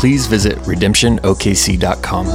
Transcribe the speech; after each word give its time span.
please 0.00 0.26
visit 0.26 0.56
redemptionokc.com. 0.60 2.26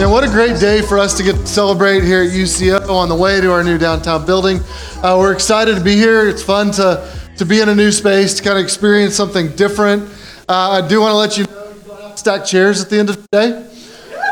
And 0.00 0.10
what 0.10 0.22
a 0.22 0.28
great 0.28 0.60
day 0.60 0.82
for 0.82 0.98
us 0.98 1.16
to 1.16 1.22
get 1.22 1.32
to 1.32 1.46
celebrate 1.46 2.04
here 2.04 2.22
at 2.22 2.28
UCO 2.28 2.90
on 2.90 3.08
the 3.08 3.14
way 3.14 3.40
to 3.40 3.50
our 3.50 3.64
new 3.64 3.78
downtown 3.78 4.26
building. 4.26 4.60
Uh, 5.02 5.16
we're 5.18 5.32
excited 5.32 5.76
to 5.76 5.80
be 5.82 5.94
here. 5.94 6.28
It's 6.28 6.42
fun 6.42 6.72
to, 6.72 7.10
to 7.38 7.46
be 7.46 7.62
in 7.62 7.70
a 7.70 7.74
new 7.74 7.90
space, 7.90 8.34
to 8.34 8.42
kind 8.42 8.58
of 8.58 8.62
experience 8.62 9.14
something 9.14 9.56
different. 9.56 10.02
Uh, 10.46 10.82
I 10.82 10.86
do 10.86 11.00
want 11.00 11.12
to 11.12 11.16
let 11.16 11.38
you 11.38 11.44
know 11.44 12.12
stack 12.16 12.44
chairs 12.44 12.82
at 12.82 12.90
the 12.90 12.98
end 12.98 13.08
of 13.08 13.16
the 13.16 13.28
day. 13.32 13.66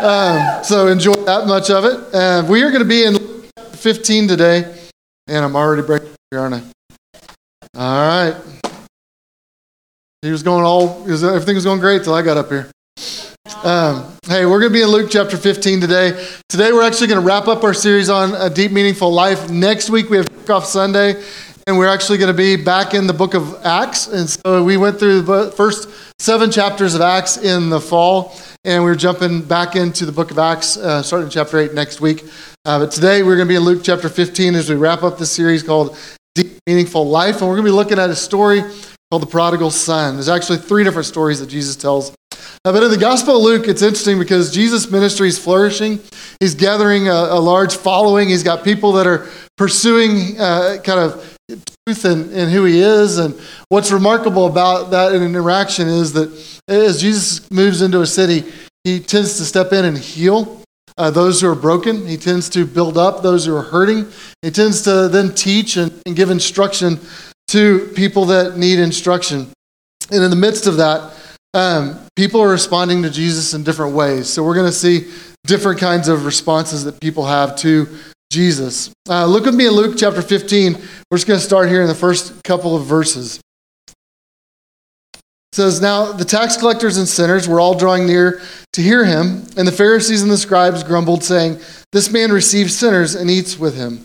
Um, 0.05 0.63
so 0.63 0.89
enjoy 0.89 1.15
that 1.25 1.47
much 1.47 1.71
of 1.71 1.87
it. 1.87 2.15
Uh, 2.15 2.47
we 2.47 2.63
are 2.65 2.71
going 2.71 2.83
to 2.83 2.89
be 2.89 3.05
in 3.05 3.17
15 3.73 4.29
today. 4.29 4.75
And 5.27 5.45
I'm 5.45 5.57
already 5.57 5.83
breaking 5.83 6.18
here, 6.31 6.41
aren't 6.41 6.55
I? 6.55 6.63
All 7.75 8.33
right. 8.33 8.37
He 10.23 10.31
was 10.31 10.43
going 10.43 10.65
all, 10.65 11.03
was, 11.05 11.25
everything 11.25 11.55
was 11.55 11.65
going 11.65 11.81
great 11.81 12.05
till 12.05 12.15
I 12.15 12.23
got 12.23 12.37
up 12.37 12.49
here. 12.49 12.71
Um, 13.65 14.15
hey, 14.27 14.45
we're 14.45 14.61
going 14.61 14.73
to 14.73 14.79
be 14.79 14.83
in 14.83 14.89
Luke 14.89 15.11
chapter 15.11 15.37
15 15.37 15.81
today. 15.81 16.27
Today, 16.49 16.73
we're 16.73 16.87
actually 16.87 17.07
going 17.07 17.21
to 17.21 17.27
wrap 17.27 17.49
up 17.49 17.65
our 17.65 17.73
series 17.73 18.11
on 18.11 18.35
a 18.35 18.51
deep, 18.51 18.73
meaningful 18.73 19.13
life. 19.13 19.49
Next 19.49 19.91
week, 19.91 20.11
we 20.11 20.19
have 20.19 20.51
off 20.51 20.67
Sunday, 20.67 21.23
and 21.67 21.79
we're 21.79 21.89
actually 21.89 22.19
going 22.19 22.35
to 22.35 22.37
be 22.37 22.57
back 22.57 22.95
in 22.95 23.07
the 23.07 23.13
book 23.13 23.35
of 23.35 23.65
Acts. 23.65 24.07
And 24.07 24.29
so 24.29 24.63
we 24.65 24.77
went 24.77 24.99
through 24.99 25.23
the 25.23 25.51
first 25.53 25.89
seven 26.19 26.51
chapters 26.51 26.95
of 26.95 27.01
Acts 27.01 27.37
in 27.39 27.71
the 27.71 27.81
fall, 27.81 28.37
and 28.65 28.83
we're 28.83 28.97
jumping 28.97 29.43
back 29.43 29.77
into 29.77 30.05
the 30.05 30.13
book 30.13 30.31
of 30.31 30.39
Acts, 30.39 30.77
uh, 30.77 31.03
starting 31.03 31.31
chapter 31.31 31.59
8 31.59 31.75
next 31.75 32.01
week. 32.01 32.25
Uh, 32.65 32.81
but 32.81 32.91
today, 32.91 33.23
we're 33.23 33.37
going 33.37 33.47
to 33.47 33.53
be 33.53 33.57
in 33.57 33.63
Luke 33.63 33.83
chapter 33.83 34.09
15 34.09 34.55
as 34.57 34.69
we 34.69 34.77
wrap 34.77 35.03
up 35.03 35.19
this 35.19 35.33
series 35.33 35.63
called 35.63 35.97
Deep, 36.39 36.59
Meaningful 36.69 37.09
Life. 37.09 37.41
And 37.41 37.49
we're 37.49 37.57
going 37.57 37.67
to 37.67 37.73
be 37.73 37.75
looking 37.75 37.99
at 37.99 38.11
a 38.11 38.17
story 38.17 38.63
called 39.11 39.23
the 39.23 39.27
prodigal 39.27 39.73
son. 39.73 40.15
There's 40.15 40.29
actually 40.29 40.59
three 40.59 40.85
different 40.85 41.07
stories 41.07 41.41
that 41.41 41.49
Jesus 41.49 41.75
tells. 41.75 42.13
Uh, 42.31 42.73
but 42.73 42.81
in 42.85 42.91
the 42.91 42.97
Gospel 42.97 43.39
of 43.39 43.43
Luke, 43.43 43.67
it's 43.67 43.83
interesting 43.83 44.21
because 44.21 44.53
Jesus' 44.53 44.89
ministry 44.89 45.27
is 45.27 45.37
flourishing. 45.37 45.99
He's 46.39 46.55
gathering 46.55 47.09
a, 47.09 47.13
a 47.13 47.41
large 47.41 47.77
following. 47.77 48.29
He's 48.29 48.45
got 48.45 48.63
people 48.63 48.93
that 48.93 49.07
are 49.07 49.27
pursuing 49.57 50.39
uh, 50.39 50.77
kind 50.85 51.01
of 51.01 51.39
truth 51.85 52.05
in 52.05 52.49
who 52.51 52.65
he 52.65 52.81
is. 52.81 53.19
And 53.19 53.35
what's 53.69 53.91
remarkable 53.91 54.47
about 54.47 54.93
that 54.93 55.13
interaction 55.13 55.89
is 55.89 56.13
that 56.13 56.31
as 56.69 57.01
Jesus 57.01 57.51
moves 57.51 57.83
into 57.83 58.01
a 58.01 58.07
city, 58.07 58.45
he 58.85 59.01
tends 59.01 59.39
to 59.39 59.45
step 59.45 59.73
in 59.73 59.85
and 59.85 59.99
heal 59.99 60.63
uh, 60.99 61.11
those 61.11 61.41
who 61.41 61.49
are 61.49 61.55
broken. 61.55 62.07
He 62.07 62.17
tends 62.17 62.49
to 62.51 62.67
build 62.67 62.99
up 62.99 63.23
those 63.23 63.47
who 63.47 63.57
are 63.57 63.63
hurting. 63.63 64.07
He 64.43 64.51
tends 64.51 64.83
to 64.83 65.09
then 65.09 65.35
teach 65.35 65.77
and, 65.77 65.93
and 66.05 66.15
give 66.15 66.31
instruction 66.31 66.99
to 67.49 67.87
people 67.95 68.27
that 68.27 68.59
need 68.59 68.79
instruction. 68.79 69.49
And 70.11 70.23
in 70.23 70.31
the 70.31 70.37
midst 70.37 70.67
of 70.67 70.77
that, 70.77 71.15
um, 71.55 71.99
people 72.17 72.43
are 72.43 72.51
responding 72.51 73.03
to 73.05 73.11
Jesus 73.11 73.55
in 73.55 73.63
different 73.63 73.95
ways. 73.95 74.29
So 74.29 74.43
we're 74.43 74.55
going 74.55 74.67
to 74.67 74.73
see 74.73 75.11
different 75.47 75.81
kinds 75.81 76.09
of 76.09 76.27
responses 76.27 76.85
that 76.85 77.01
people 77.01 77.25
have 77.25 77.57
to 77.57 77.89
Jesus. 78.31 78.91
Uh, 79.09 79.25
look 79.25 79.47
with 79.47 79.55
me 79.55 79.67
in 79.67 79.73
Luke 79.73 79.97
chapter 79.97 80.21
15. 80.21 80.75
We're 80.75 81.17
just 81.17 81.27
going 81.27 81.41
to 81.41 81.45
start 81.45 81.71
here 81.71 81.81
in 81.81 81.89
the 81.89 81.95
first 81.95 82.43
couple 82.45 82.77
of 82.77 82.85
verses. 82.85 83.41
It 85.53 85.57
says, 85.57 85.81
Now 85.81 86.13
the 86.13 86.25
tax 86.25 86.57
collectors 86.57 86.99
and 86.99 87.09
sinners 87.09 87.49
were 87.49 87.61
all 87.61 87.75
drawing 87.75 88.07
near 88.07 88.41
to 88.75 88.83
hear 88.83 89.05
him, 89.05 89.45
and 89.57 89.67
the 89.67 89.73
Pharisees 89.73 90.23
and 90.23 90.31
the 90.31 90.37
scribes 90.37 90.83
grumbled, 90.83 91.25
saying, 91.25 91.59
This 91.93 92.11
man 92.11 92.31
receives 92.31 92.77
sinners 92.77 93.15
and 93.15 93.31
eats 93.31 93.59
with 93.59 93.77
him. 93.77 94.05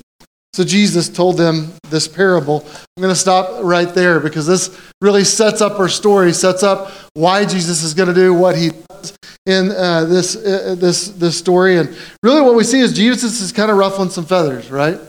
So 0.53 0.63
Jesus 0.63 1.09
told 1.09 1.37
them 1.37 1.73
this 1.89 2.07
parable. 2.07 2.63
I'm 2.95 3.01
going 3.01 3.13
to 3.13 3.19
stop 3.19 3.63
right 3.63 3.91
there 3.91 4.19
because 4.19 4.45
this 4.45 4.79
really 5.01 5.23
sets 5.23 5.61
up 5.61 5.79
our 5.79 5.89
story, 5.89 6.31
sets 6.31 6.61
up 6.61 6.91
why 7.15 7.43
Jesus 7.43 7.81
is 7.81 7.95
going 7.95 8.09
to 8.09 8.13
do 8.13 8.35
what 8.35 8.55
he 8.55 8.69
does 8.69 9.17
in 9.47 9.71
uh, 9.71 10.05
this, 10.05 10.35
uh, 10.35 10.75
this, 10.77 11.07
this 11.07 11.35
story. 11.35 11.79
And 11.79 11.97
really, 12.21 12.41
what 12.41 12.53
we 12.53 12.63
see 12.63 12.79
is 12.81 12.93
Jesus 12.93 13.41
is 13.41 13.51
kind 13.51 13.71
of 13.71 13.77
ruffling 13.77 14.11
some 14.11 14.25
feathers, 14.25 14.69
right? 14.69 14.99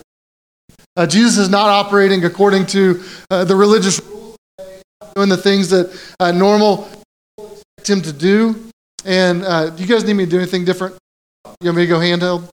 Uh, 0.97 1.07
Jesus 1.07 1.37
is 1.37 1.51
not 1.51 1.69
operating 1.69 2.25
according 2.25 2.65
to 2.67 3.03
uh, 3.31 3.45
the 3.45 3.55
religious 3.55 4.01
doing 5.15 5.29
the 5.29 5.37
things 5.37 5.71
that 5.71 5.99
uh, 6.21 6.33
normal 6.33 6.89
expect 7.39 7.89
him 7.89 8.03
to 8.03 8.13
do. 8.13 8.71
And 9.05 9.45
uh, 9.45 9.71
do 9.71 9.83
you 9.83 9.89
guys 9.89 10.05
need 10.05 10.15
me 10.15 10.25
to 10.25 10.31
do 10.31 10.39
anything 10.39 10.65
different? 10.65 10.97
You 11.61 11.69
want 11.69 11.77
me 11.77 11.83
to 11.83 11.89
go 11.89 11.99
handheld? 11.99 12.49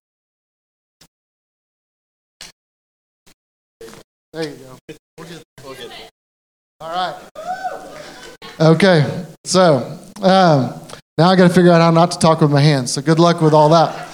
There 4.34 4.44
you 4.44 4.56
go. 4.56 4.78
We'll 5.18 5.28
get, 5.28 5.44
we'll 5.64 5.74
get 5.76 6.12
All 6.80 6.90
right. 6.90 7.16
Okay. 8.60 9.26
So 9.46 10.00
um, 10.22 10.74
now 11.18 11.30
I 11.30 11.36
got 11.36 11.48
to 11.48 11.54
figure 11.54 11.72
out 11.72 11.82
how 11.82 11.92
not 11.92 12.12
to 12.12 12.20
talk 12.20 12.42
with 12.42 12.52
my 12.52 12.62
hands. 12.62 12.94
So 12.94 13.02
good 13.02 13.20
luck 13.20 13.42
with 13.42 13.54
all 13.54 13.70
that. 13.70 14.08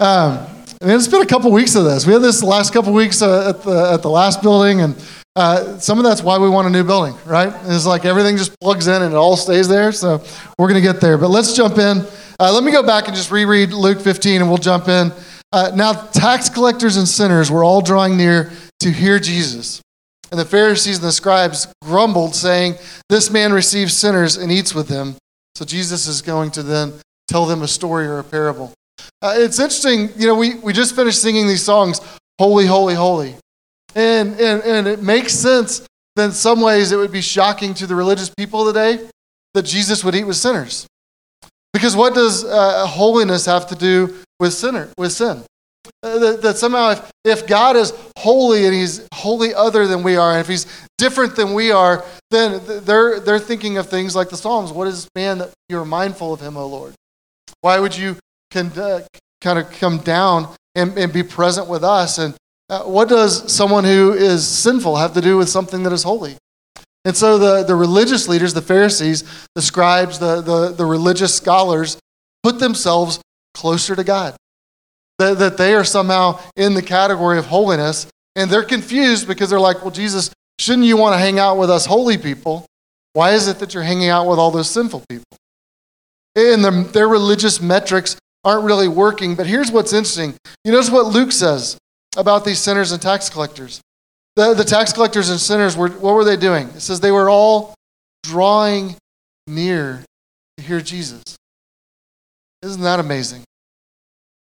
Um, 0.00 0.46
I 0.80 0.86
mean, 0.86 0.96
it's 0.96 1.06
been 1.06 1.22
a 1.22 1.26
couple 1.26 1.52
weeks 1.52 1.76
of 1.76 1.84
this. 1.84 2.06
We 2.06 2.12
had 2.12 2.22
this 2.22 2.42
last 2.42 2.72
couple 2.72 2.92
weeks 2.92 3.22
uh, 3.22 3.50
at 3.50 3.62
the 3.62 3.92
at 3.92 4.02
the 4.02 4.10
last 4.10 4.42
building, 4.42 4.80
and 4.80 4.96
uh, 5.34 5.78
some 5.78 5.98
of 5.98 6.04
that's 6.04 6.22
why 6.22 6.38
we 6.38 6.48
want 6.48 6.66
a 6.66 6.70
new 6.70 6.84
building, 6.84 7.14
right? 7.24 7.52
It's 7.64 7.86
like 7.86 8.04
everything 8.04 8.36
just 8.36 8.58
plugs 8.60 8.86
in 8.86 9.02
and 9.02 9.12
it 9.12 9.16
all 9.16 9.36
stays 9.36 9.66
there. 9.66 9.90
So 9.92 10.22
we're 10.58 10.68
going 10.68 10.82
to 10.82 10.92
get 10.92 11.00
there. 11.00 11.16
But 11.16 11.28
let's 11.28 11.54
jump 11.54 11.78
in. 11.78 12.04
Uh, 12.38 12.52
let 12.52 12.64
me 12.64 12.72
go 12.72 12.82
back 12.82 13.06
and 13.06 13.16
just 13.16 13.30
reread 13.30 13.72
Luke 13.72 14.00
15, 14.00 14.40
and 14.40 14.48
we'll 14.50 14.58
jump 14.58 14.88
in. 14.88 15.12
Uh, 15.52 15.70
now, 15.74 15.92
tax 15.92 16.48
collectors 16.48 16.96
and 16.96 17.06
sinners 17.06 17.50
were 17.50 17.62
all 17.62 17.80
drawing 17.80 18.16
near 18.16 18.50
to 18.80 18.90
hear 18.90 19.18
Jesus. 19.18 19.80
And 20.30 20.40
the 20.40 20.44
Pharisees 20.44 20.96
and 20.96 21.06
the 21.06 21.12
scribes 21.12 21.72
grumbled, 21.82 22.34
saying, 22.34 22.76
This 23.08 23.30
man 23.30 23.52
receives 23.52 23.94
sinners 23.94 24.36
and 24.36 24.50
eats 24.50 24.74
with 24.74 24.88
them. 24.88 25.14
So 25.54 25.64
Jesus 25.64 26.06
is 26.06 26.22
going 26.22 26.50
to 26.52 26.62
then 26.62 26.94
tell 27.28 27.46
them 27.46 27.62
a 27.62 27.68
story 27.68 28.06
or 28.06 28.18
a 28.18 28.24
parable. 28.24 28.72
Uh, 29.20 29.34
it's 29.36 29.58
interesting, 29.58 30.08
you 30.16 30.26
know, 30.26 30.34
we, 30.34 30.54
we 30.56 30.72
just 30.72 30.96
finished 30.96 31.20
singing 31.20 31.46
these 31.46 31.62
songs, 31.62 32.00
Holy, 32.38 32.66
Holy, 32.66 32.94
Holy. 32.94 33.34
And, 33.94 34.40
and, 34.40 34.62
and 34.62 34.86
it 34.86 35.02
makes 35.02 35.34
sense 35.34 35.86
that 36.16 36.24
in 36.26 36.32
some 36.32 36.60
ways 36.60 36.92
it 36.92 36.96
would 36.96 37.12
be 37.12 37.20
shocking 37.20 37.74
to 37.74 37.86
the 37.86 37.94
religious 37.94 38.30
people 38.30 38.64
today 38.66 39.08
that 39.54 39.62
Jesus 39.62 40.04
would 40.04 40.14
eat 40.14 40.24
with 40.24 40.36
sinners. 40.36 40.86
Because 41.72 41.96
what 41.96 42.14
does 42.14 42.44
uh, 42.44 42.86
holiness 42.86 43.46
have 43.46 43.66
to 43.68 43.74
do 43.74 44.14
with 44.38 44.52
sinner 44.52 44.88
with 44.98 45.12
sin? 45.12 45.42
Uh, 46.02 46.18
that, 46.18 46.42
that, 46.42 46.56
somehow 46.56 46.90
if, 46.90 47.10
if 47.24 47.46
God 47.46 47.76
is 47.76 47.92
holy 48.18 48.66
and 48.66 48.74
he's 48.74 49.06
wholly 49.14 49.54
other 49.54 49.86
than 49.86 50.02
we 50.02 50.16
are, 50.16 50.32
and 50.32 50.40
if 50.40 50.48
he's 50.48 50.66
different 50.98 51.34
than 51.34 51.54
we 51.54 51.70
are, 51.72 52.04
then 52.30 52.60
they're, 52.84 53.20
they're 53.20 53.38
thinking 53.38 53.78
of 53.78 53.88
things 53.88 54.14
like 54.14 54.28
the 54.28 54.36
Psalms. 54.36 54.70
What 54.70 54.86
is 54.86 55.08
man 55.14 55.38
that 55.38 55.50
you're 55.68 55.84
mindful 55.84 56.32
of 56.32 56.40
him, 56.40 56.56
O 56.56 56.66
Lord? 56.66 56.94
Why 57.62 57.78
would 57.78 57.96
you 57.96 58.16
kind 58.50 58.76
of 58.78 59.70
come 59.72 59.98
down 59.98 60.54
and, 60.74 60.96
and 60.96 61.12
be 61.12 61.22
present 61.22 61.68
with 61.68 61.82
us? 61.82 62.18
And 62.18 62.34
uh, 62.68 62.82
what 62.84 63.08
does 63.08 63.52
someone 63.52 63.84
who 63.84 64.12
is 64.12 64.46
sinful 64.46 64.96
have 64.96 65.14
to 65.14 65.20
do 65.20 65.36
with 65.36 65.48
something 65.48 65.82
that 65.82 65.92
is 65.92 66.02
holy? 66.02 66.36
And 67.04 67.16
so 67.16 67.36
the, 67.36 67.64
the 67.64 67.74
religious 67.74 68.28
leaders, 68.28 68.54
the 68.54 68.62
Pharisees, 68.62 69.24
the 69.54 69.62
scribes, 69.62 70.18
the, 70.18 70.40
the, 70.40 70.68
the 70.68 70.86
religious 70.86 71.34
scholars, 71.34 71.98
put 72.42 72.58
themselves 72.60 73.20
closer 73.54 73.96
to 73.96 74.04
God. 74.04 74.36
That, 75.18 75.38
that 75.38 75.56
they 75.56 75.74
are 75.74 75.84
somehow 75.84 76.40
in 76.56 76.74
the 76.74 76.82
category 76.82 77.38
of 77.38 77.46
holiness. 77.46 78.06
And 78.34 78.50
they're 78.50 78.62
confused 78.62 79.26
because 79.28 79.50
they're 79.50 79.60
like, 79.60 79.82
well, 79.82 79.90
Jesus, 79.90 80.30
shouldn't 80.58 80.86
you 80.86 80.96
want 80.96 81.14
to 81.14 81.18
hang 81.18 81.38
out 81.38 81.58
with 81.58 81.70
us 81.70 81.86
holy 81.86 82.16
people? 82.16 82.66
Why 83.12 83.32
is 83.32 83.48
it 83.48 83.58
that 83.58 83.74
you're 83.74 83.82
hanging 83.82 84.08
out 84.08 84.26
with 84.26 84.38
all 84.38 84.50
those 84.50 84.70
sinful 84.70 85.04
people? 85.08 85.26
And 86.34 86.64
their, 86.64 86.82
their 86.84 87.08
religious 87.08 87.60
metrics 87.60 88.16
aren't 88.44 88.64
really 88.64 88.88
working. 88.88 89.34
But 89.34 89.46
here's 89.46 89.70
what's 89.70 89.92
interesting. 89.92 90.34
You 90.64 90.72
notice 90.72 90.90
what 90.90 91.06
Luke 91.06 91.32
says 91.32 91.76
about 92.16 92.44
these 92.44 92.58
sinners 92.58 92.92
and 92.92 93.00
tax 93.00 93.28
collectors. 93.28 93.80
The, 94.36 94.54
the 94.54 94.64
tax 94.64 94.92
collectors 94.92 95.30
and 95.30 95.38
sinners, 95.38 95.76
were, 95.76 95.88
what 95.88 96.14
were 96.14 96.24
they 96.24 96.36
doing? 96.36 96.68
It 96.68 96.80
says 96.80 97.00
they 97.00 97.12
were 97.12 97.28
all 97.28 97.74
drawing 98.22 98.96
near 99.46 100.02
to 100.56 100.64
hear 100.64 100.80
Jesus. 100.80 101.22
Isn't 102.62 102.82
that 102.82 103.00
amazing? 103.00 103.44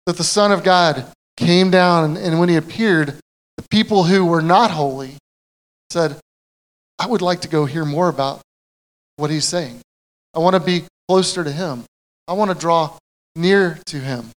That 0.06 0.18
the 0.18 0.24
Son 0.24 0.52
of 0.52 0.64
God 0.64 1.06
came 1.38 1.70
down, 1.72 2.04
and, 2.04 2.18
and 2.18 2.40
when 2.40 2.50
he 2.50 2.56
appeared, 2.56 3.16
the 3.58 3.68
people 3.70 4.04
who 4.04 4.26
were 4.26 4.42
not 4.42 4.72
holy 4.72 5.14
said, 5.92 6.18
I 6.98 7.08
would 7.08 7.22
like 7.22 7.42
to 7.42 7.48
go 7.48 7.66
hear 7.66 7.86
more 7.86 8.10
about 8.10 8.42
what 9.16 9.30
he's 9.30 9.46
saying. 9.46 9.80
I 10.34 10.40
want 10.40 10.56
to 10.56 10.60
be 10.60 10.84
closer 11.08 11.44
to 11.44 11.52
him. 11.52 11.84
I 12.28 12.34
want 12.34 12.52
to 12.52 12.58
draw 12.58 12.98
near 13.36 13.80
to 13.86 13.98
him. 13.98 14.30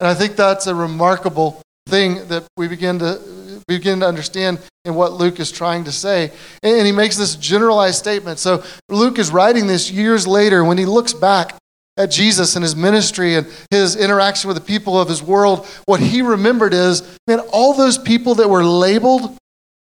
And 0.00 0.08
I 0.08 0.14
think 0.14 0.36
that's 0.36 0.66
a 0.66 0.74
remarkable 0.74 1.62
thing 1.88 2.28
that 2.28 2.44
we 2.56 2.68
begin 2.68 2.98
to 3.00 3.20
begin 3.66 4.00
to 4.00 4.06
understand 4.06 4.58
in 4.84 4.94
what 4.94 5.12
Luke 5.12 5.38
is 5.40 5.52
trying 5.52 5.84
to 5.84 5.92
say. 5.92 6.32
And 6.62 6.86
he 6.86 6.92
makes 6.92 7.16
this 7.16 7.36
generalized 7.36 7.98
statement. 7.98 8.38
So 8.38 8.64
Luke 8.88 9.18
is 9.18 9.30
writing 9.30 9.66
this 9.66 9.90
years 9.90 10.26
later 10.26 10.64
when 10.64 10.78
he 10.78 10.86
looks 10.86 11.12
back 11.12 11.54
at 11.98 12.10
Jesus 12.10 12.56
and 12.56 12.62
his 12.62 12.74
ministry 12.74 13.34
and 13.34 13.46
his 13.70 13.96
interaction 13.96 14.48
with 14.48 14.56
the 14.56 14.64
people 14.64 14.98
of 14.98 15.08
his 15.08 15.22
world. 15.22 15.66
What 15.84 16.00
he 16.00 16.22
remembered 16.22 16.72
is, 16.72 17.02
man, 17.26 17.40
all 17.52 17.74
those 17.74 17.98
people 17.98 18.36
that 18.36 18.48
were 18.48 18.64
labeled 18.64 19.36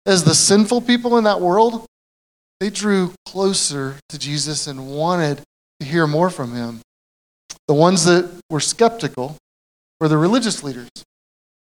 as 0.06 0.22
the 0.22 0.34
sinful 0.34 0.82
people 0.82 1.18
in 1.18 1.24
that 1.24 1.40
world, 1.40 1.86
they 2.60 2.70
drew 2.70 3.12
closer 3.26 3.96
to 4.10 4.18
Jesus 4.18 4.66
and 4.66 4.88
wanted 4.94 5.42
to 5.80 5.86
hear 5.86 6.06
more 6.06 6.30
from 6.30 6.54
him. 6.54 6.80
The 7.66 7.74
ones 7.74 8.04
that 8.04 8.30
were 8.50 8.60
skeptical 8.60 9.36
were 10.00 10.08
the 10.08 10.18
religious 10.18 10.62
leaders, 10.62 10.88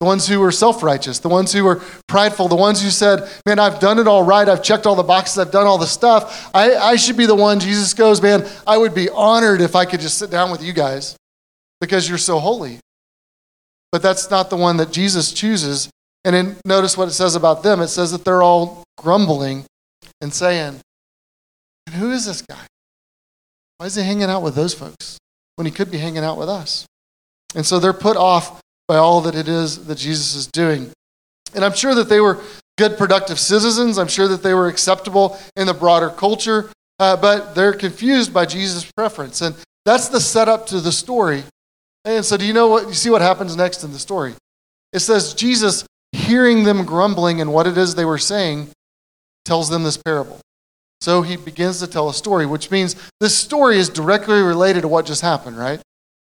the 0.04 0.08
ones 0.08 0.28
who 0.28 0.38
were 0.38 0.52
self 0.52 0.82
righteous, 0.82 1.18
the 1.20 1.30
ones 1.30 1.50
who 1.50 1.64
were 1.64 1.80
prideful, 2.08 2.46
the 2.46 2.54
ones 2.54 2.82
who 2.82 2.90
said, 2.90 3.26
Man, 3.46 3.58
I've 3.58 3.80
done 3.80 3.98
it 3.98 4.06
all 4.06 4.22
right. 4.22 4.46
I've 4.46 4.62
checked 4.62 4.84
all 4.84 4.94
the 4.94 5.02
boxes. 5.02 5.38
I've 5.38 5.50
done 5.50 5.66
all 5.66 5.78
the 5.78 5.86
stuff. 5.86 6.50
I, 6.52 6.74
I 6.74 6.96
should 6.96 7.16
be 7.16 7.24
the 7.24 7.34
one. 7.34 7.58
Jesus 7.58 7.94
goes, 7.94 8.20
Man, 8.20 8.46
I 8.66 8.76
would 8.76 8.94
be 8.94 9.08
honored 9.08 9.62
if 9.62 9.74
I 9.74 9.86
could 9.86 10.00
just 10.00 10.18
sit 10.18 10.30
down 10.30 10.50
with 10.50 10.62
you 10.62 10.74
guys 10.74 11.16
because 11.80 12.06
you're 12.06 12.18
so 12.18 12.38
holy. 12.38 12.80
But 13.92 14.02
that's 14.02 14.30
not 14.30 14.50
the 14.50 14.56
one 14.56 14.76
that 14.76 14.92
Jesus 14.92 15.32
chooses. 15.32 15.88
And 16.22 16.34
then 16.34 16.56
notice 16.66 16.98
what 16.98 17.08
it 17.08 17.12
says 17.12 17.34
about 17.34 17.62
them 17.62 17.80
it 17.80 17.88
says 17.88 18.12
that 18.12 18.26
they're 18.26 18.42
all 18.42 18.84
grumbling 18.98 19.64
and 20.20 20.34
saying, 20.34 20.80
Who 21.94 22.10
is 22.10 22.26
this 22.26 22.42
guy? 22.42 22.66
Why 23.78 23.86
is 23.86 23.94
he 23.94 24.02
hanging 24.02 24.24
out 24.24 24.42
with 24.42 24.54
those 24.54 24.74
folks 24.74 25.16
when 25.56 25.64
he 25.64 25.72
could 25.72 25.90
be 25.90 25.98
hanging 25.98 26.24
out 26.24 26.36
with 26.36 26.50
us? 26.50 26.84
And 27.54 27.64
so 27.64 27.78
they're 27.78 27.94
put 27.94 28.18
off 28.18 28.60
by 28.88 28.96
all 28.96 29.20
that 29.22 29.34
it 29.34 29.48
is 29.48 29.86
that 29.86 29.98
Jesus 29.98 30.34
is 30.34 30.46
doing. 30.46 30.90
And 31.54 31.64
I'm 31.64 31.74
sure 31.74 31.94
that 31.94 32.08
they 32.08 32.20
were 32.20 32.40
good, 32.76 32.98
productive 32.98 33.38
citizens. 33.38 33.98
I'm 33.98 34.08
sure 34.08 34.28
that 34.28 34.42
they 34.42 34.54
were 34.54 34.68
acceptable 34.68 35.38
in 35.56 35.66
the 35.66 35.74
broader 35.74 36.10
culture, 36.10 36.70
uh, 36.98 37.16
but 37.16 37.54
they're 37.54 37.72
confused 37.72 38.34
by 38.34 38.46
Jesus' 38.46 38.90
preference. 38.92 39.40
And 39.40 39.54
that's 39.84 40.08
the 40.08 40.20
setup 40.20 40.66
to 40.68 40.80
the 40.80 40.92
story. 40.92 41.44
And 42.04 42.24
so, 42.24 42.36
do 42.36 42.44
you 42.44 42.52
know 42.52 42.68
what? 42.68 42.88
You 42.88 42.94
see 42.94 43.10
what 43.10 43.22
happens 43.22 43.56
next 43.56 43.84
in 43.84 43.92
the 43.92 43.98
story? 43.98 44.34
It 44.92 45.00
says 45.00 45.34
Jesus, 45.34 45.86
hearing 46.12 46.64
them 46.64 46.84
grumbling 46.84 47.40
and 47.40 47.52
what 47.52 47.66
it 47.66 47.78
is 47.78 47.94
they 47.94 48.04
were 48.04 48.18
saying, 48.18 48.68
tells 49.44 49.68
them 49.68 49.82
this 49.84 49.96
parable. 49.96 50.40
So 51.00 51.22
he 51.22 51.36
begins 51.36 51.80
to 51.80 51.86
tell 51.86 52.08
a 52.08 52.14
story, 52.14 52.46
which 52.46 52.70
means 52.70 52.96
this 53.20 53.36
story 53.36 53.76
is 53.78 53.88
directly 53.88 54.40
related 54.40 54.82
to 54.82 54.88
what 54.88 55.04
just 55.04 55.20
happened, 55.20 55.58
right? 55.58 55.80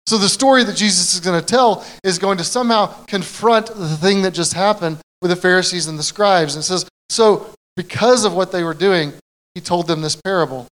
So 0.07 0.18
the 0.18 0.30
story 0.30 0.63
that 0.63 0.77
Jesus 0.77 1.13
is 1.13 1.19
going 1.19 1.39
to 1.39 1.45
tell 1.45 1.86
is 2.01 2.18
going 2.18 2.38
to 2.38 2.44
somehow 2.45 3.04
confront 3.07 3.68
the 3.68 3.98
thing 3.98 4.21
that 4.21 4.33
just 4.33 4.54
happened 4.54 5.00
with 5.21 5.31
the 5.31 5.36
Pharisees 5.36 5.88
and 5.88 6.00
the 6.00 6.04
scribes. 6.04 6.56
And 6.56 6.63
says, 6.63 6.88
so 7.09 7.54
because 7.75 8.24
of 8.24 8.33
what 8.33 8.54
they 8.54 8.63
were 8.63 8.74
doing, 8.74 9.12
he 9.54 9.59
told 9.59 9.88
them 9.88 10.01
this 10.01 10.15
parable. 10.15 10.65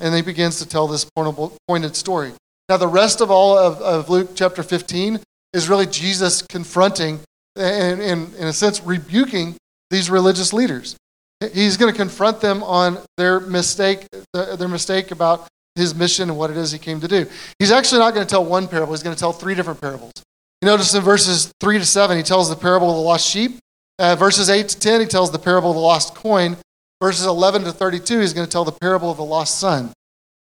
And 0.00 0.12
he 0.14 0.20
begins 0.20 0.58
to 0.58 0.68
tell 0.68 0.88
this 0.88 1.06
pointed 1.68 1.94
story. 1.94 2.32
Now, 2.68 2.76
the 2.76 2.88
rest 2.88 3.20
of 3.20 3.30
all 3.30 3.56
of, 3.56 3.80
of 3.80 4.10
Luke 4.10 4.30
chapter 4.34 4.64
15 4.64 5.20
is 5.52 5.68
really 5.68 5.86
Jesus 5.86 6.42
confronting 6.42 7.20
and, 7.54 8.00
and, 8.00 8.34
in 8.34 8.48
a 8.48 8.52
sense, 8.52 8.82
rebuking 8.82 9.54
these 9.90 10.10
religious 10.10 10.52
leaders. 10.52 10.96
He's 11.52 11.76
going 11.76 11.92
to 11.92 11.96
confront 11.96 12.40
them 12.40 12.64
on 12.64 12.98
their 13.16 13.38
mistake, 13.38 14.06
their 14.34 14.68
mistake 14.68 15.12
about 15.12 15.46
his 15.76 15.94
mission 15.94 16.30
and 16.30 16.38
what 16.38 16.50
it 16.50 16.56
is 16.56 16.72
he 16.72 16.78
came 16.78 17.00
to 17.00 17.08
do. 17.08 17.26
He's 17.58 17.70
actually 17.70 18.00
not 18.00 18.14
going 18.14 18.26
to 18.26 18.30
tell 18.30 18.44
one 18.44 18.66
parable, 18.66 18.92
he's 18.92 19.02
going 19.02 19.14
to 19.14 19.20
tell 19.20 19.32
three 19.32 19.54
different 19.54 19.80
parables. 19.80 20.12
You 20.62 20.66
notice 20.66 20.94
in 20.94 21.02
verses 21.02 21.52
3 21.60 21.78
to 21.78 21.84
7, 21.84 22.16
he 22.16 22.22
tells 22.22 22.48
the 22.48 22.56
parable 22.56 22.90
of 22.90 22.96
the 22.96 23.02
lost 23.02 23.28
sheep. 23.28 23.58
Uh, 23.98 24.16
verses 24.16 24.50
8 24.50 24.68
to 24.68 24.78
10, 24.78 25.00
he 25.00 25.06
tells 25.06 25.30
the 25.30 25.38
parable 25.38 25.70
of 25.70 25.76
the 25.76 25.82
lost 25.82 26.14
coin. 26.14 26.56
Verses 27.00 27.26
11 27.26 27.64
to 27.64 27.72
32, 27.72 28.20
he's 28.20 28.32
going 28.32 28.46
to 28.46 28.50
tell 28.50 28.64
the 28.64 28.72
parable 28.72 29.10
of 29.10 29.18
the 29.18 29.24
lost 29.24 29.60
son. 29.60 29.92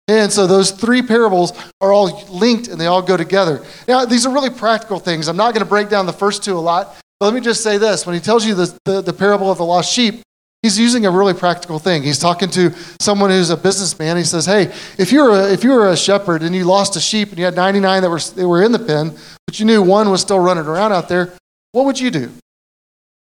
And 0.09 0.31
so 0.31 0.47
those 0.47 0.71
three 0.71 1.01
parables 1.01 1.53
are 1.81 1.93
all 1.93 2.27
linked 2.29 2.69
and 2.69 2.79
they 2.79 2.87
all 2.87 3.01
go 3.01 3.17
together. 3.17 3.65
Now, 3.89 4.05
these 4.05 4.27
are 4.27 4.33
really 4.33 4.51
practical 4.51 4.99
things. 4.99 5.29
I'm 5.29 5.37
not 5.37 5.55
going 5.55 5.65
to 5.65 5.69
break 5.69 5.89
down 5.89 6.07
the 6.07 6.13
first 6.13 6.45
two 6.45 6.57
a 6.57 6.61
lot, 6.61 6.97
but 7.19 7.27
let 7.27 7.35
me 7.35 7.41
just 7.41 7.63
say 7.63 7.79
this. 7.79 8.05
When 8.05 8.15
he 8.15 8.21
tells 8.21 8.45
you 8.45 8.55
the, 8.55 8.79
the, 8.85 9.01
the 9.01 9.13
parable 9.13 9.51
of 9.51 9.59
the 9.59 9.65
lost 9.65 9.93
sheep, 9.93 10.23
He's 10.63 10.79
using 10.79 11.07
a 11.07 11.11
really 11.11 11.35
practical 11.35 11.81
thing. 11.81 12.05
He's 12.05 12.21
talking 12.21 12.49
to 12.51 12.73
someone 13.01 13.31
who's 13.31 13.51
a 13.51 13.57
businessman. 13.57 14.17
He 14.17 14.23
says, 14.23 14.47
"Hey, 14.47 14.73
if 14.97 15.11
you're 15.11 15.31
a, 15.31 15.53
if 15.53 15.65
you 15.65 15.71
were 15.71 15.91
a 15.91 15.97
shepherd 15.97 16.43
and 16.43 16.55
you 16.55 16.65
lost 16.65 16.95
a 16.95 17.01
sheep 17.01 17.31
and 17.31 17.39
you 17.39 17.45
had 17.45 17.57
99 17.57 18.03
that 18.03 18.11
were 18.11 18.21
they 18.21 18.45
were 18.45 18.63
in 18.63 18.71
the 18.71 18.79
pen, 18.79 19.17
but 19.47 19.59
you 19.59 19.67
knew 19.67 19.83
one 19.83 20.11
was 20.11 20.21
still 20.21 20.39
running 20.39 20.65
around 20.65 20.93
out 20.93 21.09
there, 21.09 21.33
what 21.73 21.85
would 21.85 21.99
you 21.99 22.13
do?" 22.13 22.31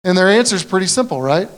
And 0.04 0.18
their 0.18 0.30
answer 0.30 0.56
is 0.56 0.64
pretty 0.64 0.88
simple, 0.88 1.22
right? 1.22 1.50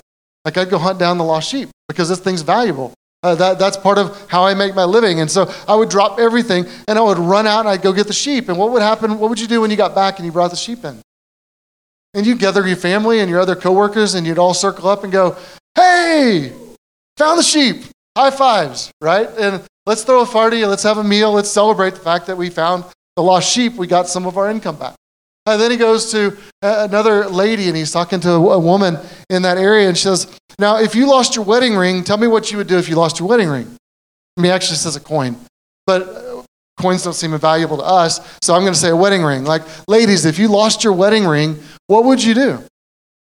Like 0.45 0.57
I'd 0.57 0.69
go 0.69 0.77
hunt 0.77 0.99
down 0.99 1.17
the 1.17 1.23
lost 1.23 1.49
sheep 1.49 1.69
because 1.89 2.07
this 2.07 2.19
thing's 2.19 2.41
valuable. 2.41 2.93
Uh, 3.23 3.33
that, 3.33 3.57
that's 3.57 3.75
part 3.75 3.97
of 3.97 4.29
how 4.29 4.45
I 4.45 4.53
make 4.53 4.75
my 4.75 4.83
living. 4.83 5.19
And 5.19 5.29
so 5.29 5.51
I 5.67 5.73
would 5.73 5.89
drop 5.89 6.19
everything 6.19 6.67
and 6.87 6.99
I 6.99 7.01
would 7.01 7.17
run 7.17 7.47
out 7.47 7.61
and 7.61 7.69
I'd 7.69 7.81
go 7.81 7.91
get 7.91 8.05
the 8.05 8.13
sheep. 8.13 8.49
And 8.49 8.57
what 8.57 8.69
would 8.69 8.83
happen? 8.83 9.17
What 9.17 9.31
would 9.31 9.39
you 9.39 9.47
do 9.47 9.61
when 9.61 9.71
you 9.71 9.77
got 9.77 9.95
back 9.95 10.19
and 10.19 10.25
you 10.27 10.31
brought 10.31 10.51
the 10.51 10.57
sheep 10.57 10.85
in? 10.85 11.01
And 12.13 12.25
you'd 12.27 12.37
gather 12.37 12.65
your 12.65 12.77
family 12.77 13.19
and 13.19 13.29
your 13.29 13.39
other 13.39 13.55
coworkers 13.55 14.13
and 14.13 14.27
you'd 14.27 14.37
all 14.37 14.53
circle 14.53 14.87
up 14.87 15.03
and 15.03 15.11
go, 15.11 15.35
Hey, 15.75 16.53
found 17.17 17.39
the 17.39 17.43
sheep. 17.43 17.83
High 18.17 18.31
fives, 18.31 18.91
right? 19.01 19.29
And 19.37 19.61
let's 19.85 20.03
throw 20.03 20.21
a 20.21 20.25
party, 20.25 20.65
let's 20.65 20.83
have 20.83 20.97
a 20.97 21.03
meal, 21.03 21.33
let's 21.33 21.51
celebrate 21.51 21.95
the 21.95 21.99
fact 21.99 22.27
that 22.27 22.37
we 22.37 22.49
found 22.49 22.85
the 23.17 23.23
lost 23.23 23.51
sheep. 23.51 23.73
We 23.73 23.87
got 23.87 24.07
some 24.07 24.25
of 24.25 24.37
our 24.37 24.49
income 24.49 24.77
back. 24.77 24.95
And 25.45 25.61
then 25.61 25.69
he 25.69 25.77
goes 25.77 26.11
to 26.11 26.35
another 26.61 27.27
lady 27.27 27.67
and 27.67 27.77
he's 27.77 27.91
talking 27.91 28.19
to 28.21 28.31
a 28.31 28.59
woman 28.59 28.97
in 29.29 29.43
that 29.43 29.57
area 29.57 29.87
and 29.87 29.97
she 29.97 30.03
says, 30.03 30.39
Now, 30.57 30.79
if 30.79 30.95
you 30.95 31.07
lost 31.07 31.35
your 31.35 31.45
wedding 31.45 31.75
ring, 31.75 32.03
tell 32.03 32.17
me 32.17 32.27
what 32.27 32.51
you 32.51 32.57
would 32.57 32.67
do 32.67 32.77
if 32.77 32.89
you 32.89 32.95
lost 32.95 33.19
your 33.19 33.27
wedding 33.27 33.49
ring. 33.49 33.75
I 34.37 34.41
mean, 34.41 34.51
actually 34.51 34.77
says 34.77 34.95
a 34.95 34.99
coin, 34.99 35.37
but 35.85 36.01
uh, 36.01 36.43
coins 36.79 37.03
don't 37.03 37.13
seem 37.13 37.37
valuable 37.37 37.77
to 37.77 37.83
us, 37.83 38.19
so 38.41 38.55
I'm 38.55 38.61
going 38.61 38.73
to 38.73 38.79
say 38.79 38.89
a 38.89 38.95
wedding 38.95 39.23
ring. 39.23 39.43
Like, 39.43 39.61
ladies, 39.87 40.25
if 40.25 40.39
you 40.39 40.47
lost 40.47 40.83
your 40.83 40.93
wedding 40.93 41.25
ring, 41.25 41.59
what 41.87 42.05
would 42.05 42.23
you 42.23 42.33
do? 42.33 42.63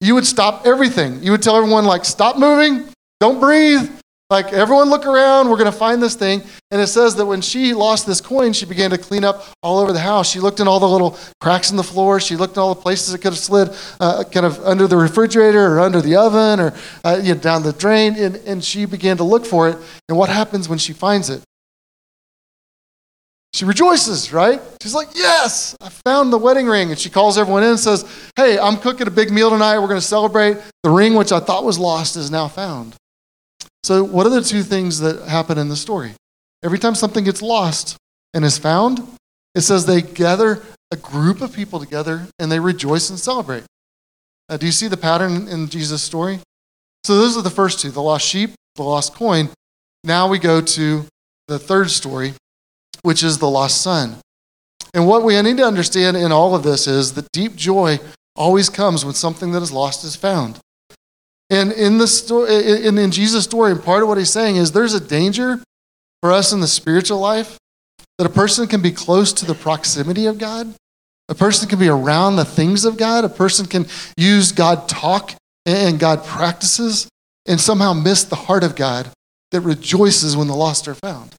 You 0.04 0.16
would 0.16 0.26
stop 0.26 0.66
everything. 0.66 1.24
You 1.24 1.32
would 1.32 1.42
tell 1.42 1.56
everyone, 1.56 1.86
like, 1.86 2.04
stop 2.04 2.38
moving, 2.38 2.90
don't 3.22 3.40
breathe. 3.40 3.90
Like, 4.30 4.52
everyone 4.52 4.90
look 4.90 5.06
around, 5.06 5.50
we're 5.50 5.58
going 5.58 5.72
to 5.72 5.78
find 5.78 6.02
this 6.02 6.16
thing. 6.16 6.42
And 6.72 6.82
it 6.82 6.88
says 6.88 7.16
that 7.16 7.26
when 7.26 7.40
she 7.40 7.74
lost 7.74 8.06
this 8.06 8.20
coin, 8.20 8.52
she 8.52 8.66
began 8.66 8.90
to 8.90 8.98
clean 8.98 9.24
up 9.24 9.46
all 9.62 9.80
over 9.80 9.94
the 9.94 10.00
house. 10.00 10.30
She 10.30 10.40
looked 10.40 10.60
in 10.60 10.68
all 10.68 10.80
the 10.80 10.90
little 10.90 11.18
cracks 11.40 11.72
in 11.72 11.78
the 11.78 11.84
floor. 11.84 12.20
She 12.20 12.36
looked 12.36 12.58
in 12.58 12.62
all 12.62 12.76
the 12.76 12.82
places 12.82 13.14
it 13.14 13.20
could 13.20 13.32
have 13.32 13.38
slid, 13.38 13.70
uh, 14.02 14.24
kind 14.26 14.46
of 14.46 14.60
under 14.66 14.88
the 14.88 14.98
refrigerator 14.98 15.76
or 15.76 15.80
under 15.80 16.02
the 16.02 16.16
oven 16.16 16.60
or 16.60 16.74
uh, 17.06 17.20
you 17.22 17.36
know, 17.36 17.40
down 17.40 17.64
the 17.64 17.74
drain. 17.74 18.16
And, 18.16 18.36
and 18.38 18.64
she 18.64 18.86
began 18.86 19.18
to 19.18 19.24
look 19.24 19.46
for 19.46 19.70
it. 19.70 19.78
And 20.10 20.18
what 20.18 20.30
happens 20.30 20.68
when 20.68 20.80
she 20.80 20.92
finds 20.92 21.30
it? 21.30 21.44
She 23.54 23.66
rejoices, 23.66 24.34
right? 24.34 24.60
She's 24.82 24.96
like, 24.96 25.10
Yes, 25.14 25.76
I 25.80 25.90
found 25.90 26.34
the 26.34 26.38
wedding 26.38 26.68
ring. 26.68 26.90
And 26.90 27.00
she 27.00 27.10
calls 27.10 27.38
everyone 27.38 27.64
in 27.64 27.70
and 27.70 27.80
says, 27.80 28.04
Hey, 28.36 28.58
I'm 28.58 28.78
cooking 28.78 29.08
a 29.08 29.12
big 29.12 29.32
meal 29.32 29.52
tonight. 29.52 29.78
We're 29.78 29.88
going 29.88 30.00
to 30.00 30.06
celebrate. 30.06 30.58
The 30.82 30.90
ring, 30.90 31.14
which 31.14 31.32
I 31.32 31.40
thought 31.40 31.64
was 31.64 31.78
lost, 31.78 32.16
is 32.18 32.32
now 32.32 32.48
found. 32.48 32.96
So, 33.84 34.04
what 34.04 34.26
are 34.26 34.32
the 34.32 34.42
two 34.42 34.64
things 34.64 35.00
that 35.02 35.28
happen 35.28 35.58
in 35.58 35.70
the 35.70 35.76
story? 35.76 36.14
Every 36.64 36.80
time 36.80 36.96
something 36.96 37.24
gets 37.24 37.42
lost 37.42 37.98
and 38.34 38.44
is 38.44 38.58
found, 38.58 39.06
it 39.54 39.62
says 39.62 39.86
they 39.86 40.02
gather 40.02 40.64
a 40.92 40.96
group 40.96 41.42
of 41.42 41.54
people 41.54 41.80
together 41.80 42.28
and 42.40 42.52
they 42.52 42.60
rejoice 42.60 43.10
and 43.10 43.20
celebrate. 43.20 43.64
Uh, 44.50 44.58
do 44.58 44.66
you 44.66 44.72
see 44.72 44.88
the 44.88 44.98
pattern 44.98 45.48
in 45.48 45.68
Jesus' 45.68 46.02
story? 46.02 46.40
So, 47.04 47.18
those 47.18 47.38
are 47.38 47.44
the 47.44 47.52
first 47.52 47.80
two 47.80 47.92
the 47.92 48.02
lost 48.02 48.26
sheep, 48.26 48.52
the 48.78 48.84
lost 48.84 49.14
coin. 49.14 49.50
Now 50.04 50.28
we 50.28 50.40
go 50.40 50.60
to 50.60 51.06
the 51.48 51.60
third 51.60 51.92
story 51.92 52.34
which 53.02 53.24
is 53.24 53.38
the 53.38 53.50
lost 53.50 53.82
son. 53.82 54.18
And 54.94 55.08
what 55.08 55.24
we 55.24 55.42
need 55.42 55.58
to 55.58 55.66
understand 55.66 56.16
in 56.16 56.32
all 56.32 56.56
of 56.56 56.64
this 56.64 56.88
is 56.88 57.14
that 57.14 57.32
deep 57.32 57.56
joy 57.56 58.00
always 58.36 58.70
comes 58.70 59.04
when 59.04 59.14
something 59.14 59.52
that 59.52 59.64
is 59.64 59.72
lost 59.72 60.04
is 60.04 60.16
found. 60.16 60.60
And 61.50 61.72
in, 61.72 61.98
the 61.98 62.08
story, 62.08 62.86
in, 62.86 62.98
in 62.98 63.12
Jesus' 63.12 63.44
story, 63.44 63.72
and 63.72 63.84
part 63.84 64.02
of 64.04 64.10
what 64.10 64.18
he's 64.18 64.32
saying 64.32 64.56
is 64.56 64.72
there's 64.72 64.94
a 64.94 65.00
danger 65.00 65.60
for 66.22 66.32
us 66.32 66.54
in 66.54 66.62
the 66.62 66.68
spiritual 66.68 67.20
life 67.20 67.58
that 68.18 68.26
a 68.26 68.30
person 68.30 68.68
can 68.68 68.82
be 68.82 68.92
close 68.92 69.34
to 69.34 69.46
the 69.46 69.56
proximity 69.56 70.26
of 70.26 70.38
God. 70.38 70.74
A 71.30 71.36
person 71.36 71.68
can 71.70 71.80
be 71.80 71.88
around 71.88 72.36
the 72.36 72.46
things 72.46 72.86
of 72.86 72.98
God. 72.98 73.24
A 73.24 73.30
person 73.30 73.66
can 73.66 73.88
use 74.18 74.52
God 74.52 74.88
talk 74.88 75.34
and 75.66 76.00
God 76.00 76.24
practices 76.24 77.08
and 77.46 77.60
somehow 77.60 77.94
miss 77.94 78.24
the 78.24 78.36
heart 78.36 78.64
of 78.64 78.76
God 78.76 79.10
that 79.52 79.62
rejoices 79.62 80.36
when 80.36 80.48
the 80.48 80.56
lost 80.56 80.88
are 80.88 80.96
found. 80.96 81.36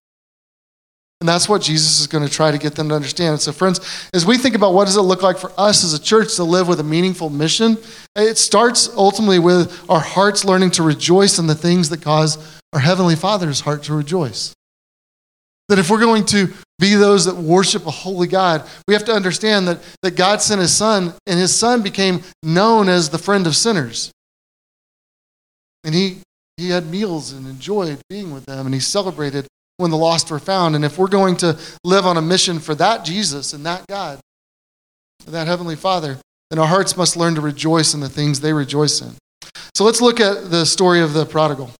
And 1.21 1.28
that's 1.28 1.49
what 1.49 1.62
Jesus 1.62 2.00
is 2.00 2.06
going 2.06 2.26
to 2.26 2.30
try 2.30 2.50
to 2.50 2.59
get 2.59 2.75
them 2.75 2.88
to 2.90 2.94
understand. 2.94 3.40
So, 3.40 3.52
friends, 3.52 3.80
as 4.12 4.26
we 4.26 4.37
think 4.37 4.54
about 4.54 4.75
what 4.75 4.85
does 4.85 4.97
it 4.97 5.02
look 5.02 5.23
like 5.23 5.38
for 5.38 5.52
us 5.56 5.85
as 5.85 5.94
a 5.94 6.02
church 6.02 6.35
to 6.37 6.44
live 6.44 6.68
with 6.68 6.80
a 6.80 6.85
meaningful 6.85 7.30
mission, 7.30 7.78
it 8.16 8.37
starts 8.37 8.90
ultimately 8.94 9.38
with 9.38 9.88
our 9.88 10.00
hearts 10.00 10.44
learning 10.44 10.73
to 10.73 10.83
rejoice 10.83 11.38
in 11.38 11.47
the 11.47 11.54
things 11.54 11.88
that 11.90 12.02
cause 12.02 12.61
our 12.73 12.80
Heavenly 12.80 13.16
Father's 13.16 13.61
heart 13.61 13.85
to 13.85 13.94
rejoice. 13.94 14.54
That 15.68 15.78
if 15.78 15.88
we're 15.88 16.00
going 16.00 16.26
to 16.26 16.52
be 16.78 16.94
those 16.94 17.25
that 17.25 17.37
worship 17.37 17.87
a 17.87 17.90
holy 17.90 18.26
God, 18.26 18.68
we 18.87 18.94
have 18.94 19.04
to 19.04 19.12
understand 19.14 19.68
that, 19.68 19.78
that 20.02 20.16
God 20.16 20.42
sent 20.42 20.61
His 20.61 20.75
Son, 20.75 21.14
and 21.26 21.38
His 21.38 21.54
Son 21.54 21.83
became 21.83 22.23
known 22.42 22.88
as 22.88 23.09
the 23.09 23.18
friend 23.18 23.47
of 23.47 23.56
sinners. 23.56 24.11
And 25.85 25.94
He, 25.94 26.18
he 26.56 26.71
had 26.71 26.87
meals 26.87 27.33
and 27.33 27.47
enjoyed 27.47 28.00
being 28.11 28.30
with 28.30 28.44
them, 28.44 28.66
and 28.66 28.75
He 28.75 28.80
celebrated 28.80 29.47
when 29.76 29.90
the 29.90 29.97
lost 29.97 30.31
were 30.31 30.38
found. 30.38 30.76
And 30.76 30.85
if 30.85 30.99
we're 30.99 31.09
going 31.09 31.37
to 31.38 31.59
live 31.85 32.07
on 32.07 32.16
a 32.16 32.23
mission 32.23 32.61
for 32.61 32.75
that 32.76 33.04
Jesus 33.04 33.52
and 33.52 33.64
that 33.66 33.87
God, 33.87 34.21
that 35.26 35.47
Heavenly 35.47 35.76
Father, 35.76 36.19
then 36.50 36.59
our 36.59 36.66
hearts 36.66 36.97
must 36.97 37.16
learn 37.16 37.35
to 37.35 37.40
rejoice 37.40 37.95
in 37.95 38.00
the 38.00 38.09
things 38.09 38.40
they 38.40 38.52
rejoice 38.52 39.00
in. 39.00 39.12
So 39.75 39.85
let's 39.85 40.00
look 40.00 40.21
at 40.21 40.50
the 40.50 40.64
story 40.64 41.00
of 41.00 41.12
the 41.12 41.26
prodigal. 41.26 41.71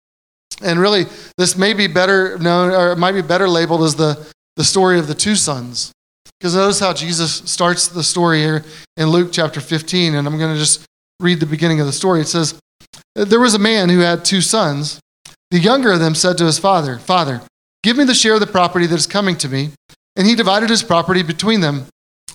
And 0.63 0.79
really, 0.79 1.07
this 1.37 1.57
may 1.57 1.75
be 1.75 1.87
better 1.87 2.39
known, 2.39 2.71
or 2.71 2.93
it 2.93 2.99
might 2.99 3.13
be 3.13 3.23
better 3.23 3.49
labeled 3.49 3.83
as 3.83 3.97
the, 3.97 4.27
the 4.57 4.65
story 4.65 4.99
of 4.99 5.07
the 5.07 5.15
two 5.15 5.35
sons. 5.35 5.93
Because 6.39 6.55
notice 6.55 6.81
how 6.81 6.93
Jesus 6.93 7.37
starts 7.51 7.89
the 7.89 8.03
story 8.03 8.41
here 8.41 8.65
in 8.97 9.09
Luke 9.09 9.31
chapter 9.33 9.61
15, 9.61 10.15
and 10.15 10.27
I'm 10.27 10.39
going 10.39 10.53
to 10.53 10.59
just 10.59 10.85
read 11.21 11.41
the 11.41 11.47
beginning 11.47 11.81
of 11.81 11.87
the 11.87 11.93
story. 11.93 12.21
It 12.21 12.29
says, 12.29 12.59
There 13.15 13.41
was 13.41 13.55
a 13.55 13.59
man 13.59 13.89
who 13.89 14.01
had 14.01 14.25
two 14.25 14.41
sons. 14.41 15.01
The 15.51 15.59
younger 15.59 15.93
of 15.93 16.01
them 16.01 16.15
said 16.15 16.37
to 16.39 16.47
his 16.47 16.59
father, 16.59 16.99
Father, 16.99 17.43
Give 17.85 17.99
me 17.99 18.05
the 18.05 18.15
share 18.15 18.33
of 18.33 18.41
the 18.41 18.47
property 18.47 18.87
that 18.87 18.95
is 18.95 19.07
coming 19.07 19.37
to 19.37 19.49
me. 19.49 19.73
And 20.17 20.27
he 20.27 20.35
divided 20.35 20.71
his 20.71 20.83
property 20.83 21.23
between 21.23 21.61
them. 21.61 21.85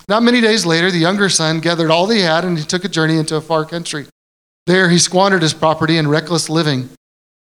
Not 0.08 0.22
many 0.22 0.40
days 0.40 0.64
later, 0.64 0.92
the 0.92 0.98
younger 0.98 1.28
son 1.28 1.58
gathered 1.58 1.90
all 1.90 2.06
that 2.06 2.14
he 2.14 2.20
had 2.20 2.44
and 2.44 2.56
he 2.56 2.64
took 2.64 2.84
a 2.84 2.88
journey 2.88 3.16
into 3.16 3.34
a 3.34 3.40
far 3.40 3.64
country. 3.64 4.06
There 4.66 4.88
he 4.88 4.98
squandered 4.98 5.42
his 5.42 5.52
property 5.52 5.98
in 5.98 6.06
reckless 6.06 6.48
living. 6.48 6.90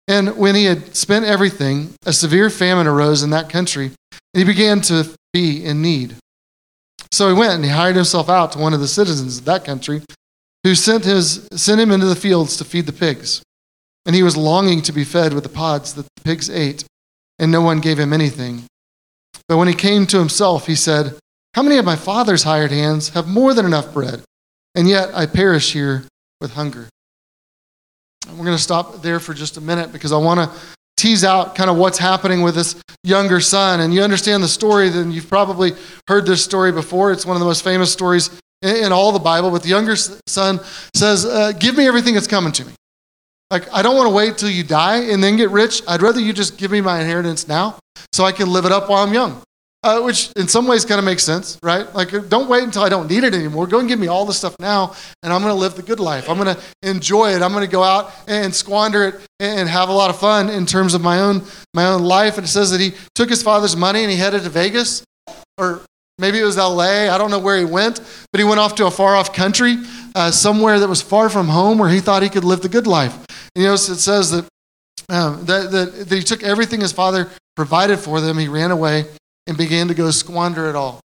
And 0.06 0.36
when 0.36 0.54
he 0.54 0.66
had 0.66 0.94
spent 0.94 1.24
everything, 1.24 1.92
a 2.06 2.12
severe 2.12 2.50
famine 2.50 2.86
arose 2.86 3.24
in 3.24 3.30
that 3.30 3.50
country, 3.50 3.86
and 4.12 4.38
he 4.38 4.44
began 4.44 4.80
to 4.82 5.12
be 5.32 5.64
in 5.64 5.82
need. 5.82 6.14
So 7.10 7.26
he 7.26 7.34
went 7.34 7.54
and 7.54 7.64
he 7.64 7.70
hired 7.70 7.96
himself 7.96 8.28
out 8.28 8.52
to 8.52 8.60
one 8.60 8.74
of 8.74 8.80
the 8.80 8.86
citizens 8.86 9.38
of 9.38 9.44
that 9.46 9.64
country, 9.64 10.02
who 10.62 10.76
sent, 10.76 11.04
his, 11.04 11.48
sent 11.52 11.80
him 11.80 11.90
into 11.90 12.06
the 12.06 12.14
fields 12.14 12.56
to 12.58 12.64
feed 12.64 12.86
the 12.86 12.92
pigs. 12.92 13.42
And 14.06 14.14
he 14.14 14.22
was 14.22 14.36
longing 14.36 14.82
to 14.82 14.92
be 14.92 15.02
fed 15.02 15.32
with 15.32 15.42
the 15.42 15.48
pods 15.48 15.94
that 15.94 16.06
the 16.14 16.22
pigs 16.22 16.48
ate 16.48 16.84
and 17.38 17.52
no 17.52 17.60
one 17.60 17.80
gave 17.80 17.98
him 17.98 18.12
anything. 18.12 18.64
But 19.48 19.56
when 19.56 19.68
he 19.68 19.74
came 19.74 20.06
to 20.06 20.18
himself, 20.18 20.66
he 20.66 20.74
said, 20.74 21.14
How 21.54 21.62
many 21.62 21.78
of 21.78 21.84
my 21.84 21.96
father's 21.96 22.42
hired 22.42 22.70
hands 22.70 23.10
have 23.10 23.26
more 23.26 23.54
than 23.54 23.66
enough 23.66 23.92
bread, 23.92 24.22
and 24.74 24.88
yet 24.88 25.10
I 25.14 25.26
perish 25.26 25.72
here 25.72 26.04
with 26.40 26.52
hunger? 26.52 26.88
We're 28.30 28.44
going 28.44 28.56
to 28.56 28.62
stop 28.62 29.02
there 29.02 29.20
for 29.20 29.32
just 29.32 29.56
a 29.56 29.60
minute 29.60 29.92
because 29.92 30.12
I 30.12 30.18
want 30.18 30.40
to 30.40 30.56
tease 30.98 31.24
out 31.24 31.54
kind 31.54 31.70
of 31.70 31.76
what's 31.76 31.96
happening 31.96 32.42
with 32.42 32.54
this 32.54 32.80
younger 33.04 33.40
son. 33.40 33.80
And 33.80 33.94
you 33.94 34.02
understand 34.02 34.42
the 34.42 34.48
story, 34.48 34.90
then 34.90 35.10
you've 35.12 35.28
probably 35.28 35.72
heard 36.08 36.26
this 36.26 36.44
story 36.44 36.72
before. 36.72 37.12
It's 37.12 37.24
one 37.24 37.36
of 37.36 37.40
the 37.40 37.46
most 37.46 37.64
famous 37.64 37.90
stories 37.92 38.30
in 38.62 38.92
all 38.92 39.12
the 39.12 39.18
Bible. 39.18 39.50
But 39.50 39.62
the 39.62 39.68
younger 39.68 39.96
son 39.96 40.60
says, 40.94 41.24
uh, 41.24 41.52
Give 41.52 41.76
me 41.76 41.86
everything 41.86 42.14
that's 42.14 42.26
coming 42.26 42.52
to 42.52 42.64
me. 42.66 42.72
Like, 43.50 43.72
I 43.72 43.82
don't 43.82 43.96
want 43.96 44.08
to 44.08 44.14
wait 44.14 44.36
till 44.36 44.50
you 44.50 44.62
die 44.62 45.04
and 45.04 45.22
then 45.22 45.36
get 45.36 45.50
rich. 45.50 45.82
I'd 45.88 46.02
rather 46.02 46.20
you 46.20 46.32
just 46.32 46.58
give 46.58 46.70
me 46.70 46.80
my 46.80 47.00
inheritance 47.00 47.48
now 47.48 47.78
so 48.12 48.24
I 48.24 48.32
can 48.32 48.50
live 48.50 48.66
it 48.66 48.72
up 48.72 48.88
while 48.90 49.02
I'm 49.02 49.14
young. 49.14 49.42
Uh, 49.84 50.00
which 50.00 50.32
in 50.34 50.48
some 50.48 50.66
ways 50.66 50.84
kind 50.84 50.98
of 50.98 51.04
makes 51.04 51.22
sense, 51.22 51.56
right? 51.62 51.94
Like, 51.94 52.10
don't 52.28 52.48
wait 52.48 52.64
until 52.64 52.82
I 52.82 52.88
don't 52.88 53.08
need 53.08 53.22
it 53.22 53.32
anymore. 53.32 53.68
Go 53.68 53.78
and 53.78 53.88
give 53.88 53.98
me 53.98 54.08
all 54.08 54.24
the 54.24 54.32
stuff 54.32 54.56
now, 54.58 54.96
and 55.22 55.32
I'm 55.32 55.40
going 55.40 55.54
to 55.54 55.58
live 55.58 55.76
the 55.76 55.84
good 55.84 56.00
life. 56.00 56.28
I'm 56.28 56.36
going 56.36 56.56
to 56.56 56.60
enjoy 56.82 57.30
it. 57.30 57.42
I'm 57.42 57.52
going 57.52 57.64
to 57.64 57.70
go 57.70 57.84
out 57.84 58.12
and 58.26 58.52
squander 58.52 59.04
it 59.04 59.14
and 59.38 59.68
have 59.68 59.88
a 59.88 59.92
lot 59.92 60.10
of 60.10 60.18
fun 60.18 60.48
in 60.48 60.66
terms 60.66 60.94
of 60.94 61.00
my 61.00 61.20
own 61.20 61.44
my 61.74 61.86
own 61.86 62.02
life. 62.02 62.38
And 62.38 62.44
it 62.44 62.48
says 62.48 62.72
that 62.72 62.80
he 62.80 62.92
took 63.14 63.30
his 63.30 63.40
father's 63.40 63.76
money 63.76 64.02
and 64.02 64.10
he 64.10 64.16
headed 64.16 64.42
to 64.42 64.50
Vegas, 64.50 65.04
or 65.56 65.82
maybe 66.18 66.40
it 66.40 66.44
was 66.44 66.58
L.A. 66.58 67.08
I 67.08 67.16
don't 67.16 67.30
know 67.30 67.38
where 67.38 67.56
he 67.56 67.64
went, 67.64 68.00
but 68.32 68.40
he 68.40 68.44
went 68.44 68.58
off 68.58 68.74
to 68.74 68.86
a 68.86 68.90
far 68.90 69.14
off 69.14 69.32
country, 69.32 69.76
uh, 70.16 70.32
somewhere 70.32 70.80
that 70.80 70.88
was 70.88 71.02
far 71.02 71.28
from 71.28 71.46
home, 71.46 71.78
where 71.78 71.88
he 71.88 72.00
thought 72.00 72.24
he 72.24 72.28
could 72.28 72.44
live 72.44 72.62
the 72.62 72.68
good 72.68 72.88
life. 72.88 73.16
You 73.54 73.64
know, 73.64 73.74
it 73.74 73.78
says 73.78 74.30
that, 74.30 74.44
um, 75.08 75.44
that, 75.46 75.70
that, 75.70 76.08
that 76.08 76.16
he 76.16 76.22
took 76.22 76.42
everything 76.42 76.80
his 76.80 76.92
father 76.92 77.30
provided 77.56 77.98
for 77.98 78.20
them, 78.20 78.38
he 78.38 78.48
ran 78.48 78.70
away 78.70 79.04
and 79.46 79.56
began 79.56 79.88
to 79.88 79.94
go 79.94 80.10
squander 80.10 80.68
it 80.68 80.76
all. 80.76 81.00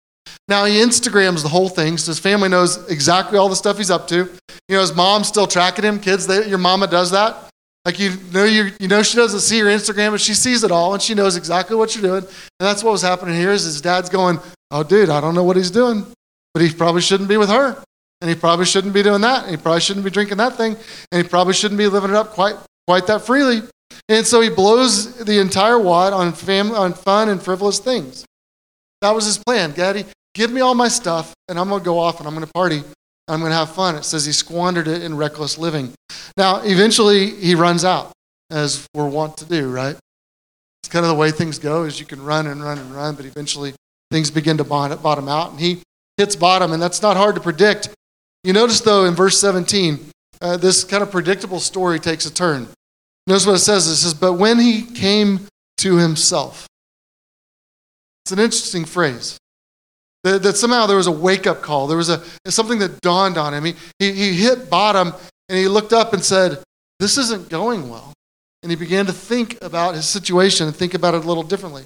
Now 0.49 0.65
he 0.65 0.75
Instagrams 0.81 1.43
the 1.43 1.49
whole 1.49 1.69
thing, 1.69 1.97
so 1.97 2.11
his 2.11 2.19
family 2.19 2.49
knows 2.49 2.89
exactly 2.91 3.39
all 3.39 3.49
the 3.49 3.57
stuff 3.57 3.79
he's 3.79 3.91
up 3.91 4.09
to. 4.09 4.29
You 4.69 4.77
know, 4.77 4.81
his 4.81 4.95
mom's 4.95 5.29
still 5.29 5.47
tracking 5.47 5.85
him. 5.85 6.01
Kids, 6.01 6.27
they, 6.27 6.49
your 6.49 6.59
mama 6.59 6.87
does 6.87 7.13
that. 7.13 7.49
Like 7.85 7.99
you 7.99 8.13
know, 8.33 8.45
you, 8.45 8.71
you 8.79 8.89
know 8.89 9.03
she 9.03 9.17
doesn't 9.17 9.41
see 9.41 9.59
your 9.59 9.69
Instagram, 9.69 10.11
but 10.11 10.21
she 10.21 10.35
sees 10.35 10.63
it 10.63 10.71
all, 10.71 10.95
and 10.95 11.03
she 11.03 11.15
knows 11.15 11.37
exactly 11.37 11.77
what 11.77 11.95
you're 11.95 12.03
doing. 12.03 12.23
And 12.25 12.31
that's 12.59 12.85
what 12.85 12.93
was 12.93 13.03
happening 13.03 13.35
here. 13.35 13.51
Is 13.51 13.65
his 13.65 13.81
dad's 13.81 14.09
going, 14.09 14.39
"Oh, 14.71 14.83
dude, 14.83 15.11
I 15.11 15.21
don't 15.21 15.35
know 15.35 15.43
what 15.43 15.57
he's 15.57 15.71
doing, 15.71 16.07
but 16.55 16.63
he 16.63 16.73
probably 16.73 17.01
shouldn't 17.01 17.29
be 17.29 17.37
with 17.37 17.49
her, 17.49 17.83
and 18.23 18.31
he 18.31 18.35
probably 18.35 18.65
shouldn't 18.65 18.95
be 18.95 19.03
doing 19.03 19.21
that, 19.21 19.43
and 19.43 19.51
he 19.51 19.59
probably 19.59 19.83
shouldn't 19.83 20.05
be 20.05 20.11
drinking 20.11 20.39
that 20.39 20.57
thing, 20.57 20.77
and 21.11 21.23
he 21.23 21.29
probably 21.29 21.53
shouldn't 21.53 21.77
be 21.77 21.89
living 21.89 22.11
it 22.11 22.17
up 22.17 22.31
quite 22.31 22.57
quite 22.87 23.07
that 23.09 23.21
freely." 23.21 23.61
And 24.09 24.27
so 24.27 24.41
he 24.41 24.49
blows 24.49 25.17
the 25.17 25.39
entire 25.39 25.79
wad 25.79 26.15
on 26.15 26.33
family, 26.33 26.77
on 26.77 26.95
fun 26.95 27.29
and 27.29 27.43
frivolous 27.43 27.79
things. 27.79 28.25
That 29.03 29.15
was 29.15 29.27
his 29.27 29.37
plan. 29.39 29.73
Daddy, 29.73 30.07
give 30.35 30.51
me 30.51 30.61
all 30.63 30.75
my 30.75 30.89
stuff, 30.89 31.35
and 31.49 31.59
I'm 31.59 31.69
going 31.69 31.81
to 31.81 31.85
go 31.85 31.99
off 31.99 32.19
and 32.19 32.27
I'm 32.27 32.35
going 32.35 32.47
to 32.47 32.53
party. 32.53 32.83
and 33.29 33.35
I'm 33.35 33.41
going 33.41 33.51
to 33.51 33.57
have 33.57 33.75
fun. 33.75 33.97
It 33.97 34.05
says 34.05 34.27
he 34.27 34.33
squandered 34.33 34.89
it 34.89 35.03
in 35.03 35.17
reckless 35.17 35.59
living. 35.59 35.93
Now, 36.37 36.61
eventually, 36.63 37.31
he 37.31 37.55
runs 37.55 37.85
out, 37.85 38.13
as 38.51 38.87
we're 38.95 39.09
wont 39.09 39.37
to 39.39 39.45
do, 39.45 39.71
right? 39.71 39.97
It's 40.83 40.89
kind 40.89 41.05
of 41.05 41.09
the 41.09 41.15
way 41.17 41.31
things 41.31 41.59
go, 41.59 41.85
is 41.85 42.01
you 42.01 42.07
can 42.07 42.23
run 42.23 42.47
and 42.47 42.63
run 42.63 42.79
and 42.79 42.95
run, 42.95 43.15
but 43.15 43.25
eventually 43.25 43.75
things 44.11 44.31
begin 44.31 44.57
to 44.59 44.65
bottom 44.65 45.29
out, 45.29 45.51
and 45.53 45.61
he 45.61 45.83
hits 46.17 46.37
bottom, 46.37 46.73
and 46.73 46.83
that's 46.83 47.03
not 47.03 47.17
hard 47.17 47.35
to 47.37 47.41
predict. 47.41 47.91
You 48.45 48.53
notice, 48.53 48.81
though, 48.81 49.05
in 49.05 49.15
verse 49.15 49.39
17, 49.41 50.11
uh, 50.41 50.57
this 50.57 50.85
kind 50.85 51.03
of 51.03 51.11
predictable 51.11 51.61
story 51.61 52.01
takes 52.01 52.27
a 52.27 52.33
turn. 52.33 52.69
Notice 53.27 53.47
what 53.47 53.55
it 53.55 53.61
says. 53.61 53.87
It 53.87 53.97
says, 53.97 54.15
But 54.15 54.35
when 54.35 54.59
he 54.59 54.83
came 54.83 55.47
to 55.79 55.97
himself, 55.97 56.67
it's 58.25 58.33
an 58.33 58.39
interesting 58.39 58.85
phrase. 58.85 59.39
That, 60.25 60.43
that 60.43 60.57
somehow 60.57 60.87
there 60.87 60.97
was 60.97 61.09
a 61.09 61.13
wake 61.13 61.47
up 61.47 61.63
call. 61.63 61.87
There 61.87 61.97
was 61.97 62.09
a, 62.09 62.23
something 62.47 62.79
that 62.79 63.01
dawned 63.01 63.37
on 63.37 63.55
him. 63.55 63.65
He, 63.65 63.75
he, 63.99 64.13
he 64.13 64.33
hit 64.35 64.71
bottom 64.71 65.13
and 65.49 65.59
he 65.59 65.67
looked 65.67 65.93
up 65.93 66.13
and 66.13 66.25
said, 66.25 66.63
This 67.01 67.19
isn't 67.19 67.49
going 67.49 67.89
well. 67.89 68.13
And 68.63 68.71
he 68.71 68.77
began 68.77 69.07
to 69.07 69.13
think 69.13 69.59
about 69.63 69.97
his 69.97 70.07
situation 70.07 70.69
and 70.69 70.77
think 70.77 70.95
about 70.95 71.15
it 71.15 71.25
a 71.25 71.29
little 71.29 71.43
differently. 71.43 71.85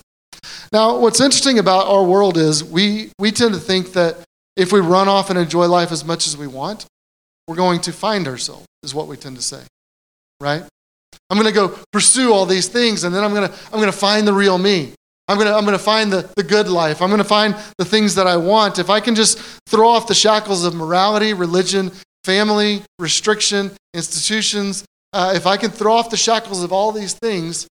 Now, 0.73 0.99
what's 0.99 1.21
interesting 1.21 1.59
about 1.59 1.87
our 1.87 2.05
world 2.05 2.37
is 2.37 2.63
we, 2.63 3.11
we 3.19 3.31
tend 3.31 3.55
to 3.55 3.61
think 3.61 3.93
that 3.93 4.19
if 4.57 4.73
we 4.73 4.81
run 4.81 5.09
off 5.09 5.31
and 5.31 5.39
enjoy 5.39 5.67
life 5.67 5.93
as 5.93 6.05
much 6.05 6.27
as 6.27 6.37
we 6.37 6.47
want, 6.47 6.87
we're 7.47 7.57
going 7.57 7.81
to 7.83 7.93
find 7.93 8.27
ourselves, 8.27 8.67
is 8.83 8.95
what 8.95 9.07
we 9.07 9.17
tend 9.17 9.37
to 9.37 9.43
say, 9.43 9.63
right? 10.41 10.63
I'm 11.31 11.39
going 11.39 11.53
to 11.53 11.55
go 11.55 11.79
pursue 11.93 12.33
all 12.33 12.47
these 12.47 12.69
things 12.69 13.05
and 13.05 13.15
then 13.15 13.23
I'm 13.25 13.35
going 13.35 13.49
to, 13.49 13.55
I'm 13.67 13.79
going 13.79 13.87
to 13.87 13.93
find 13.93 14.27
the 14.27 14.33
real 14.33 14.59
me. 14.59 14.93
I'm 15.29 15.39
going 15.39 15.49
to 15.49 15.55
I'm 15.55 15.65
going 15.65 15.77
to 15.77 15.83
find 15.83 16.13
the, 16.13 16.31
the 16.37 16.45
good 16.45 16.69
life. 16.69 17.03
I'm 17.03 17.09
going 17.09 17.19
to 17.19 17.25
find 17.25 17.57
the 17.79 17.85
things 17.85 18.15
that 18.15 18.29
I 18.29 18.37
want. 18.37 18.79
If 18.79 18.91
I 18.91 19.01
can 19.01 19.17
just 19.17 19.39
throw 19.69 19.89
off 19.89 20.07
the 20.07 20.15
shackles 20.15 20.65
of 20.65 20.75
morality, 20.75 21.35
religion, 21.35 21.91
family, 22.23 22.83
restriction, 23.01 23.73
institutions, 23.93 24.85
uh, 25.13 25.33
if 25.35 25.47
I 25.47 25.57
can 25.57 25.71
throw 25.71 25.95
off 25.95 26.11
the 26.11 26.17
shackles 26.17 26.63
of 26.63 26.73
all 26.73 26.93
these 26.93 27.15
things, 27.15 27.67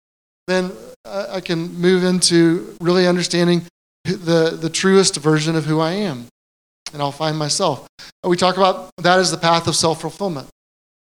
then 0.48 0.72
uh, 1.04 1.28
I 1.30 1.42
can 1.42 1.74
move 1.74 2.04
into 2.04 2.76
really 2.80 3.06
understanding 3.06 3.64
the, 4.06 4.58
the 4.60 4.70
truest 4.70 5.18
version 5.18 5.56
of 5.56 5.66
who 5.66 5.80
I 5.80 5.92
am. 5.92 6.28
And 6.94 7.02
I'll 7.02 7.12
find 7.12 7.38
myself. 7.38 7.88
We 8.24 8.38
talk 8.38 8.58
about 8.58 8.92
that 8.98 9.20
as 9.20 9.32
the 9.32 9.38
path 9.38 9.68
of 9.68 9.76
self 9.76 10.02
fulfillment. 10.02 10.48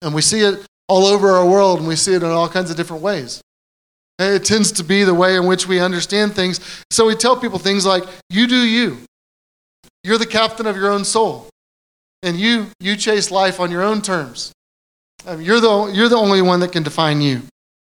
And 0.03 0.15
we 0.15 0.23
see 0.23 0.41
it 0.41 0.67
all 0.89 1.07
over 1.07 1.31
our 1.31 1.47
world, 1.47 1.79
and 1.79 1.89
we 1.89 1.97
see 1.97 2.15
it 2.15 2.23
in 2.23 2.29
all 2.29 2.49
kinds 2.49 2.71
of 2.71 2.77
different 2.77 3.03
ways. 3.03 3.41
It 4.19 4.45
tends 4.45 4.73
to 4.73 4.85
be 4.85 5.05
the 5.05 5.15
way 5.15 5.37
in 5.37 5.47
which 5.47 5.69
we 5.69 5.81
understand 5.81 6.35
things. 6.35 6.61
So 6.91 7.07
we 7.07 7.15
tell 7.15 7.37
people 7.39 7.59
things 7.59 7.87
like, 7.87 8.05
you 8.29 8.47
do 8.47 8.57
you. 8.57 8.99
You're 10.03 10.19
the 10.19 10.27
captain 10.27 10.67
of 10.67 10.77
your 10.77 10.91
own 10.91 11.05
soul. 11.05 11.49
And 12.23 12.37
you, 12.37 12.67
you 12.81 12.97
chase 12.97 13.31
life 13.31 13.61
on 13.61 13.71
your 13.71 13.83
own 13.83 14.03
terms. 14.03 14.53
Um, 15.27 15.41
you're, 15.41 15.61
the, 15.61 15.93
you're 15.95 16.09
the 16.09 16.17
only 16.17 16.43
one 16.43 16.61
that 16.61 16.73
can 16.73 16.83
define 16.83 17.21
you. 17.21 17.43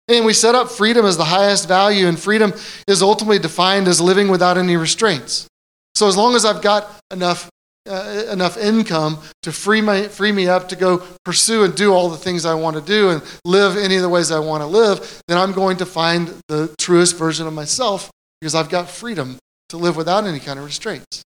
And 0.07 0.25
we 0.25 0.33
set 0.33 0.55
up 0.55 0.69
freedom 0.69 1.05
as 1.05 1.17
the 1.17 1.25
highest 1.25 1.67
value, 1.67 2.07
and 2.07 2.19
freedom 2.19 2.53
is 2.87 3.01
ultimately 3.01 3.39
defined 3.39 3.87
as 3.87 4.01
living 4.01 4.27
without 4.27 4.57
any 4.57 4.75
restraints. 4.75 5.47
So 5.95 6.07
as 6.07 6.17
long 6.17 6.35
as 6.35 6.45
I've 6.45 6.61
got 6.61 6.89
enough 7.11 7.49
uh, 7.87 8.25
enough 8.31 8.57
income 8.57 9.19
to 9.41 9.51
free, 9.51 9.81
my, 9.81 10.07
free 10.07 10.31
me 10.31 10.47
up 10.47 10.69
to 10.69 10.75
go 10.75 11.03
pursue 11.25 11.63
and 11.63 11.75
do 11.75 11.93
all 11.93 12.09
the 12.09 12.17
things 12.17 12.45
I 12.45 12.53
want 12.53 12.75
to 12.77 12.81
do 12.81 13.09
and 13.09 13.21
live 13.45 13.75
any 13.77 13.95
of 13.95 14.01
the 14.01 14.09
ways 14.09 14.31
I 14.31 14.39
want 14.39 14.61
to 14.61 14.67
live, 14.67 15.21
then 15.27 15.37
I'm 15.37 15.51
going 15.51 15.77
to 15.77 15.85
find 15.85 16.41
the 16.47 16.73
truest 16.79 17.17
version 17.17 17.47
of 17.47 17.53
myself 17.53 18.09
because 18.39 18.55
I've 18.55 18.69
got 18.69 18.89
freedom 18.89 19.37
to 19.69 19.77
live 19.77 19.95
without 19.95 20.25
any 20.25 20.39
kind 20.39 20.59
of 20.59 20.65
restraints. 20.65 21.23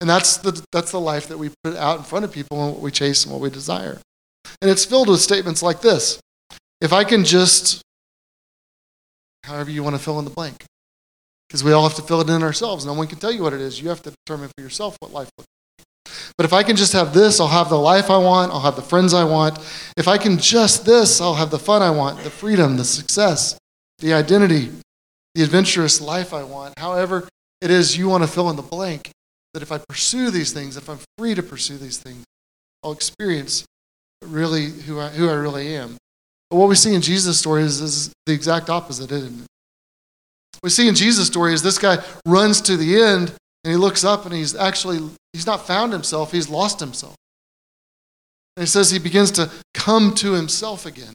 And 0.00 0.08
that's 0.08 0.38
the, 0.38 0.64
that's 0.72 0.92
the 0.92 1.00
life 1.00 1.28
that 1.28 1.38
we 1.38 1.50
put 1.62 1.76
out 1.76 1.98
in 1.98 2.04
front 2.04 2.24
of 2.24 2.32
people 2.32 2.64
and 2.64 2.74
what 2.74 2.82
we 2.82 2.90
chase 2.90 3.24
and 3.24 3.32
what 3.32 3.42
we 3.42 3.50
desire. 3.50 3.98
And 4.62 4.70
it's 4.70 4.84
filled 4.84 5.08
with 5.08 5.20
statements 5.20 5.62
like 5.62 5.80
this 5.80 6.20
If 6.80 6.92
I 6.92 7.04
can 7.04 7.24
just, 7.24 7.82
however 9.44 9.70
you 9.70 9.82
want 9.82 9.96
to 9.96 10.02
fill 10.02 10.18
in 10.18 10.24
the 10.24 10.30
blank, 10.30 10.64
because 11.48 11.64
we 11.64 11.72
all 11.72 11.82
have 11.82 11.96
to 11.96 12.02
fill 12.02 12.20
it 12.20 12.30
in 12.30 12.42
ourselves. 12.42 12.86
No 12.86 12.92
one 12.94 13.08
can 13.08 13.18
tell 13.18 13.32
you 13.32 13.42
what 13.42 13.52
it 13.52 13.60
is. 13.60 13.82
You 13.82 13.88
have 13.88 14.02
to 14.02 14.12
determine 14.24 14.50
for 14.56 14.62
yourself 14.62 14.96
what 15.00 15.12
life 15.12 15.28
looks 15.36 15.48
like. 15.48 15.59
But 16.36 16.46
if 16.46 16.52
I 16.52 16.62
can 16.62 16.76
just 16.76 16.92
have 16.92 17.12
this, 17.12 17.40
I'll 17.40 17.48
have 17.48 17.68
the 17.68 17.78
life 17.78 18.10
I 18.10 18.16
want, 18.16 18.52
I'll 18.52 18.60
have 18.60 18.76
the 18.76 18.82
friends 18.82 19.14
I 19.14 19.24
want. 19.24 19.58
If 19.96 20.08
I 20.08 20.18
can 20.18 20.38
just 20.38 20.86
this, 20.86 21.20
I'll 21.20 21.34
have 21.34 21.50
the 21.50 21.58
fun 21.58 21.82
I 21.82 21.90
want, 21.90 22.22
the 22.24 22.30
freedom, 22.30 22.76
the 22.76 22.84
success, 22.84 23.58
the 23.98 24.12
identity, 24.12 24.70
the 25.34 25.42
adventurous 25.42 26.00
life 26.00 26.32
I 26.32 26.42
want. 26.42 26.78
However, 26.78 27.28
it 27.60 27.70
is 27.70 27.96
you 27.96 28.08
want 28.08 28.24
to 28.24 28.28
fill 28.28 28.48
in 28.50 28.56
the 28.56 28.62
blank, 28.62 29.10
that 29.52 29.62
if 29.62 29.72
I 29.72 29.78
pursue 29.78 30.30
these 30.30 30.52
things, 30.52 30.76
if 30.76 30.88
I'm 30.88 31.00
free 31.18 31.34
to 31.34 31.42
pursue 31.42 31.76
these 31.76 31.98
things, 31.98 32.24
I'll 32.82 32.92
experience 32.92 33.64
really 34.22 34.66
who 34.70 35.00
I, 35.00 35.08
who 35.08 35.28
I 35.28 35.34
really 35.34 35.74
am. 35.74 35.96
But 36.50 36.56
what 36.56 36.68
we 36.68 36.74
see 36.74 36.94
in 36.94 37.00
Jesus' 37.00 37.38
story 37.38 37.62
is, 37.62 37.80
is 37.80 38.12
the 38.26 38.32
exact 38.32 38.70
opposite, 38.70 39.12
isn't 39.12 39.42
it? 39.42 39.46
We 40.62 40.70
see 40.70 40.88
in 40.88 40.94
Jesus' 40.94 41.26
story 41.26 41.54
is 41.54 41.62
this 41.62 41.78
guy 41.78 42.02
runs 42.26 42.60
to 42.62 42.76
the 42.76 43.02
end 43.02 43.32
and 43.64 43.72
he 43.72 43.76
looks 43.76 44.04
up 44.04 44.24
and 44.24 44.34
he's 44.34 44.54
actually, 44.54 44.98
he's 45.32 45.46
not 45.46 45.66
found 45.66 45.92
himself, 45.92 46.32
he's 46.32 46.48
lost 46.48 46.80
himself. 46.80 47.14
And 48.56 48.62
he 48.62 48.66
says 48.66 48.90
he 48.90 48.98
begins 48.98 49.30
to 49.32 49.50
come 49.74 50.14
to 50.16 50.32
himself 50.32 50.86
again. 50.86 51.12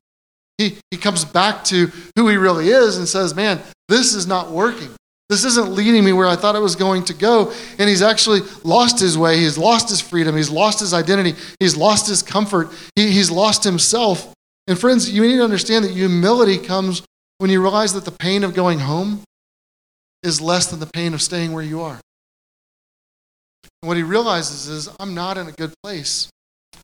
He, 0.58 0.78
he 0.90 0.98
comes 0.98 1.26
back 1.26 1.64
to 1.66 1.92
who 2.16 2.28
he 2.28 2.38
really 2.38 2.70
is 2.70 2.98
and 2.98 3.08
says, 3.08 3.36
Man, 3.36 3.60
this 3.90 4.14
is 4.14 4.26
not 4.26 4.52
working. 4.52 4.90
This 5.28 5.44
isn't 5.44 5.74
leading 5.74 6.06
me 6.06 6.14
where 6.14 6.28
I 6.28 6.36
thought 6.36 6.56
it 6.56 6.62
was 6.62 6.76
going 6.76 7.04
to 7.06 7.14
go. 7.14 7.52
And 7.80 7.90
he's 7.90 8.04
actually 8.04 8.42
lost 8.64 9.00
his 9.00 9.18
way. 9.18 9.38
He's 9.38 9.58
lost 9.58 9.90
his 9.90 10.00
freedom. 10.00 10.36
He's 10.36 10.52
lost 10.52 10.80
his 10.80 10.94
identity. 10.94 11.34
He's 11.60 11.76
lost 11.76 12.08
his 12.08 12.22
comfort. 12.22 12.70
He, 12.96 13.12
he's 13.12 13.32
lost 13.32 13.64
himself. 13.64 14.32
And 14.68 14.80
friends, 14.80 15.10
you 15.10 15.24
need 15.24 15.38
to 15.38 15.44
understand 15.44 15.84
that 15.84 15.92
humility 15.92 16.58
comes 16.58 17.02
when 17.40 17.50
you 17.50 17.62
realize 17.62 17.94
that 17.94 18.06
the 18.06 18.12
pain 18.12 18.44
of 18.44 18.54
going 18.54 18.80
home 18.80 19.24
is 20.24 20.42
less 20.42 20.68
than 20.68 20.80
the 20.80 20.88
pain 20.88 21.14
of 21.14 21.22
staying 21.22 21.54
where 21.54 21.64
you 21.64 21.82
are. 21.82 22.00
And 23.86 23.88
what 23.88 23.98
he 23.98 24.04
realizes 24.04 24.68
is, 24.68 24.90
I'm 25.00 25.14
not 25.14 25.38
in 25.38 25.46
a 25.46 25.52
good 25.52 25.72
place. 25.84 26.28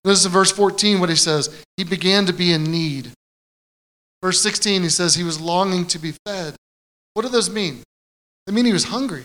This 0.04 0.20
is 0.20 0.28
verse 0.28 0.52
14 0.52 1.00
what 1.00 1.10
he 1.10 1.16
says. 1.16 1.50
He 1.76 1.84
began 1.84 2.28
to 2.28 2.32
be 2.32 2.54
in 2.54 2.66
need. 2.66 3.12
Verse 4.22 4.40
16, 4.40 4.84
he 4.84 4.90
says 4.90 5.16
he 5.16 5.24
was 5.24 5.42
longing 5.42 5.88
to 5.88 5.98
be 5.98 6.14
fed. 6.28 6.54
What 7.16 7.24
do 7.24 7.30
those 7.30 7.50
mean? 7.50 7.82
They 8.46 8.54
mean 8.54 8.66
he 8.66 8.72
was 8.72 8.84
hungry. 8.84 9.24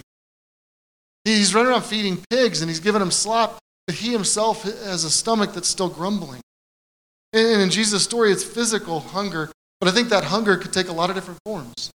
He's 1.25 1.55
running 1.55 1.71
around 1.71 1.83
feeding 1.83 2.25
pigs 2.31 2.63
and 2.63 2.71
he's 2.71 2.81
giving 2.81 3.01
them 3.01 3.11
slop, 3.11 3.59
but 3.87 3.97
he 3.97 4.11
himself 4.11 4.63
has 4.63 5.05
a 5.05 5.11
stomach 5.11 5.53
that's 5.53 5.69
still 5.69 5.91
grumbling. 5.91 6.41
And 7.35 7.61
in 7.61 7.69
Jesus' 7.69 8.05
story, 8.05 8.33
it's 8.33 8.43
physical 8.43 9.01
hunger, 9.01 9.51
but 9.81 9.89
I 9.91 9.93
think 9.93 10.09
that 10.09 10.25
hunger 10.25 10.57
could 10.57 10.73
take 10.73 10.89
a 10.89 10.95
lot 10.95 11.11
of 11.11 11.15
different 11.15 11.41
forms. 11.45 11.91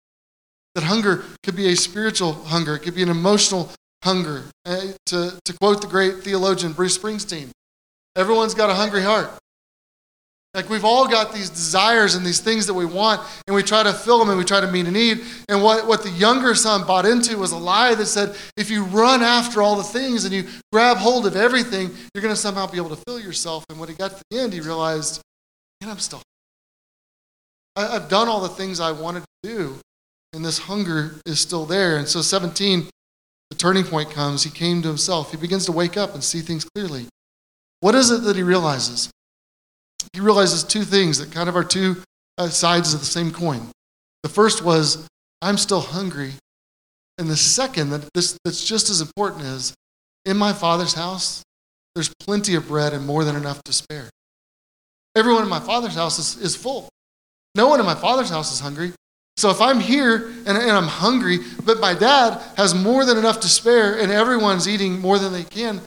That 0.75 0.83
hunger 0.83 1.23
could 1.41 1.55
be 1.55 1.67
a 1.67 1.77
spiritual 1.77 2.33
hunger, 2.33 2.75
it 2.75 2.79
could 2.79 2.95
be 2.95 3.03
an 3.03 3.07
emotional 3.07 3.71
hunger. 4.03 4.43
Uh, 4.65 4.81
to, 5.07 5.39
to 5.45 5.53
quote 5.53 5.81
the 5.81 5.87
great 5.87 6.23
theologian 6.23 6.73
Bruce 6.73 6.97
Springsteen, 6.97 7.49
everyone's 8.15 8.53
got 8.53 8.69
a 8.69 8.73
hungry 8.73 9.03
heart. 9.03 9.31
Like 10.55 10.67
we've 10.67 10.85
all 10.85 11.07
got 11.07 11.31
these 11.31 11.49
desires 11.49 12.15
and 12.15 12.25
these 12.25 12.39
things 12.39 12.65
that 12.65 12.73
we 12.73 12.85
want, 12.85 13.21
and 13.45 13.55
we 13.55 13.61
try 13.61 13.83
to 13.83 13.93
fill 13.93 14.17
them 14.17 14.29
and 14.29 14.37
we 14.37 14.43
try 14.43 14.59
to 14.59 14.71
meet 14.71 14.87
a 14.87 14.91
need. 14.91 15.21
And 15.47 15.61
what, 15.61 15.87
what 15.87 16.01
the 16.01 16.09
younger 16.09 16.55
son 16.55 16.87
bought 16.87 17.05
into 17.05 17.37
was 17.37 17.51
a 17.51 17.57
lie 17.57 17.93
that 17.93 18.07
said 18.07 18.35
if 18.57 18.71
you 18.71 18.83
run 18.85 19.21
after 19.21 19.61
all 19.61 19.75
the 19.75 19.83
things 19.83 20.25
and 20.25 20.33
you 20.33 20.45
grab 20.71 20.97
hold 20.97 21.27
of 21.27 21.35
everything, 21.35 21.91
you're 22.13 22.23
going 22.23 22.33
to 22.33 22.39
somehow 22.39 22.65
be 22.65 22.77
able 22.77 22.89
to 22.89 23.01
fill 23.07 23.19
yourself. 23.19 23.63
And 23.69 23.79
when 23.79 23.89
he 23.89 23.95
got 23.95 24.11
to 24.11 24.23
the 24.31 24.39
end, 24.39 24.53
he 24.53 24.59
realized, 24.59 25.21
man, 25.81 25.91
I'm 25.91 25.99
still. 25.99 26.21
I, 27.75 27.95
I've 27.95 28.09
done 28.09 28.27
all 28.27 28.41
the 28.41 28.49
things 28.49 28.79
I 28.79 28.91
wanted 28.91 29.21
to 29.43 29.49
do, 29.49 29.75
and 30.33 30.43
this 30.43 30.57
hunger 30.57 31.15
is 31.27 31.39
still 31.39 31.67
there. 31.67 31.97
And 31.97 32.07
so, 32.07 32.21
17, 32.21 32.85
the 32.85 32.91
turning 33.59 33.83
point 33.83 34.09
comes. 34.09 34.43
He 34.43 34.49
came 34.49 34.81
to 34.81 34.87
himself. 34.87 35.31
He 35.31 35.37
begins 35.37 35.65
to 35.67 35.71
wake 35.71 35.97
up 35.97 36.13
and 36.13 36.23
see 36.23 36.41
things 36.41 36.65
clearly. 36.65 37.05
What 37.81 37.93
is 37.95 38.09
it 38.09 38.23
that 38.23 38.35
he 38.35 38.43
realizes? 38.43 39.11
he 40.13 40.19
realizes 40.19 40.63
two 40.63 40.83
things 40.83 41.19
that 41.19 41.31
kind 41.31 41.49
of 41.49 41.55
are 41.55 41.63
two 41.63 41.97
uh, 42.37 42.49
sides 42.49 42.93
of 42.93 42.99
the 42.99 43.05
same 43.05 43.31
coin. 43.31 43.69
The 44.23 44.29
first 44.29 44.63
was, 44.63 45.07
I'm 45.41 45.57
still 45.57 45.81
hungry. 45.81 46.33
And 47.17 47.29
the 47.29 47.37
second, 47.37 47.89
that 47.89 48.09
this, 48.13 48.37
that's 48.43 48.63
just 48.63 48.89
as 48.89 49.01
important, 49.01 49.43
is 49.43 49.73
in 50.25 50.37
my 50.37 50.53
father's 50.53 50.93
house, 50.93 51.43
there's 51.95 52.13
plenty 52.19 52.55
of 52.55 52.67
bread 52.67 52.93
and 52.93 53.05
more 53.05 53.23
than 53.23 53.35
enough 53.35 53.61
to 53.63 53.73
spare. 53.73 54.09
Everyone 55.15 55.43
in 55.43 55.49
my 55.49 55.59
father's 55.59 55.95
house 55.95 56.17
is, 56.17 56.37
is 56.41 56.55
full. 56.55 56.87
No 57.55 57.67
one 57.67 57.79
in 57.79 57.85
my 57.85 57.95
father's 57.95 58.29
house 58.29 58.51
is 58.53 58.59
hungry. 58.59 58.93
So 59.39 59.49
if 59.49 59.61
I'm 59.61 59.79
here 59.79 60.27
and, 60.45 60.57
and 60.57 60.71
I'm 60.71 60.89
hungry, 60.89 61.37
but 61.63 61.79
my 61.79 61.93
dad 61.93 62.41
has 62.57 62.75
more 62.75 63.05
than 63.05 63.17
enough 63.17 63.39
to 63.39 63.47
spare 63.47 63.97
and 63.97 64.11
everyone's 64.11 64.67
eating 64.67 64.99
more 64.99 65.17
than 65.17 65.31
they 65.31 65.45
can, 65.45 65.79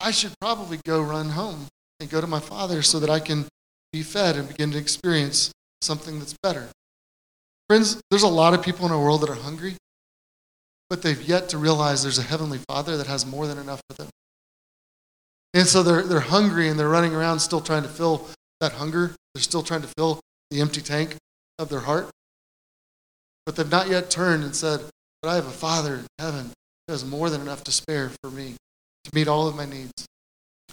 I 0.00 0.10
should 0.10 0.32
probably 0.40 0.78
go 0.86 1.02
run 1.02 1.28
home 1.28 1.66
and 2.00 2.08
go 2.08 2.22
to 2.22 2.26
my 2.26 2.40
father 2.40 2.80
so 2.80 2.98
that 3.00 3.10
I 3.10 3.20
can 3.20 3.44
be 3.92 4.02
fed 4.02 4.36
and 4.36 4.48
begin 4.48 4.70
to 4.70 4.78
experience 4.78 5.52
something 5.82 6.18
that's 6.18 6.34
better. 6.42 6.68
Friends, 7.68 8.00
there's 8.08 8.22
a 8.22 8.26
lot 8.26 8.54
of 8.54 8.62
people 8.62 8.86
in 8.86 8.92
our 8.92 8.98
world 8.98 9.20
that 9.20 9.28
are 9.28 9.34
hungry, 9.34 9.74
but 10.88 11.02
they've 11.02 11.28
yet 11.28 11.50
to 11.50 11.58
realize 11.58 12.02
there's 12.02 12.18
a 12.18 12.22
heavenly 12.22 12.60
Father 12.66 12.96
that 12.96 13.06
has 13.06 13.26
more 13.26 13.46
than 13.46 13.58
enough 13.58 13.82
for 13.90 13.96
them. 13.96 14.08
And 15.52 15.66
so 15.66 15.82
they're, 15.82 16.04
they're 16.04 16.20
hungry 16.20 16.70
and 16.70 16.80
they're 16.80 16.88
running 16.88 17.14
around 17.14 17.40
still 17.40 17.60
trying 17.60 17.82
to 17.82 17.88
fill 17.90 18.28
that 18.62 18.72
hunger. 18.72 19.14
They're 19.34 19.42
still 19.42 19.62
trying 19.62 19.82
to 19.82 19.88
fill 19.98 20.20
the 20.50 20.62
empty 20.62 20.80
tank 20.80 21.16
of 21.58 21.68
their 21.68 21.80
heart. 21.80 22.08
But 23.46 23.56
they've 23.56 23.70
not 23.70 23.88
yet 23.88 24.10
turned 24.10 24.44
and 24.44 24.54
said, 24.54 24.80
But 25.22 25.28
I 25.30 25.34
have 25.34 25.46
a 25.46 25.50
Father 25.50 25.96
in 25.96 26.06
heaven 26.18 26.52
who 26.86 26.92
has 26.92 27.04
more 27.04 27.30
than 27.30 27.40
enough 27.40 27.64
to 27.64 27.72
spare 27.72 28.10
for 28.22 28.30
me 28.30 28.54
to 29.04 29.14
meet 29.14 29.28
all 29.28 29.46
of 29.46 29.56
my 29.56 29.66
needs. 29.66 30.06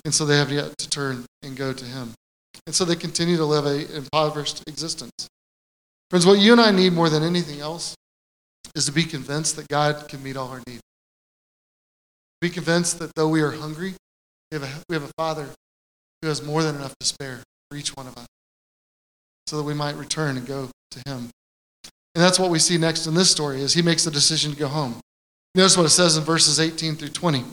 And 0.05 0.13
so 0.13 0.25
they 0.25 0.37
have 0.37 0.51
yet 0.51 0.77
to 0.77 0.89
turn 0.89 1.25
and 1.43 1.55
go 1.55 1.73
to 1.73 1.85
Him. 1.85 2.13
And 2.65 2.75
so 2.75 2.85
they 2.85 2.95
continue 2.95 3.37
to 3.37 3.45
live 3.45 3.65
an 3.65 3.85
impoverished 3.95 4.63
existence. 4.67 5.27
Friends, 6.09 6.25
what 6.25 6.39
you 6.39 6.51
and 6.51 6.61
I 6.61 6.71
need 6.71 6.93
more 6.93 7.09
than 7.09 7.23
anything 7.23 7.59
else 7.59 7.95
is 8.75 8.85
to 8.85 8.91
be 8.91 9.03
convinced 9.03 9.55
that 9.55 9.67
God 9.67 10.07
can 10.07 10.23
meet 10.23 10.37
all 10.37 10.49
our 10.49 10.61
needs. 10.67 10.81
Be 12.41 12.49
convinced 12.49 12.99
that 12.99 13.13
though 13.15 13.27
we 13.27 13.41
are 13.41 13.51
hungry, 13.51 13.93
we 14.51 14.59
have, 14.59 14.63
a, 14.63 14.69
we 14.89 14.95
have 14.95 15.03
a 15.03 15.11
Father 15.17 15.49
who 16.21 16.27
has 16.27 16.41
more 16.41 16.63
than 16.63 16.75
enough 16.75 16.95
to 16.99 17.05
spare 17.05 17.41
for 17.69 17.77
each 17.77 17.89
one 17.95 18.07
of 18.07 18.17
us 18.17 18.25
so 19.47 19.57
that 19.57 19.63
we 19.63 19.73
might 19.73 19.95
return 19.95 20.37
and 20.37 20.47
go 20.47 20.69
to 20.91 21.01
Him. 21.05 21.29
And 22.15 22.23
that's 22.23 22.39
what 22.39 22.51
we 22.51 22.59
see 22.59 22.77
next 22.77 23.07
in 23.07 23.13
this 23.13 23.31
story 23.31 23.61
is 23.61 23.73
he 23.73 23.81
makes 23.81 24.03
the 24.03 24.11
decision 24.11 24.51
to 24.51 24.57
go 24.57 24.67
home. 24.67 24.99
Notice 25.55 25.77
what 25.77 25.85
it 25.85 25.89
says 25.89 26.17
in 26.17 26.23
verses 26.23 26.59
18 26.59 26.95
through 26.95 27.09
20. 27.09 27.43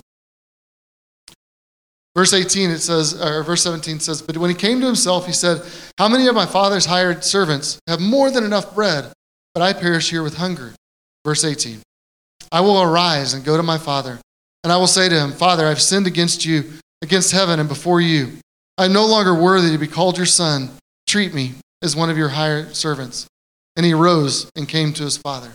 Verse 2.16 2.32
18, 2.32 2.70
it 2.70 2.78
says, 2.78 3.20
or 3.20 3.44
verse 3.44 3.62
17 3.62 4.00
says, 4.00 4.22
But 4.22 4.36
when 4.36 4.50
he 4.50 4.56
came 4.56 4.80
to 4.80 4.86
himself, 4.86 5.26
he 5.26 5.32
said, 5.32 5.62
How 5.98 6.08
many 6.08 6.26
of 6.26 6.34
my 6.34 6.46
father's 6.46 6.86
hired 6.86 7.22
servants 7.22 7.78
have 7.86 8.00
more 8.00 8.30
than 8.30 8.44
enough 8.44 8.74
bread, 8.74 9.12
but 9.54 9.62
I 9.62 9.72
perish 9.72 10.10
here 10.10 10.24
with 10.24 10.36
hunger? 10.36 10.72
Verse 11.24 11.44
18, 11.44 11.80
I 12.50 12.60
will 12.60 12.82
arise 12.82 13.34
and 13.34 13.44
go 13.44 13.56
to 13.56 13.62
my 13.62 13.78
father, 13.78 14.18
and 14.64 14.72
I 14.72 14.76
will 14.78 14.88
say 14.88 15.08
to 15.08 15.14
him, 15.14 15.30
Father, 15.32 15.66
I've 15.66 15.80
sinned 15.80 16.08
against 16.08 16.44
you, 16.44 16.64
against 17.02 17.30
heaven, 17.30 17.60
and 17.60 17.68
before 17.68 18.00
you. 18.00 18.32
I 18.78 18.86
am 18.86 18.92
no 18.92 19.06
longer 19.06 19.34
worthy 19.34 19.70
to 19.70 19.78
be 19.78 19.86
called 19.86 20.16
your 20.16 20.26
son. 20.26 20.70
Treat 21.06 21.34
me 21.34 21.54
as 21.82 21.94
one 21.94 22.10
of 22.10 22.18
your 22.18 22.30
hired 22.30 22.74
servants. 22.74 23.26
And 23.78 23.86
he 23.86 23.94
rose 23.94 24.50
and 24.56 24.68
came 24.68 24.92
to 24.92 25.04
his 25.04 25.16
father. 25.16 25.50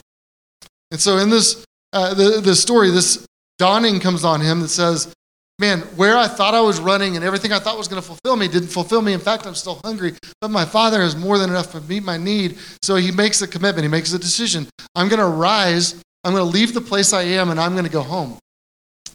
And 0.90 1.00
so 1.00 1.18
in 1.18 1.30
this 1.30 1.64
uh, 1.94 2.16
the, 2.16 2.42
the 2.42 2.56
story, 2.56 2.90
this 2.90 3.26
dawning 3.60 4.00
comes 4.00 4.26
on 4.26 4.42
him 4.42 4.60
that 4.62 4.70
says, 4.70 5.14
man, 5.60 5.82
where 5.96 6.18
I 6.18 6.28
thought 6.28 6.56
I 6.56 6.62
was 6.62 6.80
running 6.80 7.16
and 7.16 7.24
everything 7.24 7.54
I 7.54 7.60
thought 7.60 7.78
was 7.78 7.88
going 7.88 8.02
to 8.02 8.06
fulfill 8.06 8.36
me 8.36 8.48
didn't 8.48 8.70
fulfill 8.70 9.02
me. 9.02 9.14
In 9.14 9.20
fact, 9.20 9.46
I'm 9.46 9.54
still 9.54 9.80
hungry, 9.84 10.14
but 10.42 10.50
my 10.50 10.66
father 10.66 11.02
has 11.02 11.16
more 11.16 11.38
than 11.38 11.52
enough 11.52 11.72
to 11.74 11.82
meet 11.82 12.04
my 12.04 12.18
need. 12.18 12.58
So 12.82 12.96
he 12.96 13.12
makes 13.12 13.42
a 13.44 13.48
commitment, 13.48 13.84
he 13.84 13.90
makes 13.90 14.12
a 14.12 14.20
decision. 14.20 14.68
I'm 14.96 15.08
going 15.08 15.20
to 15.20 15.28
rise, 15.28 16.02
I'm 16.24 16.34
going 16.34 16.44
to 16.44 16.50
leave 16.52 16.74
the 16.74 16.82
place 16.82 17.14
I 17.14 17.22
am, 17.22 17.52
and 17.52 17.60
I'm 17.60 17.74
going 17.74 17.86
to 17.86 17.92
go 17.92 18.02
home. 18.02 18.40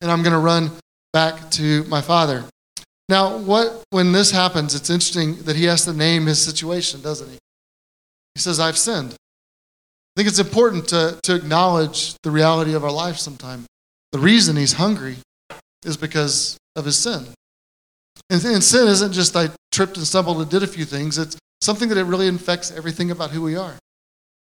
And 0.01 0.11
I'm 0.11 0.23
going 0.23 0.33
to 0.33 0.38
run 0.38 0.71
back 1.12 1.51
to 1.53 1.83
my 1.85 2.01
father. 2.01 2.44
Now, 3.09 3.38
what 3.38 3.83
when 3.90 4.12
this 4.12 4.31
happens, 4.31 4.75
it's 4.75 4.90
interesting 4.90 5.42
that 5.42 5.57
he 5.57 5.64
has 5.64 5.85
to 5.87 5.92
name 5.92 6.27
his 6.27 6.40
situation, 6.40 7.01
doesn't 7.03 7.29
he? 7.29 7.38
He 8.38 8.40
says, 8.40 8.61
I've 8.61 8.79
sinned. 8.79 9.14
I 9.14 10.14
think 10.14 10.29
it's 10.29 10.38
important 10.38 10.87
to, 10.90 11.18
to 11.24 11.35
acknowledge 11.35 12.14
the 12.22 12.31
reality 12.31 12.72
of 12.72 12.85
our 12.85 12.92
life 12.92 13.16
sometime. 13.16 13.64
The 14.12 14.20
reason 14.20 14.55
he's 14.55 14.74
hungry 14.74 15.16
is 15.85 15.96
because 15.96 16.57
of 16.77 16.85
his 16.85 16.96
sin. 16.96 17.27
And, 18.31 18.44
and 18.44 18.62
sin 18.62 18.87
isn't 18.87 19.12
just 19.12 19.35
I 19.35 19.48
tripped 19.72 19.96
and 19.96 20.07
stumbled 20.07 20.40
and 20.40 20.48
did 20.48 20.62
a 20.62 20.68
few 20.68 20.85
things, 20.85 21.18
it's 21.18 21.37
something 21.61 21.88
that 21.88 21.98
it 21.98 22.05
really 22.05 22.29
infects 22.29 22.70
everything 22.70 23.11
about 23.11 23.33
who 23.33 23.42
we 23.42 23.57
are. 23.57 23.74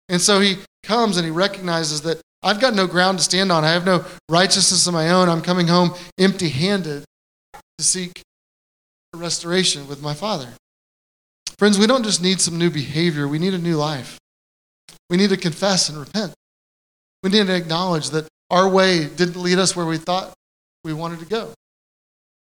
And 0.07 0.21
so 0.21 0.39
he 0.39 0.57
comes 0.83 1.17
and 1.17 1.25
he 1.25 1.31
recognizes 1.31 2.03
that 2.03 2.21
I've 2.43 2.61
got 2.61 2.75
no 2.75 2.85
ground 2.85 3.17
to 3.17 3.23
stand 3.23 3.51
on. 3.51 3.63
I 3.63 3.71
have 3.71 3.87
no 3.87 4.05
righteousness 4.29 4.85
of 4.85 4.93
my 4.93 5.09
own. 5.09 5.29
I'm 5.29 5.41
coming 5.41 5.65
home 5.65 5.95
empty 6.19 6.49
handed 6.49 7.05
to 7.79 7.83
seek 7.83 8.21
restoration 9.15 9.87
with 9.87 9.99
my 9.99 10.13
Father. 10.13 10.49
Friends, 11.59 11.77
we 11.77 11.87
don't 11.87 12.05
just 12.05 12.23
need 12.23 12.39
some 12.39 12.57
new 12.57 12.69
behavior, 12.69 13.27
we 13.27 13.37
need 13.37 13.53
a 13.53 13.57
new 13.57 13.75
life. 13.75 14.17
We 15.09 15.17
need 15.17 15.29
to 15.31 15.35
confess 15.35 15.89
and 15.89 15.97
repent. 15.97 16.33
We 17.21 17.31
need 17.31 17.47
to 17.47 17.55
acknowledge 17.55 18.11
that 18.11 18.29
our 18.49 18.69
way 18.69 19.07
didn't 19.07 19.35
lead 19.35 19.59
us 19.59 19.75
where 19.75 19.85
we 19.85 19.97
thought 19.97 20.33
we 20.85 20.93
wanted 20.93 21.19
to 21.19 21.25
go. 21.25 21.53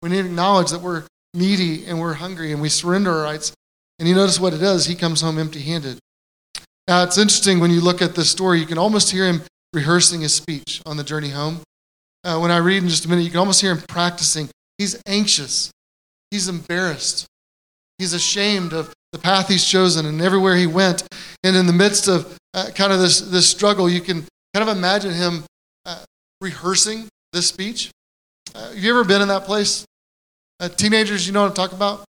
We 0.04 0.10
need 0.10 0.22
to 0.22 0.28
acknowledge 0.28 0.70
that 0.70 0.82
we're 0.82 1.06
needy 1.34 1.88
and 1.88 2.00
we're 2.00 2.14
hungry 2.14 2.52
and 2.52 2.62
we 2.62 2.70
surrender 2.70 3.12
our 3.12 3.24
rights. 3.24 3.54
And 3.98 4.08
you 4.08 4.14
notice 4.14 4.40
what 4.40 4.54
it 4.54 4.60
does? 4.60 4.86
He 4.86 4.94
comes 4.94 5.22
home 5.22 5.40
empty 5.40 5.62
handed. 5.62 5.98
Now, 6.88 7.02
it's 7.02 7.18
interesting 7.18 7.60
when 7.60 7.72
you 7.72 7.82
look 7.82 8.04
at 8.04 8.14
this 8.14 8.30
story, 8.30 8.60
you 8.60 8.68
can 8.68 8.78
almost 8.78 9.10
hear 9.10 9.26
him 9.26 9.42
rehearsing 9.74 10.22
his 10.22 10.36
speech 10.36 10.80
on 10.86 10.96
the 10.96 11.04
journey 11.04 11.30
home. 11.30 11.62
Uh, 12.24 12.38
when 12.38 12.52
I 12.52 12.58
read 12.58 12.84
in 12.84 12.90
just 12.90 13.06
a 13.06 13.10
minute, 13.10 13.24
you 13.24 13.32
can 13.32 13.40
almost 13.40 13.62
hear 13.62 13.74
him 13.74 13.84
practicing. 13.90 14.48
He's 14.78 15.02
anxious, 15.08 15.72
he's 16.30 16.48
embarrassed, 16.48 17.26
he's 17.98 18.14
ashamed 18.14 18.74
of 18.74 18.94
the 19.18 19.24
path 19.24 19.48
he's 19.48 19.66
chosen 19.66 20.06
and 20.06 20.22
everywhere 20.22 20.56
he 20.56 20.68
went. 20.68 21.04
And 21.44 21.56
in 21.56 21.66
the 21.66 21.74
midst 21.74 22.08
of 22.08 22.38
uh, 22.54 22.70
kind 22.76 22.94
of 22.94 23.00
this, 23.00 23.22
this 23.22 23.50
struggle, 23.50 23.90
you 23.90 24.02
can 24.02 24.26
kind 24.54 24.68
of 24.68 24.76
imagine 24.76 25.14
him 25.14 25.44
uh, 25.86 26.04
rehearsing 26.42 27.08
this 27.34 27.48
speech. 27.48 27.92
Uh, 28.54 28.70
have 28.70 28.78
you 28.78 28.90
ever 28.90 29.04
been 29.04 29.22
in 29.22 29.28
that 29.28 29.44
place? 29.44 29.86
Uh, 30.60 30.70
teenagers, 30.70 31.28
you 31.28 31.34
know 31.34 31.42
what 31.42 31.50
I'm 31.50 31.56
talking 31.56 31.76
about? 31.78 32.04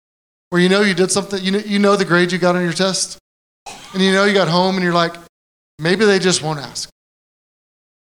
Where 0.49 0.61
you 0.61 0.69
know 0.69 0.81
you 0.81 0.93
did 0.93 1.11
something, 1.11 1.43
you 1.43 1.51
know, 1.51 1.59
you 1.59 1.79
know 1.79 1.95
the 1.95 2.05
grade 2.05 2.31
you 2.31 2.37
got 2.37 2.55
on 2.55 2.61
your 2.61 2.73
test, 2.73 3.17
and 3.93 4.01
you 4.01 4.11
know 4.11 4.25
you 4.25 4.33
got 4.33 4.47
home 4.47 4.75
and 4.75 4.83
you're 4.83 4.93
like, 4.93 5.15
maybe 5.79 6.05
they 6.05 6.19
just 6.19 6.43
won't 6.43 6.59
ask. 6.59 6.89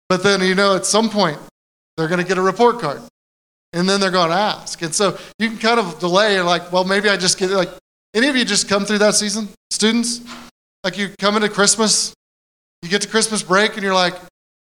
But 0.09 0.23
then 0.23 0.43
you 0.43 0.55
know 0.55 0.77
at 0.77 0.85
some 0.85 1.09
point 1.09 1.39
they're 1.97 2.09
going 2.09 2.21
to 2.21 2.27
get 2.27 2.39
a 2.39 2.43
report 2.43 2.81
card, 2.81 3.01
and 3.73 3.89
then 3.89 4.01
they're 4.01 4.11
going 4.11 4.31
to 4.31 4.37
ask. 4.37 4.83
And 4.83 4.95
so 4.95 5.17
you 5.39 5.49
can 5.49 5.59
kind 5.59 5.79
of 5.79 5.99
delay 6.01 6.37
and 6.37 6.47
like, 6.47 6.73
well, 6.73 6.85
maybe 6.85 7.09
I 7.09 7.17
just 7.17 7.39
get 7.39 7.51
like. 7.51 7.71
Any 8.15 8.29
of 8.29 8.37
you 8.37 8.45
just 8.45 8.69
come 8.69 8.85
through 8.85 8.99
that 8.99 9.15
season, 9.15 9.49
students? 9.71 10.21
Like 10.85 10.99
you 10.99 11.11
come 11.19 11.37
into 11.37 11.49
Christmas, 11.49 12.13
you 12.83 12.89
get 12.89 13.03
to 13.03 13.09
Christmas 13.09 13.43
break, 13.43 13.75
and 13.75 13.83
you're 13.83 13.95
like, 13.95 14.15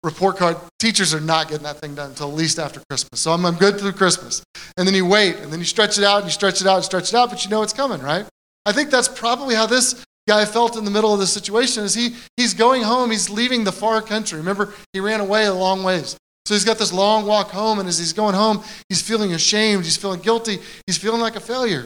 report 0.04 0.38
card. 0.38 0.58
Teachers 0.80 1.14
are 1.14 1.20
not 1.20 1.50
getting 1.50 1.64
that 1.64 1.80
thing 1.80 1.96
done 1.96 2.12
until 2.12 2.30
at 2.30 2.36
least 2.36 2.60
after 2.60 2.82
Christmas. 2.90 3.20
So 3.20 3.32
I'm, 3.32 3.46
I'm 3.46 3.56
good 3.56 3.80
through 3.80 3.94
Christmas. 3.94 4.44
And 4.78 4.88
then 4.88 4.94
you 4.94 5.06
wait, 5.06 5.38
and 5.38 5.52
then 5.52 5.60
you 5.60 5.66
stretch 5.66 5.98
it 5.98 6.04
out, 6.04 6.18
and 6.18 6.26
you 6.26 6.32
stretch 6.32 6.62
it 6.62 6.68
out, 6.68 6.76
and 6.76 6.86
stretch 6.86 7.10
it 7.10 7.16
out, 7.16 7.30
but 7.30 7.44
you 7.44 7.50
know 7.50 7.62
it's 7.64 7.74
coming, 7.74 8.02
right? 8.02 8.26
I 8.66 8.72
think 8.72 8.90
that's 8.90 9.08
probably 9.08 9.56
how 9.56 9.66
this 9.66 10.04
guy 10.28 10.46
felt 10.46 10.78
in 10.78 10.86
the 10.86 10.92
middle 10.92 11.14
of 11.14 11.20
the 11.20 11.28
situation 11.28 11.84
is 11.84 11.94
he, 11.94 12.16
he's 12.38 12.54
going 12.54 12.82
home, 12.82 13.12
he's 13.12 13.30
leaving 13.30 13.64
the 13.64 13.72
far 13.72 14.02
country. 14.02 14.40
Remember, 14.40 14.74
he 14.94 15.00
ran 15.00 15.20
away 15.20 15.46
a 15.46 15.54
long 15.54 15.84
ways. 15.84 16.18
So 16.46 16.54
he's 16.54 16.66
got 16.66 16.78
this 16.78 16.94
long 16.94 17.26
walk 17.26 17.50
home, 17.50 17.80
and 17.80 17.90
as 17.90 17.98
he's 17.98 18.14
going 18.14 18.36
home, 18.36 18.64
he's 18.88 19.02
feeling 19.02 19.34
ashamed, 19.34 19.84
he's 19.84 19.98
feeling 19.98 20.22
guilty, 20.22 20.60
he's 20.86 20.98
feeling 20.98 21.22
like 21.22 21.36
a 21.36 21.40
failure. 21.40 21.86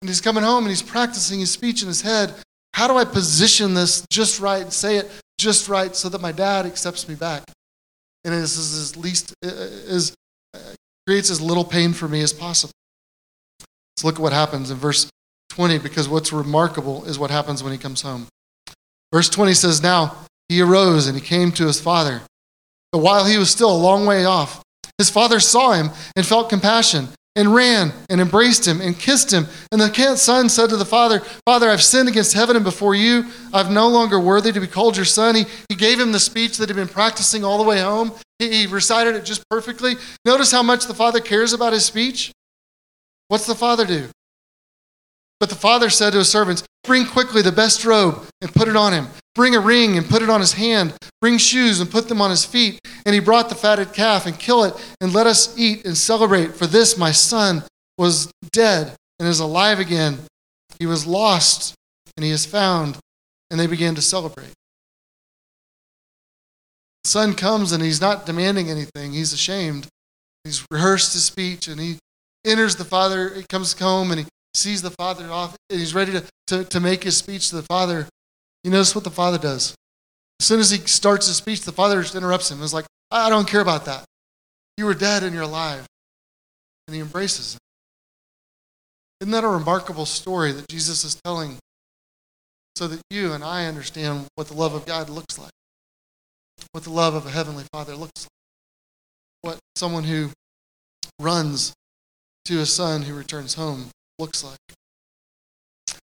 And 0.00 0.08
he's 0.08 0.20
coming 0.20 0.44
home 0.44 0.64
and 0.64 0.70
he's 0.70 0.82
practicing 0.82 1.40
his 1.40 1.50
speech 1.50 1.82
in 1.82 1.88
his 1.88 2.00
head. 2.00 2.34
How 2.74 2.86
do 2.86 2.96
I 2.96 3.04
position 3.04 3.74
this 3.74 4.06
just 4.10 4.40
right 4.40 4.62
and 4.62 4.72
say 4.72 4.96
it 4.96 5.10
just 5.38 5.68
right 5.68 5.94
so 5.96 6.08
that 6.08 6.20
my 6.20 6.32
dad 6.32 6.66
accepts 6.66 7.08
me 7.08 7.14
back. 7.14 7.42
And 8.24 8.34
it 8.34 8.38
is 8.38 8.56
as 8.58 8.96
least 8.96 9.34
is 9.42 10.14
uh, 10.54 10.58
creates 11.06 11.30
as 11.30 11.40
little 11.40 11.64
pain 11.64 11.92
for 11.92 12.06
me 12.06 12.20
as 12.22 12.32
possible. 12.32 12.72
Let's 13.60 14.04
look 14.04 14.16
at 14.16 14.20
what 14.20 14.32
happens 14.32 14.70
in 14.70 14.76
verse 14.76 15.10
20 15.50 15.78
because 15.78 16.08
what's 16.08 16.32
remarkable 16.32 17.04
is 17.04 17.18
what 17.18 17.30
happens 17.30 17.62
when 17.62 17.72
he 17.72 17.78
comes 17.78 18.02
home. 18.02 18.26
Verse 19.12 19.28
20 19.28 19.54
says, 19.54 19.82
Now 19.82 20.16
he 20.48 20.60
arose 20.60 21.06
and 21.06 21.16
he 21.16 21.22
came 21.22 21.50
to 21.52 21.66
his 21.66 21.80
father. 21.80 22.22
But 22.92 22.98
while 22.98 23.24
he 23.24 23.38
was 23.38 23.50
still 23.50 23.74
a 23.74 23.76
long 23.76 24.06
way 24.06 24.24
off, 24.24 24.62
his 24.98 25.10
father 25.10 25.40
saw 25.40 25.72
him 25.72 25.90
and 26.14 26.26
felt 26.26 26.50
compassion 26.50 27.08
and 27.36 27.54
ran 27.54 27.92
and 28.08 28.20
embraced 28.20 28.66
him 28.66 28.80
and 28.80 28.98
kissed 28.98 29.32
him. 29.32 29.46
And 29.70 29.80
the 29.80 30.16
son 30.16 30.48
said 30.48 30.70
to 30.70 30.76
the 30.76 30.84
father, 30.84 31.20
Father, 31.46 31.70
I've 31.70 31.82
sinned 31.82 32.08
against 32.08 32.34
heaven 32.34 32.56
and 32.56 32.64
before 32.64 32.94
you. 32.94 33.24
I'm 33.52 33.72
no 33.72 33.88
longer 33.88 34.18
worthy 34.18 34.52
to 34.52 34.60
be 34.60 34.66
called 34.66 34.96
your 34.96 35.04
son. 35.04 35.36
He, 35.36 35.44
he 35.68 35.76
gave 35.76 36.00
him 36.00 36.12
the 36.12 36.20
speech 36.20 36.58
that 36.58 36.68
he'd 36.68 36.74
been 36.74 36.88
practicing 36.88 37.44
all 37.44 37.58
the 37.58 37.68
way 37.68 37.80
home. 37.80 38.12
He, 38.38 38.50
he 38.50 38.66
recited 38.66 39.14
it 39.14 39.24
just 39.24 39.48
perfectly. 39.48 39.94
Notice 40.24 40.50
how 40.50 40.62
much 40.62 40.86
the 40.86 40.94
father 40.94 41.20
cares 41.20 41.52
about 41.52 41.72
his 41.72 41.84
speech. 41.84 42.32
What's 43.28 43.46
the 43.46 43.54
father 43.54 43.86
do? 43.86 44.08
But 45.38 45.48
the 45.48 45.54
father 45.54 45.88
said 45.88 46.10
to 46.10 46.18
his 46.18 46.28
servants, 46.28 46.64
Bring 46.84 47.06
quickly 47.06 47.42
the 47.42 47.52
best 47.52 47.84
robe 47.84 48.26
and 48.40 48.52
put 48.52 48.68
it 48.68 48.76
on 48.76 48.92
him. 48.92 49.08
Bring 49.34 49.54
a 49.54 49.60
ring 49.60 49.96
and 49.96 50.08
put 50.08 50.22
it 50.22 50.30
on 50.30 50.40
his 50.40 50.54
hand. 50.54 50.94
Bring 51.20 51.38
shoes 51.38 51.80
and 51.80 51.90
put 51.90 52.08
them 52.08 52.20
on 52.20 52.30
his 52.30 52.44
feet. 52.44 52.80
And 53.06 53.14
he 53.14 53.20
brought 53.20 53.48
the 53.48 53.54
fatted 53.54 53.92
calf 53.92 54.26
and 54.26 54.38
kill 54.38 54.64
it, 54.64 54.74
and 55.00 55.12
let 55.12 55.26
us 55.26 55.56
eat 55.58 55.84
and 55.84 55.96
celebrate. 55.96 56.54
For 56.54 56.66
this 56.66 56.96
my 56.96 57.12
son 57.12 57.64
was 57.98 58.32
dead 58.52 58.96
and 59.18 59.28
is 59.28 59.40
alive 59.40 59.78
again. 59.78 60.18
He 60.78 60.86
was 60.86 61.06
lost 61.06 61.74
and 62.16 62.24
he 62.24 62.30
is 62.30 62.46
found. 62.46 62.98
And 63.50 63.58
they 63.58 63.66
began 63.66 63.94
to 63.96 64.02
celebrate. 64.02 64.52
The 67.04 67.10
son 67.10 67.34
comes 67.34 67.72
and 67.72 67.82
he's 67.82 68.00
not 68.00 68.26
demanding 68.26 68.70
anything. 68.70 69.12
He's 69.12 69.32
ashamed. 69.32 69.88
He's 70.44 70.64
rehearsed 70.70 71.12
his 71.12 71.24
speech 71.24 71.68
and 71.68 71.80
he 71.80 71.98
enters 72.44 72.76
the 72.76 72.84
father. 72.84 73.34
He 73.34 73.42
comes 73.42 73.78
home 73.78 74.10
and 74.10 74.20
he 74.20 74.26
sees 74.54 74.82
the 74.82 74.90
father 74.90 75.30
off, 75.30 75.56
and 75.68 75.78
he's 75.78 75.94
ready 75.94 76.12
to, 76.12 76.24
to, 76.48 76.64
to 76.64 76.80
make 76.80 77.04
his 77.04 77.16
speech 77.16 77.50
to 77.50 77.56
the 77.56 77.62
father. 77.62 78.06
You 78.64 78.70
notice 78.70 78.94
what 78.94 79.04
the 79.04 79.10
father 79.10 79.38
does. 79.38 79.74
As 80.40 80.46
soon 80.46 80.60
as 80.60 80.70
he 80.70 80.78
starts 80.78 81.26
his 81.26 81.36
speech, 81.36 81.62
the 81.62 81.72
father 81.72 82.00
just 82.02 82.14
interrupts 82.14 82.50
him. 82.50 82.62
It's 82.62 82.72
like, 82.72 82.86
I 83.10 83.28
don't 83.28 83.48
care 83.48 83.60
about 83.60 83.84
that. 83.86 84.04
You 84.76 84.86
were 84.86 84.94
dead 84.94 85.22
and 85.22 85.34
you're 85.34 85.44
alive. 85.44 85.86
And 86.86 86.94
he 86.94 87.00
embraces 87.00 87.54
him. 87.54 87.58
Isn't 89.20 89.32
that 89.32 89.44
a 89.44 89.48
remarkable 89.48 90.06
story 90.06 90.52
that 90.52 90.68
Jesus 90.68 91.04
is 91.04 91.20
telling 91.22 91.58
so 92.76 92.88
that 92.88 93.02
you 93.10 93.32
and 93.32 93.44
I 93.44 93.66
understand 93.66 94.26
what 94.34 94.48
the 94.48 94.54
love 94.54 94.72
of 94.74 94.86
God 94.86 95.10
looks 95.10 95.38
like? 95.38 95.50
What 96.72 96.84
the 96.84 96.90
love 96.90 97.14
of 97.14 97.26
a 97.26 97.30
heavenly 97.30 97.64
Father 97.72 97.94
looks 97.94 98.22
like? 98.22 98.28
What 99.42 99.58
someone 99.76 100.04
who 100.04 100.30
runs 101.20 101.74
to 102.46 102.60
a 102.60 102.66
son 102.66 103.02
who 103.02 103.14
returns 103.14 103.54
home 103.54 103.90
looks 104.20 104.44
like. 104.44 104.58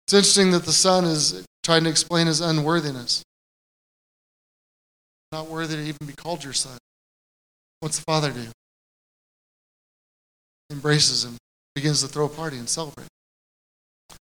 It's 0.06 0.14
interesting 0.14 0.52
that 0.52 0.64
the 0.64 0.72
son 0.72 1.04
is 1.04 1.44
trying 1.62 1.84
to 1.84 1.90
explain 1.90 2.26
his 2.26 2.40
unworthiness. 2.40 3.22
Not 5.32 5.48
worthy 5.48 5.76
to 5.76 5.82
even 5.82 6.06
be 6.06 6.12
called 6.12 6.44
your 6.44 6.52
son. 6.52 6.78
What's 7.80 7.98
the 7.98 8.04
father 8.04 8.30
do? 8.30 8.46
Embraces 10.70 11.24
him, 11.24 11.36
begins 11.74 12.00
to 12.02 12.08
throw 12.08 12.26
a 12.26 12.28
party 12.28 12.58
and 12.58 12.68
celebrate. 12.68 13.08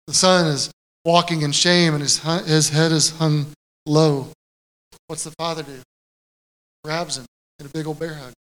The 0.07 0.15
son 0.15 0.47
is 0.47 0.71
walking 1.05 1.43
in 1.43 1.53
shame 1.53 1.95
and 1.95 2.03
his, 2.03 2.19
his 2.47 2.69
head 2.69 2.93
is 2.93 3.11
hung 3.11 3.47
low. 3.87 4.29
What's 5.07 5.25
the 5.25 5.33
father 5.39 5.63
do? 5.63 5.81
Grabs 6.85 7.17
him 7.17 7.25
in 7.59 7.67
a 7.67 7.69
big 7.71 7.87
old 7.87 7.99
bear 7.99 8.15
hug. 8.15 8.33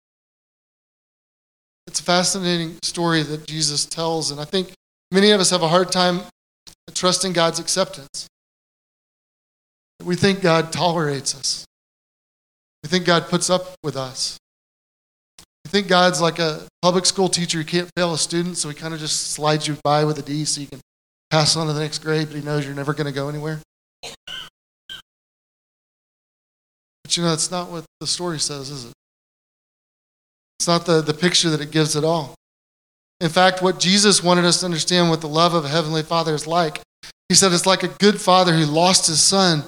It's 1.86 2.00
a 2.00 2.02
fascinating 2.04 2.76
story 2.82 3.22
that 3.22 3.46
Jesus 3.46 3.86
tells, 3.86 4.30
and 4.30 4.38
I 4.38 4.44
think 4.44 4.72
Many 5.10 5.30
of 5.30 5.40
us 5.40 5.50
have 5.50 5.62
a 5.62 5.68
hard 5.68 5.90
time 5.90 6.20
trusting 6.94 7.32
God's 7.32 7.58
acceptance. 7.58 8.26
We 10.04 10.16
think 10.16 10.42
God 10.42 10.72
tolerates 10.72 11.34
us. 11.34 11.64
We 12.82 12.88
think 12.88 13.04
God 13.04 13.28
puts 13.28 13.50
up 13.50 13.74
with 13.82 13.96
us. 13.96 14.38
We 15.64 15.70
think 15.70 15.88
God's 15.88 16.20
like 16.20 16.38
a 16.38 16.62
public 16.82 17.04
school 17.06 17.28
teacher 17.28 17.58
who 17.58 17.64
can't 17.64 17.90
fail 17.96 18.14
a 18.14 18.18
student, 18.18 18.56
so 18.56 18.68
he 18.68 18.74
kind 18.74 18.94
of 18.94 19.00
just 19.00 19.32
slides 19.32 19.66
you 19.66 19.76
by 19.82 20.04
with 20.04 20.18
a 20.18 20.22
D 20.22 20.44
so 20.44 20.60
you 20.60 20.66
can 20.66 20.80
pass 21.30 21.56
on 21.56 21.66
to 21.66 21.72
the 21.72 21.80
next 21.80 21.98
grade, 21.98 22.28
but 22.28 22.36
he 22.36 22.42
knows 22.42 22.64
you're 22.64 22.74
never 22.74 22.94
going 22.94 23.06
to 23.06 23.12
go 23.12 23.28
anywhere. 23.28 23.60
But 27.04 27.16
you 27.16 27.22
know, 27.22 27.30
that's 27.30 27.50
not 27.50 27.70
what 27.70 27.84
the 28.00 28.06
story 28.06 28.38
says, 28.38 28.70
is 28.70 28.84
it? 28.86 28.92
It's 30.58 30.68
not 30.68 30.86
the, 30.86 31.00
the 31.00 31.14
picture 31.14 31.50
that 31.50 31.60
it 31.60 31.70
gives 31.70 31.96
at 31.96 32.04
all. 32.04 32.34
In 33.20 33.28
fact, 33.28 33.62
what 33.62 33.80
Jesus 33.80 34.22
wanted 34.22 34.44
us 34.44 34.60
to 34.60 34.66
understand 34.66 35.10
what 35.10 35.20
the 35.20 35.28
love 35.28 35.54
of 35.54 35.64
a 35.64 35.68
heavenly 35.68 36.02
father 36.02 36.34
is 36.34 36.46
like, 36.46 36.80
he 37.28 37.34
said 37.34 37.52
it's 37.52 37.66
like 37.66 37.82
a 37.82 37.88
good 37.88 38.20
father 38.20 38.52
who 38.52 38.64
lost 38.64 39.06
his 39.06 39.20
son. 39.20 39.64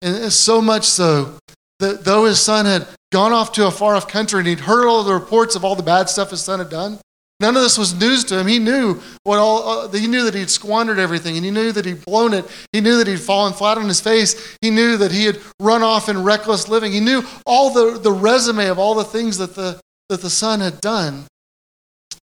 And 0.00 0.32
so 0.32 0.60
much 0.62 0.84
so 0.84 1.36
that 1.78 2.04
though 2.04 2.24
his 2.24 2.40
son 2.40 2.64
had 2.64 2.86
gone 3.12 3.32
off 3.32 3.52
to 3.52 3.66
a 3.66 3.70
far 3.70 3.94
off 3.94 4.08
country 4.08 4.38
and 4.38 4.48
he'd 4.48 4.60
heard 4.60 4.86
all 4.86 5.02
the 5.02 5.12
reports 5.12 5.54
of 5.54 5.64
all 5.64 5.74
the 5.74 5.82
bad 5.82 6.08
stuff 6.08 6.30
his 6.30 6.40
son 6.40 6.60
had 6.60 6.70
done, 6.70 6.98
none 7.40 7.56
of 7.56 7.62
this 7.62 7.76
was 7.76 7.98
news 7.98 8.24
to 8.24 8.38
him. 8.38 8.46
He 8.46 8.58
knew 8.58 9.00
what 9.24 9.38
all 9.38 9.68
uh, 9.68 9.88
he 9.88 10.06
knew 10.06 10.24
that 10.24 10.34
he'd 10.34 10.50
squandered 10.50 10.98
everything 10.98 11.36
and 11.36 11.44
he 11.44 11.50
knew 11.50 11.72
that 11.72 11.84
he'd 11.84 12.04
blown 12.04 12.34
it. 12.34 12.44
He 12.72 12.80
knew 12.80 12.96
that 12.98 13.06
he'd 13.06 13.20
fallen 13.20 13.52
flat 13.52 13.78
on 13.78 13.88
his 13.88 14.00
face. 14.00 14.56
He 14.60 14.70
knew 14.70 14.96
that 14.96 15.12
he 15.12 15.24
had 15.24 15.38
run 15.60 15.82
off 15.82 16.08
in 16.08 16.22
reckless 16.22 16.68
living. 16.68 16.92
He 16.92 17.00
knew 17.00 17.22
all 17.46 17.70
the, 17.70 17.98
the 17.98 18.12
resume 18.12 18.66
of 18.68 18.78
all 18.78 18.94
the 18.94 19.04
things 19.04 19.38
that 19.38 19.54
the 19.54 19.80
that 20.08 20.20
the 20.20 20.30
son 20.30 20.60
had 20.60 20.80
done 20.80 21.26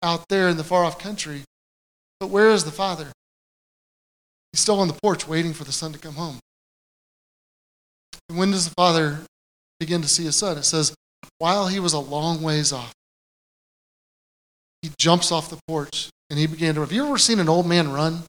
out 0.03 0.29
there 0.29 0.49
in 0.49 0.57
the 0.57 0.65
far 0.65 0.85
off 0.85 0.99
country. 0.99 1.43
But 2.21 2.29
where 2.29 2.51
is 2.51 2.65
the 2.65 2.71
father? 2.71 3.09
He's 4.53 4.61
still 4.61 4.81
on 4.81 4.89
the 4.89 4.99
porch 5.03 5.29
waiting 5.29 5.53
for 5.53 5.65
the 5.65 5.73
son 5.73 5.93
to 5.93 5.99
come 5.99 6.15
home. 6.15 6.39
And 8.29 8.39
when 8.39 8.51
does 8.51 8.69
the 8.69 8.75
father 8.75 9.21
begin 9.79 10.03
to 10.03 10.09
see 10.09 10.25
his 10.25 10.37
son? 10.37 10.59
It 10.59 10.65
says, 10.65 10.95
while 11.39 11.69
he 11.69 11.79
was 11.79 11.93
a 11.93 11.99
long 11.99 12.43
ways 12.43 12.73
off, 12.73 12.93
he 14.83 14.91
jumps 14.99 15.33
off 15.33 15.51
the 15.51 15.59
porch 15.67 16.09
and 16.31 16.39
he 16.39 16.47
began 16.47 16.75
to. 16.75 16.81
Have 16.81 16.93
you 16.93 17.07
ever 17.07 17.19
seen 17.19 17.41
an 17.41 17.49
old 17.49 17.67
man 17.67 17.91
run? 17.91 18.23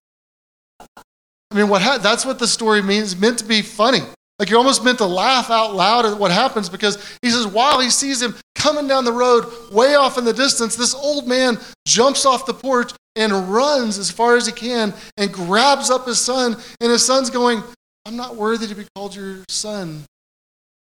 I 0.79 1.55
mean, 1.55 1.69
what 1.69 1.81
ha- 1.81 1.97
that's 1.97 2.25
what 2.25 2.39
the 2.39 2.47
story 2.47 2.81
means. 2.81 3.19
Meant 3.19 3.39
to 3.39 3.45
be 3.45 3.61
funny. 3.61 4.01
Like 4.37 4.49
you're 4.49 4.57
almost 4.57 4.83
meant 4.83 4.99
to 4.99 5.05
laugh 5.05 5.49
out 5.49 5.75
loud 5.75 6.05
at 6.05 6.17
what 6.17 6.31
happens 6.31 6.69
because 6.69 6.97
he 7.21 7.29
says, 7.29 7.45
while 7.45 7.79
he 7.79 7.89
sees 7.89 8.21
him 8.21 8.35
coming 8.59 8.87
down 8.87 9.05
the 9.05 9.11
road, 9.11 9.45
way 9.71 9.95
off 9.95 10.17
in 10.17 10.25
the 10.25 10.33
distance, 10.33 10.75
this 10.75 10.93
old 10.93 11.27
man 11.27 11.57
jumps 11.87 12.25
off 12.25 12.45
the 12.45 12.53
porch 12.53 12.91
and 13.15 13.33
runs 13.51 13.97
as 13.97 14.11
far 14.11 14.35
as 14.37 14.45
he 14.45 14.51
can 14.51 14.93
and 15.17 15.33
grabs 15.33 15.89
up 15.89 16.05
his 16.05 16.19
son. 16.19 16.55
And 16.79 16.91
his 16.91 17.05
son's 17.05 17.29
going, 17.29 17.63
I'm 18.05 18.15
not 18.15 18.35
worthy 18.35 18.67
to 18.67 18.75
be 18.75 18.85
called 18.95 19.15
your 19.15 19.39
son. 19.49 20.03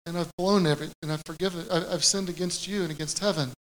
And 0.06 0.18
I've 0.18 0.30
blown 0.37 0.66
every, 0.66 0.88
and 1.02 1.12
I've 1.12 1.22
forgiven, 1.24 1.66
I've 1.70 2.04
sinned 2.04 2.28
against 2.28 2.66
you 2.66 2.83
and 2.83 2.90
against 2.90 3.18
heaven. 3.20 3.52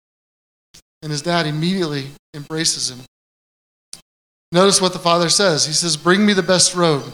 And 1.03 1.13
his 1.13 1.23
dad 1.23 1.47
immediately 1.47 2.09
embraces 2.35 2.91
him. 2.91 3.01
Notice 4.51 4.81
what 4.81 4.93
the 4.93 4.99
father 4.99 5.29
says. 5.29 5.67
He 5.67 5.73
says, 5.73 5.97
Bring 5.97 6.25
me 6.25 6.33
the 6.33 6.43
best 6.43 6.75
robe. 6.75 7.05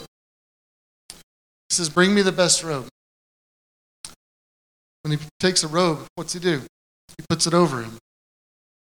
He 1.09 1.15
says, 1.71 1.89
Bring 1.89 2.15
me 2.15 2.21
the 2.21 2.31
best 2.31 2.63
robe. 2.63 2.87
When 5.01 5.17
he 5.17 5.25
takes 5.39 5.63
a 5.63 5.67
robe, 5.67 5.99
what's 6.15 6.33
he 6.33 6.39
do? 6.39 6.61
He 7.17 7.25
puts 7.29 7.47
it 7.47 7.53
over 7.53 7.81
him. 7.81 7.97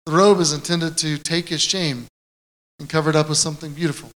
The 0.06 0.12
robe 0.12 0.40
is 0.40 0.52
intended 0.52 0.96
to 0.98 1.18
take 1.18 1.48
his 1.48 1.62
shame 1.62 2.06
and 2.78 2.88
cover 2.88 3.10
it 3.10 3.16
up 3.16 3.28
with 3.28 3.38
something 3.38 3.72
beautiful. 3.72 4.10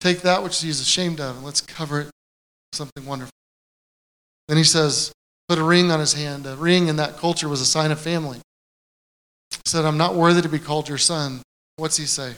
Take 0.00 0.20
that 0.22 0.42
which 0.42 0.60
he 0.60 0.68
is 0.68 0.80
ashamed 0.80 1.20
of 1.20 1.36
and 1.36 1.44
let's 1.44 1.60
cover 1.60 2.00
it 2.00 2.06
with 2.06 2.12
something 2.72 3.04
wonderful. 3.06 3.32
Then 4.48 4.56
he 4.56 4.64
says, 4.64 5.12
Put 5.48 5.58
a 5.58 5.64
ring 5.64 5.90
on 5.90 6.00
his 6.00 6.14
hand. 6.14 6.46
A 6.46 6.56
ring 6.56 6.88
in 6.88 6.96
that 6.96 7.18
culture 7.18 7.48
was 7.48 7.60
a 7.60 7.66
sign 7.66 7.90
of 7.90 8.00
family. 8.00 8.38
He 9.50 9.58
said, 9.66 9.84
I'm 9.84 9.98
not 9.98 10.14
worthy 10.14 10.40
to 10.42 10.48
be 10.48 10.58
called 10.58 10.88
your 10.88 10.98
son. 10.98 11.42
What's 11.76 11.96
he 11.96 12.06
say? 12.06 12.32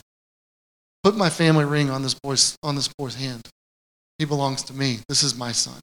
Put 1.03 1.15
my 1.15 1.29
family 1.29 1.65
ring 1.65 1.89
on 1.89 2.01
this 2.01 2.15
boy's, 2.15 2.55
on 2.63 2.75
this 2.75 2.89
boy's 2.97 3.15
hand. 3.15 3.47
He 4.17 4.25
belongs 4.25 4.63
to 4.63 4.73
me. 4.73 4.99
This 5.07 5.23
is 5.23 5.37
my 5.37 5.51
son. 5.51 5.79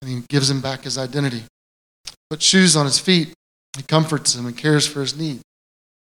And 0.00 0.10
he 0.10 0.22
gives 0.28 0.48
him 0.48 0.60
back 0.60 0.84
his 0.84 0.96
identity. 0.96 1.42
Put 2.30 2.40
shoes 2.40 2.76
on 2.76 2.86
his 2.86 2.98
feet. 2.98 3.34
He 3.76 3.82
comforts 3.82 4.34
him 4.34 4.46
and 4.46 4.56
cares 4.56 4.86
for 4.86 5.00
his 5.00 5.16
need. 5.16 5.40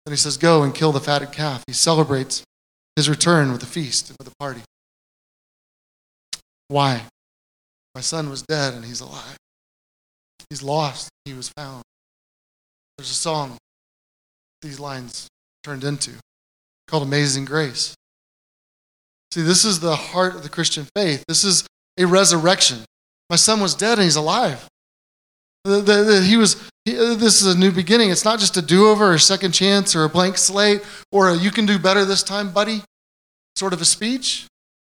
Then 0.04 0.12
he 0.12 0.16
says, 0.16 0.36
Go 0.36 0.62
and 0.62 0.74
kill 0.74 0.92
the 0.92 1.00
fatted 1.00 1.32
calf. 1.32 1.62
He 1.66 1.72
celebrates 1.72 2.42
his 2.96 3.08
return 3.08 3.52
with 3.52 3.62
a 3.62 3.66
feast 3.66 4.08
and 4.08 4.16
with 4.18 4.28
a 4.28 4.36
party. 4.38 4.62
Why? 6.68 7.02
My 7.94 8.00
son 8.00 8.30
was 8.30 8.42
dead 8.42 8.74
and 8.74 8.84
he's 8.84 9.00
alive. 9.00 9.36
He's 10.48 10.62
lost, 10.62 11.08
he 11.24 11.34
was 11.34 11.48
found. 11.50 11.82
There's 12.96 13.10
a 13.10 13.14
song 13.14 13.56
these 14.62 14.80
lines 14.80 15.28
turned 15.64 15.84
into 15.84 16.12
called 16.88 17.02
Amazing 17.02 17.44
Grace. 17.44 17.94
See, 19.32 19.42
this 19.42 19.64
is 19.64 19.80
the 19.80 19.96
heart 19.96 20.34
of 20.34 20.42
the 20.42 20.48
Christian 20.48 20.86
faith. 20.94 21.24
This 21.26 21.42
is 21.42 21.66
a 21.98 22.06
resurrection. 22.06 22.84
My 23.30 23.36
son 23.36 23.60
was 23.60 23.74
dead 23.74 23.98
and 23.98 24.02
he's 24.02 24.16
alive. 24.16 24.68
The, 25.64 25.80
the, 25.80 26.02
the, 26.02 26.22
he 26.22 26.36
was, 26.36 26.70
Uh, 26.88 27.14
this 27.14 27.40
is 27.40 27.54
a 27.54 27.58
new 27.58 27.70
beginning. 27.70 28.10
It's 28.10 28.24
not 28.24 28.40
just 28.40 28.56
a 28.56 28.62
do 28.62 28.88
over 28.88 29.10
or 29.10 29.14
a 29.14 29.20
second 29.20 29.52
chance 29.52 29.94
or 29.94 30.04
a 30.04 30.08
blank 30.08 30.36
slate 30.36 30.82
or 31.12 31.28
a, 31.28 31.36
you 31.36 31.50
can 31.50 31.64
do 31.64 31.78
better 31.78 32.04
this 32.04 32.24
time, 32.24 32.52
buddy, 32.52 32.82
sort 33.54 33.72
of 33.72 33.80
a 33.80 33.84
speech. 33.84 34.46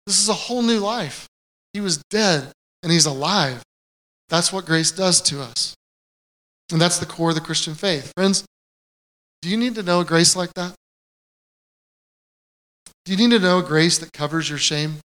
This 0.06 0.20
is 0.20 0.30
a 0.30 0.34
whole 0.34 0.62
new 0.62 0.80
life. 0.80 1.28
He 1.74 1.82
was 1.82 2.02
dead 2.10 2.52
and 2.84 2.92
he's 2.92 3.06
alive. 3.06 3.62
That's 4.30 4.54
what 4.54 4.66
grace 4.66 4.92
does 4.92 5.22
to 5.24 5.42
us. 5.42 5.76
And 6.72 6.80
that's 6.80 7.00
the 7.00 7.06
core 7.06 7.30
of 7.30 7.36
the 7.36 7.42
Christian 7.42 7.76
faith. 7.76 8.14
Friends, 8.16 8.46
do 9.42 9.50
you 9.50 9.58
need 9.58 9.76
to 9.76 9.84
know 9.84 10.00
a 10.00 10.06
grace 10.06 10.36
like 10.36 10.54
that? 10.54 10.74
Do 13.06 13.12
you 13.12 13.18
need 13.18 13.36
to 13.36 13.40
know 13.40 13.60
a 13.60 13.64
grace 13.64 13.98
that 13.98 14.14
covers 14.14 14.50
your 14.50 14.58
shame? 14.58 14.96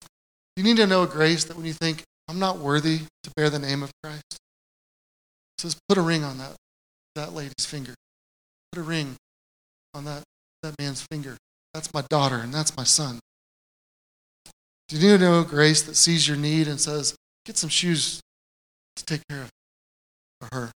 Do 0.00 0.62
you 0.62 0.64
need 0.64 0.78
to 0.78 0.86
know 0.86 1.04
a 1.04 1.06
grace 1.06 1.44
that 1.44 1.56
when 1.56 1.66
you 1.66 1.72
think, 1.72 2.02
I'm 2.28 2.40
not 2.40 2.58
worthy 2.58 3.02
to 3.22 3.30
bear 3.36 3.48
the 3.48 3.60
name 3.60 3.84
of 3.84 3.92
Christ, 4.02 4.38
says, 5.58 5.76
put 5.88 5.98
a 5.98 6.02
ring 6.02 6.24
on 6.24 6.38
that, 6.38 6.54
that 7.14 7.32
lady's 7.32 7.66
finger. 7.66 7.94
Put 8.72 8.80
a 8.80 8.82
ring 8.82 9.16
on 9.94 10.04
that, 10.04 10.22
that 10.62 10.74
man's 10.78 11.02
finger. 11.10 11.36
That's 11.72 11.92
my 11.92 12.02
daughter 12.08 12.36
and 12.36 12.52
that's 12.52 12.76
my 12.76 12.84
son. 12.84 13.18
Do 14.88 14.96
you 14.96 15.02
need 15.02 15.18
to 15.18 15.24
know 15.24 15.42
grace 15.42 15.82
that 15.82 15.96
sees 15.96 16.28
your 16.28 16.36
need 16.36 16.68
and 16.68 16.80
says, 16.80 17.14
get 17.44 17.56
some 17.56 17.70
shoes 17.70 18.20
to 18.96 19.04
take 19.04 19.22
care 19.28 19.42
of 19.42 19.50
for 20.40 20.48
her? 20.56 20.70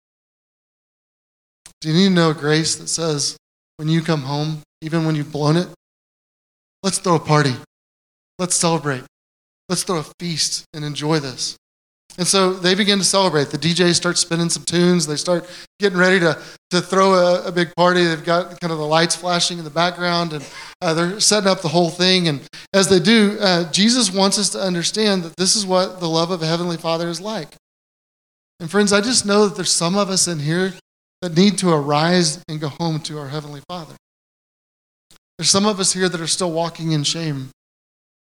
Do 1.81 1.89
you 1.89 1.93
need 1.93 2.09
to 2.09 2.13
know 2.13 2.33
grace 2.33 2.75
that 2.75 2.87
says, 2.87 3.37
when 3.75 3.89
you 3.89 4.01
come 4.01 4.23
home, 4.23 4.61
even 4.81 5.05
when 5.05 5.15
you've 5.15 5.31
blown 5.31 5.57
it, 5.57 5.67
let's 6.81 6.97
throw 6.97 7.15
a 7.15 7.19
party. 7.19 7.53
Let's 8.39 8.55
celebrate. 8.55 9.03
Let's 9.69 9.83
throw 9.83 9.97
a 9.97 10.05
feast 10.19 10.65
and 10.73 10.85
enjoy 10.85 11.19
this. 11.19 11.57
And 12.17 12.25
so 12.25 12.53
they 12.53 12.73
begin 12.73 12.97
to 12.97 13.03
celebrate. 13.03 13.49
The 13.49 13.57
DJs 13.57 13.93
start 13.93 14.17
spinning 14.17 14.49
some 14.49 14.63
tunes. 14.63 15.05
They 15.05 15.17
start 15.17 15.47
getting 15.79 15.99
ready 15.99 16.19
to, 16.19 16.37
to 16.71 16.81
throw 16.81 17.13
a, 17.13 17.47
a 17.47 17.51
big 17.51 17.75
party. 17.75 18.03
They've 18.03 18.23
got 18.23 18.59
kind 18.59 18.71
of 18.71 18.79
the 18.79 18.87
lights 18.87 19.15
flashing 19.15 19.59
in 19.59 19.63
the 19.63 19.69
background, 19.69 20.33
and 20.33 20.49
uh, 20.81 20.95
they're 20.95 21.19
setting 21.19 21.47
up 21.47 21.61
the 21.61 21.67
whole 21.67 21.91
thing. 21.91 22.27
And 22.27 22.41
as 22.73 22.89
they 22.89 22.99
do, 22.99 23.37
uh, 23.39 23.71
Jesus 23.71 24.11
wants 24.11 24.39
us 24.39 24.49
to 24.49 24.59
understand 24.59 25.23
that 25.23 25.35
this 25.37 25.55
is 25.55 25.65
what 25.65 25.99
the 25.99 26.09
love 26.09 26.31
of 26.31 26.41
a 26.41 26.47
Heavenly 26.47 26.77
Father 26.77 27.07
is 27.07 27.21
like. 27.21 27.49
And 28.59 28.71
friends, 28.71 28.91
I 28.91 29.01
just 29.01 29.25
know 29.25 29.47
that 29.47 29.55
there's 29.55 29.71
some 29.71 29.95
of 29.95 30.09
us 30.09 30.27
in 30.27 30.39
here 30.39 30.73
that 31.21 31.37
need 31.37 31.59
to 31.59 31.71
arise 31.71 32.43
and 32.47 32.59
go 32.59 32.69
home 32.69 32.99
to 33.01 33.19
our 33.19 33.27
Heavenly 33.27 33.61
Father. 33.67 33.95
There's 35.37 35.51
some 35.51 35.67
of 35.67 35.79
us 35.79 35.93
here 35.93 36.09
that 36.09 36.19
are 36.19 36.25
still 36.25 36.51
walking 36.51 36.93
in 36.93 37.03
shame. 37.03 37.49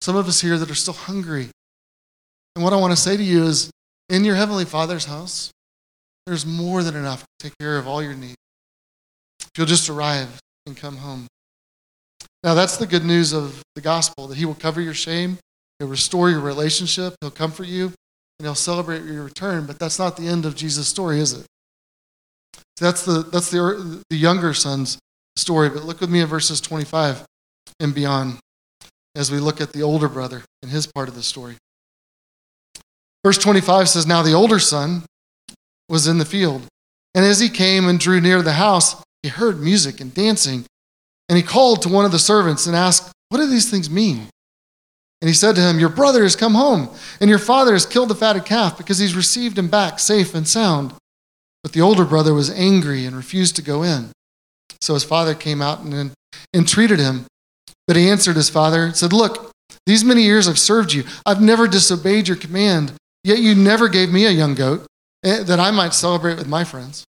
Some 0.02 0.18
of 0.18 0.28
us 0.28 0.42
here 0.42 0.58
that 0.58 0.70
are 0.70 0.76
still 0.76 0.94
hungry. 0.94 1.50
And 2.56 2.64
what 2.64 2.74
I 2.74 2.78
want 2.78 2.92
to 2.92 3.02
say 3.02 3.16
to 3.16 3.24
you 3.24 3.44
is 3.44 3.72
in 4.10 4.24
your 4.24 4.36
Heavenly 4.36 4.66
Father's 4.66 5.06
house, 5.06 5.52
there's 6.26 6.46
more 6.46 6.84
than 6.84 6.96
enough 6.96 7.22
to 7.22 7.28
take 7.48 7.58
care 7.58 7.78
of 7.78 7.88
all 7.88 8.04
your 8.04 8.14
needs. 8.14 8.36
If 9.40 9.52
you'll 9.58 9.68
just 9.68 9.90
arrive 9.90 10.40
and 10.66 10.76
come 10.76 10.98
home. 10.98 11.28
Now, 12.44 12.54
that's 12.54 12.78
the 12.78 12.88
good 12.88 13.04
news 13.04 13.34
of 13.34 13.62
the 13.76 13.82
gospel 13.82 14.28
that 14.28 14.38
He 14.38 14.46
will 14.46 14.56
cover 14.56 14.82
your 14.82 14.94
shame, 14.94 15.38
He'll 15.80 15.88
restore 15.88 16.30
your 16.30 16.40
relationship, 16.40 17.16
He'll 17.22 17.32
comfort 17.32 17.68
you, 17.68 17.86
and 17.86 18.46
He'll 18.46 18.56
celebrate 18.56 19.04
your 19.04 19.24
return. 19.24 19.66
But 19.66 19.80
that's 19.80 20.00
not 20.00 20.18
the 20.18 20.28
end 20.28 20.46
of 20.46 20.56
Jesus' 20.56 20.88
story, 20.88 21.20
is 21.20 21.34
it? 21.34 21.46
That's 22.80 23.04
the, 23.04 23.24
that's 23.24 23.52
the, 23.52 24.04
the 24.10 24.16
younger 24.16 24.54
son's 24.54 24.98
story. 25.36 25.70
But 25.70 25.84
look 25.84 26.00
with 26.00 26.10
me 26.10 26.22
at 26.22 26.30
verses 26.30 26.62
25 26.62 27.24
and 27.80 27.94
beyond 27.94 28.40
as 29.16 29.32
we 29.32 29.40
look 29.40 29.60
at 29.60 29.74
the 29.74 29.82
older 29.82 30.08
brother 30.08 30.44
and 30.62 30.72
his 30.72 30.88
part 30.88 31.10
of 31.10 31.16
the 31.16 31.24
story. 31.24 31.58
Verse 33.24 33.38
25 33.38 33.90
says, 33.90 34.08
Now 34.08 34.22
the 34.22 34.34
older 34.34 34.60
son 34.60 35.04
was 35.88 36.08
in 36.08 36.18
the 36.18 36.26
field, 36.26 36.64
and 37.14 37.26
as 37.26 37.40
he 37.40 37.50
came 37.50 37.88
and 37.88 38.00
drew 38.00 38.22
near 38.22 38.42
the 38.42 38.54
house, 38.54 39.02
he 39.24 39.30
heard 39.30 39.60
music 39.60 40.00
and 40.00 40.14
dancing. 40.14 40.66
And 41.28 41.38
he 41.38 41.44
called 41.44 41.82
to 41.84 41.90
one 41.90 42.06
of 42.06 42.12
the 42.12 42.20
servants 42.20 42.66
and 42.66 42.76
asked, 42.76 43.12
What 43.30 43.40
do 43.40 43.48
these 43.48 43.70
things 43.70 43.90
mean? 43.90 44.28
And 45.22 45.28
he 45.28 45.34
said 45.34 45.56
to 45.56 45.62
him, 45.62 45.80
Your 45.80 45.90
brother 45.90 46.24
has 46.24 46.36
come 46.36 46.56
home, 46.56 46.90
and 47.20 47.30
your 47.30 47.40
father 47.40 47.74
has 47.74 47.86
killed 47.86 48.10
the 48.10 48.16
fatted 48.16 48.46
calf 48.46 48.78
because 48.78 49.00
he's 49.00 49.16
received 49.16 49.58
him 49.58 49.68
back 49.68 50.00
safe 50.00 50.34
and 50.34 50.48
sound. 50.48 50.94
But 51.62 51.74
the 51.74 51.82
older 51.82 52.06
brother 52.06 52.34
was 52.34 52.50
angry 52.50 53.06
and 53.06 53.16
refused 53.16 53.56
to 53.58 53.62
go 53.62 53.84
in. 53.84 54.12
So 54.82 54.94
his 54.94 55.04
father 55.04 55.36
came 55.36 55.62
out 55.62 55.82
and 55.82 56.14
entreated 56.54 57.00
him. 57.00 57.26
But 57.86 57.98
he 57.98 58.10
answered 58.10 58.38
his 58.38 58.50
father 58.50 58.86
and 58.86 58.96
said, 58.96 59.12
Look, 59.12 59.52
these 59.86 60.06
many 60.06 60.24
years 60.24 60.48
I've 60.48 60.60
served 60.60 60.94
you. 60.94 61.04
I've 61.26 61.42
never 61.42 61.68
disobeyed 61.68 62.28
your 62.28 62.38
command, 62.38 62.94
yet 63.24 63.40
you 63.40 63.56
never 63.56 63.88
gave 63.88 64.12
me 64.12 64.26
a 64.26 64.32
young 64.32 64.56
goat 64.56 64.86
eh, 65.24 65.44
that 65.44 65.60
I 65.60 65.72
might 65.72 65.94
celebrate 65.94 66.38
with 66.38 66.48
my 66.48 66.64
friends. 66.64 67.04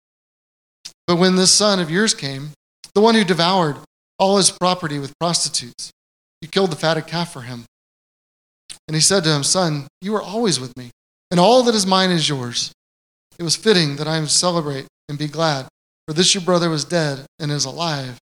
But 1.08 1.18
when 1.18 1.36
this 1.36 1.54
son 1.54 1.80
of 1.80 1.90
yours 1.90 2.14
came, 2.14 2.50
the 2.94 3.02
one 3.02 3.16
who 3.16 3.24
devoured 3.24 3.78
all 4.18 4.38
his 4.38 4.52
property 4.52 5.00
with 5.00 5.18
prostitutes, 5.20 5.92
you 6.42 6.48
killed 6.48 6.72
the 6.72 6.76
fatted 6.76 7.08
calf 7.08 7.34
for 7.34 7.42
him. 7.42 7.66
And 8.88 8.96
he 8.96 9.02
said 9.02 9.24
to 9.24 9.34
him, 9.34 9.44
Son, 9.44 9.88
you 10.02 10.16
are 10.16 10.22
always 10.22 10.60
with 10.60 10.76
me, 10.78 10.92
and 11.32 11.40
all 11.40 11.64
that 11.64 11.76
is 11.76 11.86
mine 11.86 12.12
is 12.12 12.28
yours. 12.28 12.72
It 13.38 13.44
was 13.44 13.56
fitting 13.56 13.96
that 13.96 14.08
I 14.08 14.24
celebrate 14.26 14.88
and 15.08 15.18
be 15.18 15.28
glad, 15.28 15.68
for 16.08 16.14
this 16.14 16.34
your 16.34 16.44
brother 16.44 16.70
was 16.70 16.86
dead 16.86 17.26
and 17.40 17.52
is 17.52 17.66
alive. 17.66 18.18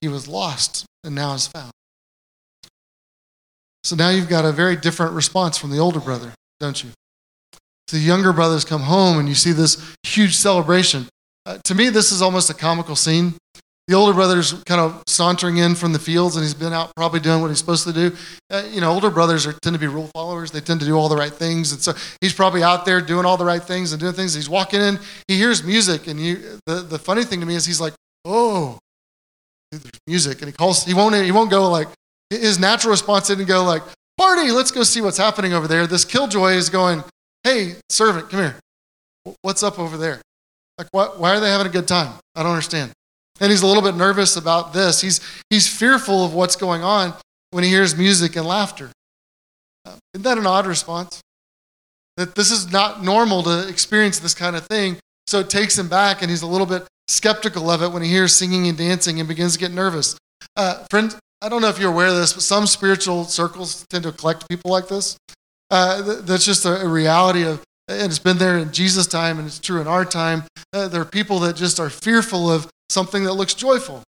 He 0.00 0.08
was 0.08 0.28
lost 0.28 0.84
and 1.02 1.14
now 1.14 1.34
is 1.34 1.46
found. 1.46 1.70
So 3.84 3.94
now 3.96 4.08
you've 4.08 4.28
got 4.28 4.44
a 4.44 4.52
very 4.52 4.76
different 4.76 5.12
response 5.12 5.58
from 5.58 5.70
the 5.70 5.78
older 5.78 6.00
brother, 6.00 6.32
don't 6.58 6.82
you? 6.82 6.90
The 7.88 7.98
younger 7.98 8.32
brothers 8.32 8.64
come 8.64 8.82
home 8.82 9.18
and 9.18 9.28
you 9.28 9.34
see 9.34 9.52
this 9.52 9.94
huge 10.02 10.36
celebration. 10.36 11.06
Uh, 11.46 11.58
to 11.64 11.74
me, 11.74 11.90
this 11.90 12.10
is 12.10 12.22
almost 12.22 12.48
a 12.50 12.54
comical 12.54 12.96
scene 12.96 13.34
the 13.86 13.94
older 13.94 14.14
brother's 14.14 14.52
kind 14.64 14.80
of 14.80 15.02
sauntering 15.06 15.58
in 15.58 15.74
from 15.74 15.92
the 15.92 15.98
fields 15.98 16.36
and 16.36 16.42
he's 16.42 16.54
been 16.54 16.72
out 16.72 16.94
probably 16.96 17.20
doing 17.20 17.42
what 17.42 17.48
he's 17.48 17.58
supposed 17.58 17.84
to 17.84 17.92
do. 17.92 18.16
Uh, 18.50 18.62
you 18.70 18.80
know, 18.80 18.90
older 18.90 19.10
brothers 19.10 19.46
are, 19.46 19.52
tend 19.52 19.74
to 19.74 19.80
be 19.80 19.86
rule 19.86 20.08
followers. 20.14 20.50
They 20.50 20.60
tend 20.60 20.80
to 20.80 20.86
do 20.86 20.96
all 20.96 21.10
the 21.10 21.16
right 21.16 21.32
things. 21.32 21.72
And 21.72 21.82
so 21.82 21.92
he's 22.20 22.32
probably 22.32 22.62
out 22.62 22.86
there 22.86 23.02
doing 23.02 23.26
all 23.26 23.36
the 23.36 23.44
right 23.44 23.62
things 23.62 23.92
and 23.92 24.00
doing 24.00 24.14
things. 24.14 24.32
He's 24.32 24.48
walking 24.48 24.80
in, 24.80 24.98
he 25.28 25.36
hears 25.36 25.62
music. 25.62 26.06
And 26.06 26.18
you, 26.18 26.60
the, 26.66 26.76
the 26.76 26.98
funny 26.98 27.24
thing 27.24 27.40
to 27.40 27.46
me 27.46 27.56
is 27.56 27.66
he's 27.66 27.80
like, 27.80 27.92
oh, 28.24 28.78
there's 29.70 29.84
music. 30.06 30.40
And 30.40 30.48
he 30.48 30.52
calls, 30.52 30.84
he 30.84 30.94
won't, 30.94 31.14
he 31.14 31.32
won't 31.32 31.50
go 31.50 31.70
like, 31.70 31.88
his 32.30 32.58
natural 32.58 32.90
response 32.90 33.28
didn't 33.28 33.46
go 33.46 33.64
like, 33.64 33.82
party, 34.16 34.50
let's 34.50 34.70
go 34.70 34.82
see 34.82 35.02
what's 35.02 35.18
happening 35.18 35.52
over 35.52 35.68
there. 35.68 35.86
This 35.86 36.06
killjoy 36.06 36.52
is 36.52 36.70
going, 36.70 37.04
hey, 37.44 37.76
servant, 37.88 38.30
come 38.30 38.40
here. 38.40 38.56
What's 39.42 39.62
up 39.62 39.78
over 39.78 39.96
there? 39.96 40.20
Like, 40.78 40.88
what, 40.90 41.20
why 41.20 41.36
are 41.36 41.40
they 41.40 41.50
having 41.50 41.66
a 41.66 41.70
good 41.70 41.86
time? 41.86 42.18
I 42.34 42.42
don't 42.42 42.52
understand. 42.52 42.90
And 43.40 43.50
he's 43.50 43.62
a 43.62 43.66
little 43.66 43.82
bit 43.82 43.94
nervous 43.94 44.36
about 44.36 44.72
this. 44.72 45.00
He's, 45.00 45.20
he's 45.50 45.68
fearful 45.68 46.24
of 46.24 46.34
what's 46.34 46.56
going 46.56 46.82
on 46.82 47.14
when 47.52 47.64
he 47.64 47.70
hears 47.70 47.96
music 47.96 48.36
and 48.36 48.46
laughter. 48.46 48.90
Uh, 49.84 49.96
isn't 50.14 50.24
that 50.24 50.38
an 50.38 50.46
odd 50.46 50.66
response? 50.66 51.20
That 52.16 52.34
this 52.34 52.50
is 52.50 52.72
not 52.72 53.04
normal 53.04 53.42
to 53.44 53.68
experience 53.68 54.18
this 54.18 54.34
kind 54.34 54.56
of 54.56 54.66
thing. 54.66 54.98
So 55.26 55.40
it 55.40 55.50
takes 55.50 55.78
him 55.78 55.88
back, 55.88 56.22
and 56.22 56.30
he's 56.30 56.42
a 56.42 56.46
little 56.46 56.66
bit 56.66 56.84
skeptical 57.08 57.70
of 57.70 57.82
it 57.82 57.92
when 57.92 58.02
he 58.02 58.08
hears 58.08 58.34
singing 58.34 58.68
and 58.68 58.78
dancing 58.78 59.20
and 59.20 59.28
begins 59.28 59.54
to 59.54 59.58
get 59.58 59.72
nervous. 59.72 60.16
Uh, 60.56 60.84
friend, 60.90 61.16
I 61.42 61.48
don't 61.48 61.60
know 61.60 61.68
if 61.68 61.78
you're 61.78 61.90
aware 61.90 62.08
of 62.08 62.14
this, 62.14 62.32
but 62.32 62.42
some 62.42 62.66
spiritual 62.66 63.24
circles 63.24 63.84
tend 63.90 64.04
to 64.04 64.12
collect 64.12 64.48
people 64.48 64.70
like 64.70 64.88
this. 64.88 65.16
Uh, 65.74 66.20
that's 66.20 66.44
just 66.44 66.64
a, 66.66 66.86
reality 66.86 67.42
of 67.42 67.60
and 67.88 68.02
it's 68.02 68.20
been 68.20 68.38
there 68.38 68.58
in 68.58 68.72
Jesus' 68.72 69.08
time, 69.08 69.40
and 69.40 69.48
it's 69.48 69.58
true 69.58 69.80
in 69.80 69.88
our 69.88 70.04
time. 70.04 70.44
Uh, 70.72 70.86
there 70.86 71.02
are 71.02 71.04
people 71.04 71.40
that 71.40 71.56
just 71.56 71.80
are 71.80 71.90
fearful 71.90 72.48
of 72.48 72.68
something 72.88 73.24
that 73.24 73.32
looks 73.32 73.54
joyful. 73.54 74.04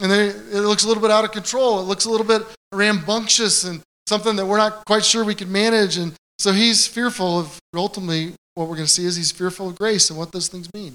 And 0.00 0.12
they, 0.12 0.26
it 0.26 0.60
looks 0.60 0.84
a 0.84 0.88
little 0.88 1.00
bit 1.00 1.10
out 1.10 1.24
of 1.24 1.32
control. 1.32 1.80
It 1.80 1.84
looks 1.84 2.04
a 2.04 2.10
little 2.10 2.26
bit 2.26 2.42
rambunctious 2.70 3.64
and 3.64 3.80
something 4.06 4.36
that 4.36 4.44
we're 4.44 4.58
not 4.58 4.84
quite 4.84 5.06
sure 5.06 5.24
we 5.24 5.34
can 5.34 5.50
manage. 5.50 5.96
And 5.96 6.12
so 6.38 6.52
he's 6.52 6.86
fearful 6.86 7.40
of, 7.40 7.58
ultimately, 7.74 8.34
what 8.56 8.68
we're 8.68 8.76
going 8.76 8.86
to 8.86 8.92
see 8.92 9.06
is 9.06 9.16
he's 9.16 9.32
fearful 9.32 9.70
of 9.70 9.78
grace 9.78 10.10
and 10.10 10.18
what 10.18 10.32
those 10.32 10.48
things 10.48 10.68
mean. 10.74 10.92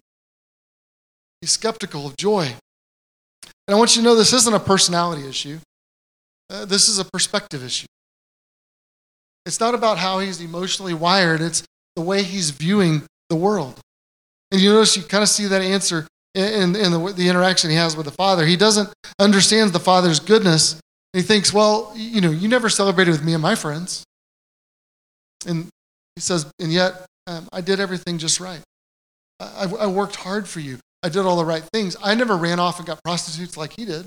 He's 1.42 1.52
skeptical 1.52 2.06
of 2.06 2.16
joy. 2.16 2.54
And 3.44 3.76
I 3.76 3.76
want 3.76 3.96
you 3.96 4.04
to 4.04 4.08
know 4.08 4.14
this 4.14 4.34
isn't 4.34 4.54
a 4.54 4.60
personality 4.60 5.28
issue, 5.28 5.58
uh, 6.52 6.66
this 6.66 6.88
is 6.88 7.00
a 7.00 7.06
perspective 7.06 7.64
issue. 7.64 7.88
It's 9.50 9.60
not 9.60 9.74
about 9.74 9.98
how 9.98 10.20
he's 10.20 10.40
emotionally 10.42 10.94
wired, 10.94 11.42
it's 11.42 11.64
the 11.96 12.04
way 12.04 12.22
he's 12.22 12.52
viewing 12.52 13.02
the 13.30 13.36
world. 13.36 13.80
And 14.52 14.62
you 14.62 14.72
notice 14.72 14.96
you 14.96 15.02
kind 15.02 15.24
of 15.24 15.28
see 15.28 15.48
that 15.48 15.64
answer 15.64 16.06
in, 16.36 16.76
in 16.76 16.92
the, 16.92 17.14
the 17.18 17.28
interaction 17.28 17.72
he 17.72 17.76
has 17.76 17.98
with 17.98 18.06
the 18.06 18.12
Father. 18.12 18.46
He 18.46 18.56
doesn't 18.56 18.94
understand 19.18 19.74
the 19.74 19.80
Father's 19.80 20.20
goodness. 20.20 20.80
He 21.14 21.24
thinks, 21.24 21.52
well, 21.52 21.92
you 21.96 22.22
know, 22.22 22.30
you 22.30 22.48
never 22.48 22.70
celebrated 22.70 23.10
with 23.10 23.24
me 23.26 23.34
and 23.34 23.42
my 23.42 23.56
friends. 23.56 24.04
And 25.48 25.66
he 26.16 26.22
says, 26.22 26.46
and 26.60 26.72
yet 26.72 27.08
um, 27.26 27.50
I 27.52 27.62
did 27.62 27.80
everything 27.80 28.20
just 28.20 28.40
right. 28.40 28.62
I, 29.40 29.66
I 29.80 29.88
worked 29.88 30.18
hard 30.18 30.48
for 30.48 30.60
you. 30.60 30.78
I 31.02 31.10
did 31.10 31.26
all 31.26 31.38
the 31.38 31.46
right 31.46 31.64
things. 31.74 31.98
I 32.04 32.14
never 32.14 32.38
ran 32.38 32.60
off 32.60 32.78
and 32.78 32.86
got 32.86 33.04
prostitutes 33.04 33.58
like 33.58 33.74
he 33.74 33.86
did. 33.86 34.06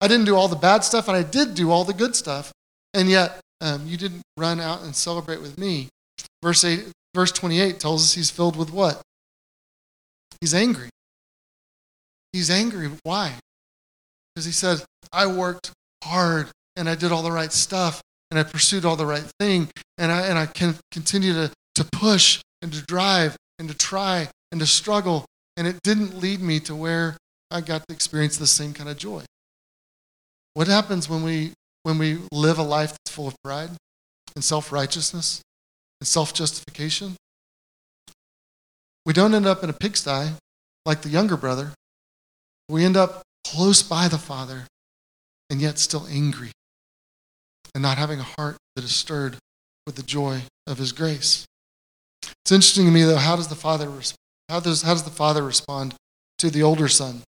I 0.00 0.08
didn't 0.08 0.24
do 0.24 0.34
all 0.34 0.48
the 0.48 0.56
bad 0.56 0.82
stuff, 0.82 1.08
and 1.08 1.16
I 1.16 1.24
did 1.24 1.54
do 1.54 1.70
all 1.70 1.84
the 1.84 1.92
good 1.92 2.16
stuff. 2.16 2.52
And 2.94 3.10
yet, 3.10 3.38
um, 3.60 3.86
you 3.86 3.96
didn't 3.96 4.22
run 4.36 4.60
out 4.60 4.82
and 4.82 4.94
celebrate 4.94 5.40
with 5.40 5.58
me. 5.58 5.88
Verse, 6.42 6.64
8, 6.64 6.86
verse 7.14 7.32
28 7.32 7.80
tells 7.80 8.02
us 8.04 8.14
he's 8.14 8.30
filled 8.30 8.56
with 8.56 8.72
what? 8.72 9.02
He's 10.40 10.54
angry. 10.54 10.90
He's 12.32 12.50
angry. 12.50 12.90
Why? 13.02 13.34
Because 14.34 14.44
he 14.44 14.52
said, 14.52 14.82
I 15.12 15.26
worked 15.26 15.72
hard 16.04 16.48
and 16.76 16.88
I 16.88 16.94
did 16.94 17.10
all 17.10 17.22
the 17.22 17.32
right 17.32 17.52
stuff 17.52 18.00
and 18.30 18.38
I 18.38 18.44
pursued 18.44 18.84
all 18.84 18.96
the 18.96 19.06
right 19.06 19.24
thing 19.40 19.68
and 19.96 20.12
I, 20.12 20.26
and 20.26 20.38
I 20.38 20.46
can 20.46 20.76
continue 20.92 21.32
to, 21.32 21.50
to 21.76 21.84
push 21.92 22.40
and 22.62 22.72
to 22.72 22.82
drive 22.82 23.36
and 23.58 23.68
to 23.68 23.76
try 23.76 24.28
and 24.52 24.60
to 24.60 24.66
struggle. 24.66 25.24
And 25.56 25.66
it 25.66 25.82
didn't 25.82 26.20
lead 26.20 26.40
me 26.40 26.60
to 26.60 26.74
where 26.74 27.16
I 27.50 27.60
got 27.62 27.86
to 27.88 27.94
experience 27.94 28.36
the 28.36 28.46
same 28.46 28.72
kind 28.74 28.88
of 28.88 28.96
joy. 28.96 29.22
What 30.54 30.68
happens 30.68 31.08
when 31.08 31.22
we 31.22 31.52
when 31.88 31.96
we 31.96 32.18
live 32.30 32.58
a 32.58 32.62
life 32.62 32.90
that's 32.90 33.16
full 33.16 33.26
of 33.26 33.34
pride 33.42 33.70
and 34.34 34.44
self 34.44 34.70
righteousness 34.70 35.40
and 36.02 36.06
self 36.06 36.34
justification. 36.34 37.16
We 39.06 39.14
don't 39.14 39.34
end 39.34 39.46
up 39.46 39.64
in 39.64 39.70
a 39.70 39.72
pigsty 39.72 40.32
like 40.84 41.00
the 41.00 41.08
younger 41.08 41.38
brother. 41.38 41.72
We 42.68 42.84
end 42.84 42.98
up 42.98 43.22
close 43.42 43.82
by 43.82 44.06
the 44.08 44.18
Father 44.18 44.66
and 45.48 45.62
yet 45.62 45.78
still 45.78 46.06
angry 46.10 46.50
and 47.74 47.80
not 47.82 47.96
having 47.96 48.20
a 48.20 48.34
heart 48.36 48.58
that 48.76 48.84
is 48.84 48.94
stirred 48.94 49.38
with 49.86 49.96
the 49.96 50.02
joy 50.02 50.42
of 50.66 50.76
His 50.76 50.92
grace. 50.92 51.46
It's 52.44 52.52
interesting 52.52 52.84
to 52.84 52.90
me, 52.90 53.04
though, 53.04 53.16
how 53.16 53.36
does 53.36 53.48
the 53.48 53.54
Father, 53.54 53.90
how 54.50 54.60
does, 54.60 54.82
how 54.82 54.92
does 54.92 55.04
the 55.04 55.10
father 55.10 55.42
respond 55.42 55.94
to 56.36 56.50
the 56.50 56.62
older 56.62 56.88
son? 56.88 57.22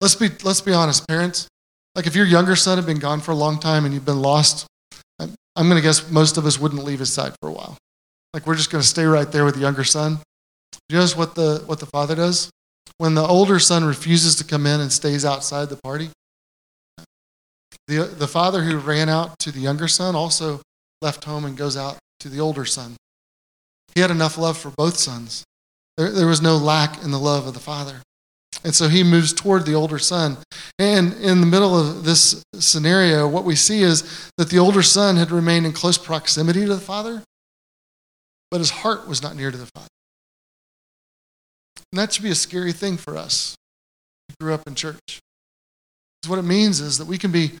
Let's 0.00 0.14
be, 0.14 0.30
let's 0.42 0.62
be 0.62 0.72
honest, 0.72 1.06
parents. 1.06 1.48
Like 1.94 2.06
if 2.06 2.14
your 2.14 2.26
younger 2.26 2.56
son 2.56 2.78
had 2.78 2.86
been 2.86 2.98
gone 2.98 3.20
for 3.20 3.32
a 3.32 3.36
long 3.36 3.58
time 3.58 3.84
and 3.84 3.92
you've 3.92 4.06
been 4.06 4.22
lost, 4.22 4.66
I'm, 5.20 5.68
going 5.68 5.76
to 5.76 5.82
guess 5.82 6.10
most 6.10 6.38
of 6.38 6.46
us 6.46 6.58
wouldn't 6.58 6.84
leave 6.84 7.00
his 7.00 7.12
side 7.12 7.34
for 7.40 7.48
a 7.48 7.52
while. 7.52 7.76
Like 8.32 8.46
we're 8.46 8.54
just 8.54 8.70
going 8.70 8.80
to 8.80 8.88
stay 8.88 9.04
right 9.04 9.30
there 9.30 9.44
with 9.44 9.54
the 9.54 9.60
younger 9.60 9.84
son. 9.84 10.18
You 10.88 10.96
notice 10.96 11.16
what 11.16 11.34
the, 11.34 11.62
what 11.66 11.80
the 11.80 11.86
father 11.86 12.14
does? 12.14 12.50
When 12.96 13.14
the 13.14 13.26
older 13.26 13.58
son 13.58 13.84
refuses 13.84 14.36
to 14.36 14.44
come 14.44 14.66
in 14.66 14.80
and 14.80 14.90
stays 14.90 15.24
outside 15.24 15.68
the 15.68 15.76
party, 15.76 16.08
the, 17.88 18.04
the 18.04 18.28
father 18.28 18.62
who 18.62 18.78
ran 18.78 19.08
out 19.08 19.38
to 19.40 19.52
the 19.52 19.60
younger 19.60 19.88
son 19.88 20.14
also 20.14 20.60
left 21.02 21.24
home 21.24 21.44
and 21.44 21.56
goes 21.56 21.76
out 21.76 21.98
to 22.20 22.28
the 22.28 22.40
older 22.40 22.64
son. 22.64 22.96
He 23.94 24.00
had 24.00 24.10
enough 24.10 24.38
love 24.38 24.56
for 24.56 24.70
both 24.70 24.96
sons. 24.96 25.44
There, 25.96 26.10
there 26.10 26.26
was 26.26 26.40
no 26.40 26.56
lack 26.56 27.02
in 27.02 27.10
the 27.10 27.18
love 27.18 27.46
of 27.46 27.54
the 27.54 27.60
father. 27.60 28.00
And 28.64 28.74
so 28.74 28.88
he 28.88 29.02
moves 29.02 29.32
toward 29.32 29.66
the 29.66 29.74
older 29.74 29.98
son. 29.98 30.38
And 30.78 31.14
in 31.14 31.40
the 31.40 31.46
middle 31.46 31.78
of 31.78 32.04
this 32.04 32.42
scenario, 32.54 33.28
what 33.28 33.44
we 33.44 33.56
see 33.56 33.82
is 33.82 34.30
that 34.36 34.50
the 34.50 34.58
older 34.58 34.82
son 34.82 35.16
had 35.16 35.30
remained 35.30 35.66
in 35.66 35.72
close 35.72 35.98
proximity 35.98 36.60
to 36.60 36.74
the 36.74 36.80
father, 36.80 37.22
but 38.50 38.58
his 38.58 38.70
heart 38.70 39.08
was 39.08 39.22
not 39.22 39.36
near 39.36 39.50
to 39.50 39.56
the 39.56 39.68
father. 39.74 39.88
And 41.92 41.98
that 41.98 42.12
should 42.12 42.22
be 42.22 42.30
a 42.30 42.36
scary 42.36 42.72
thing 42.72 42.96
for 42.96 43.16
us 43.16 43.56
who 44.28 44.44
grew 44.44 44.54
up 44.54 44.66
in 44.66 44.74
church. 44.74 45.20
Because 46.20 46.30
what 46.30 46.38
it 46.38 46.42
means 46.42 46.80
is 46.80 46.98
that 46.98 47.06
we 47.06 47.18
can 47.18 47.32
be 47.32 47.52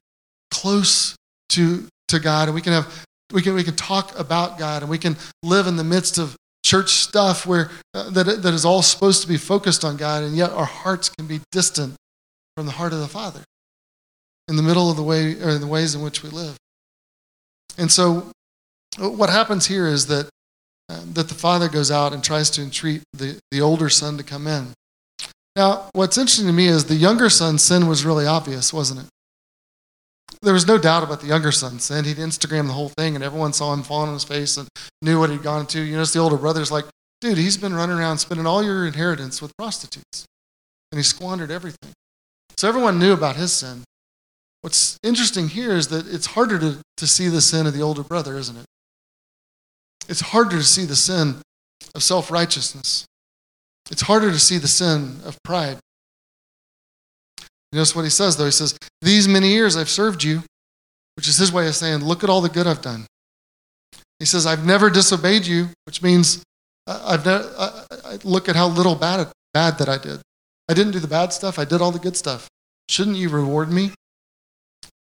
close 0.50 1.16
to, 1.50 1.86
to 2.08 2.20
God 2.20 2.48
and 2.48 2.54
we 2.54 2.60
can 2.60 2.72
have 2.72 3.04
we 3.32 3.42
can, 3.42 3.54
we 3.54 3.64
can 3.64 3.76
talk 3.76 4.18
about 4.18 4.58
God 4.58 4.82
and 4.82 4.90
we 4.90 4.98
can 4.98 5.16
live 5.42 5.66
in 5.66 5.76
the 5.76 5.84
midst 5.84 6.18
of 6.18 6.36
church 6.72 6.90
stuff 6.92 7.44
where 7.44 7.70
uh, 7.92 8.08
that, 8.08 8.42
that 8.42 8.54
is 8.54 8.64
all 8.64 8.80
supposed 8.80 9.20
to 9.20 9.28
be 9.28 9.36
focused 9.36 9.84
on 9.84 9.98
God, 9.98 10.22
and 10.22 10.34
yet 10.34 10.50
our 10.52 10.64
hearts 10.64 11.10
can 11.10 11.26
be 11.26 11.40
distant 11.50 11.94
from 12.56 12.64
the 12.64 12.72
heart 12.72 12.94
of 12.94 13.00
the 13.00 13.08
Father 13.08 13.42
in 14.48 14.56
the 14.56 14.62
middle 14.62 14.90
of 14.90 14.96
the 14.96 15.02
way 15.02 15.34
or 15.34 15.58
the 15.58 15.66
ways 15.66 15.94
in 15.94 16.02
which 16.02 16.22
we 16.22 16.30
live. 16.30 16.56
And 17.76 17.92
so, 17.92 18.30
uh, 18.98 19.10
what 19.10 19.28
happens 19.28 19.66
here 19.66 19.86
is 19.86 20.06
that 20.06 20.30
uh, 20.88 21.00
that 21.12 21.28
the 21.28 21.34
father 21.34 21.68
goes 21.68 21.90
out 21.90 22.12
and 22.12 22.24
tries 22.24 22.50
to 22.50 22.62
entreat 22.62 23.02
the, 23.12 23.38
the 23.50 23.60
older 23.60 23.88
son 23.88 24.16
to 24.16 24.24
come 24.24 24.46
in. 24.46 24.68
Now, 25.54 25.90
what's 25.92 26.18
interesting 26.18 26.46
to 26.46 26.52
me 26.52 26.68
is 26.68 26.86
the 26.86 26.94
younger 26.94 27.28
son's 27.28 27.62
sin 27.62 27.86
was 27.86 28.04
really 28.04 28.26
obvious, 28.26 28.72
wasn't 28.72 29.00
it? 29.00 29.06
There 30.42 30.52
was 30.52 30.66
no 30.66 30.76
doubt 30.76 31.04
about 31.04 31.20
the 31.20 31.28
younger 31.28 31.52
son's 31.52 31.84
sin. 31.84 32.04
He'd 32.04 32.16
Instagram 32.16 32.66
the 32.66 32.72
whole 32.72 32.88
thing, 32.88 33.14
and 33.14 33.22
everyone 33.22 33.52
saw 33.52 33.72
him 33.72 33.84
falling 33.84 34.08
on 34.08 34.14
his 34.14 34.24
face 34.24 34.56
and 34.56 34.68
knew 35.00 35.20
what 35.20 35.30
he'd 35.30 35.42
gone 35.42 35.66
to. 35.68 35.80
You 35.80 35.92
notice 35.92 36.12
the 36.12 36.18
older 36.18 36.36
brother's 36.36 36.72
like, 36.72 36.84
dude, 37.20 37.38
he's 37.38 37.56
been 37.56 37.74
running 37.74 37.96
around 37.96 38.18
spending 38.18 38.46
all 38.46 38.62
your 38.62 38.84
inheritance 38.84 39.40
with 39.40 39.56
prostitutes, 39.56 40.26
and 40.90 40.98
he 40.98 41.04
squandered 41.04 41.52
everything. 41.52 41.92
So 42.56 42.68
everyone 42.68 42.98
knew 42.98 43.12
about 43.12 43.36
his 43.36 43.52
sin. 43.52 43.84
What's 44.62 44.98
interesting 45.02 45.48
here 45.48 45.72
is 45.72 45.88
that 45.88 46.12
it's 46.12 46.26
harder 46.26 46.58
to, 46.58 46.78
to 46.96 47.06
see 47.06 47.28
the 47.28 47.40
sin 47.40 47.66
of 47.66 47.74
the 47.74 47.82
older 47.82 48.02
brother, 48.02 48.36
isn't 48.36 48.56
it? 48.56 48.66
It's 50.08 50.20
harder 50.20 50.56
to 50.58 50.64
see 50.64 50.84
the 50.84 50.96
sin 50.96 51.36
of 51.94 52.02
self 52.02 52.30
righteousness. 52.30 53.06
It's 53.90 54.02
harder 54.02 54.30
to 54.30 54.38
see 54.38 54.58
the 54.58 54.68
sin 54.68 55.20
of 55.24 55.40
pride. 55.42 55.78
Notice 57.72 57.96
what 57.96 58.02
he 58.02 58.10
says, 58.10 58.36
though? 58.36 58.44
He 58.44 58.50
says, 58.50 58.76
These 59.00 59.28
many 59.28 59.48
years 59.48 59.76
I've 59.76 59.88
served 59.88 60.22
you, 60.22 60.42
which 61.16 61.28
is 61.28 61.38
his 61.38 61.52
way 61.52 61.66
of 61.68 61.74
saying, 61.74 62.04
Look 62.04 62.22
at 62.22 62.30
all 62.30 62.40
the 62.40 62.48
good 62.48 62.66
I've 62.66 62.82
done. 62.82 63.06
He 64.18 64.26
says, 64.26 64.46
I've 64.46 64.64
never 64.64 64.90
disobeyed 64.90 65.46
you, 65.46 65.68
which 65.84 66.02
means 66.02 66.42
uh, 66.86 67.02
I've 67.04 67.24
never, 67.24 67.50
I, 67.58 67.84
I, 68.04 68.18
look 68.24 68.48
at 68.48 68.56
how 68.56 68.68
little 68.68 68.94
bad, 68.94 69.26
bad 69.54 69.78
that 69.78 69.88
I 69.88 69.98
did. 69.98 70.20
I 70.68 70.74
didn't 70.74 70.92
do 70.92 71.00
the 71.00 71.08
bad 71.08 71.32
stuff, 71.32 71.58
I 71.58 71.64
did 71.64 71.80
all 71.80 71.90
the 71.90 71.98
good 71.98 72.16
stuff. 72.16 72.48
Shouldn't 72.88 73.16
you 73.16 73.28
reward 73.28 73.70
me? 73.70 73.90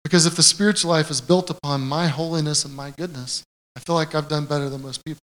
Because 0.04 0.26
if 0.26 0.36
the 0.36 0.44
spiritual 0.44 0.92
life 0.92 1.10
is 1.10 1.22
built 1.22 1.50
upon 1.50 1.82
my 1.82 2.08
holiness 2.08 2.66
and 2.66 2.76
my 2.76 2.92
goodness, 2.92 3.44
I 3.76 3.80
feel 3.80 3.96
like 3.96 4.16
I've 4.16 4.28
done 4.28 4.46
better 4.46 4.70
than 4.70 4.82
most 4.82 5.04
people. 5.06 5.20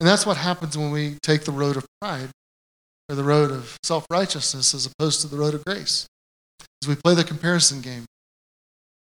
And 0.00 0.08
that's 0.08 0.26
what 0.26 0.36
happens 0.36 0.76
when 0.76 0.90
we 0.90 1.16
take 1.22 1.44
the 1.44 1.52
road 1.52 1.76
of 1.76 1.84
pride. 2.00 2.30
or 3.08 3.14
the 3.14 3.24
road 3.24 3.50
of 3.50 3.76
self 3.82 4.06
righteousness 4.10 4.74
as 4.74 4.86
opposed 4.86 5.22
to 5.22 5.28
the 5.28 5.36
road 5.36 5.54
of 5.54 5.64
grace. 5.64 6.06
As 6.82 6.88
we 6.88 6.94
play 6.94 7.14
the 7.14 7.24
comparison 7.24 7.80
game. 7.80 8.04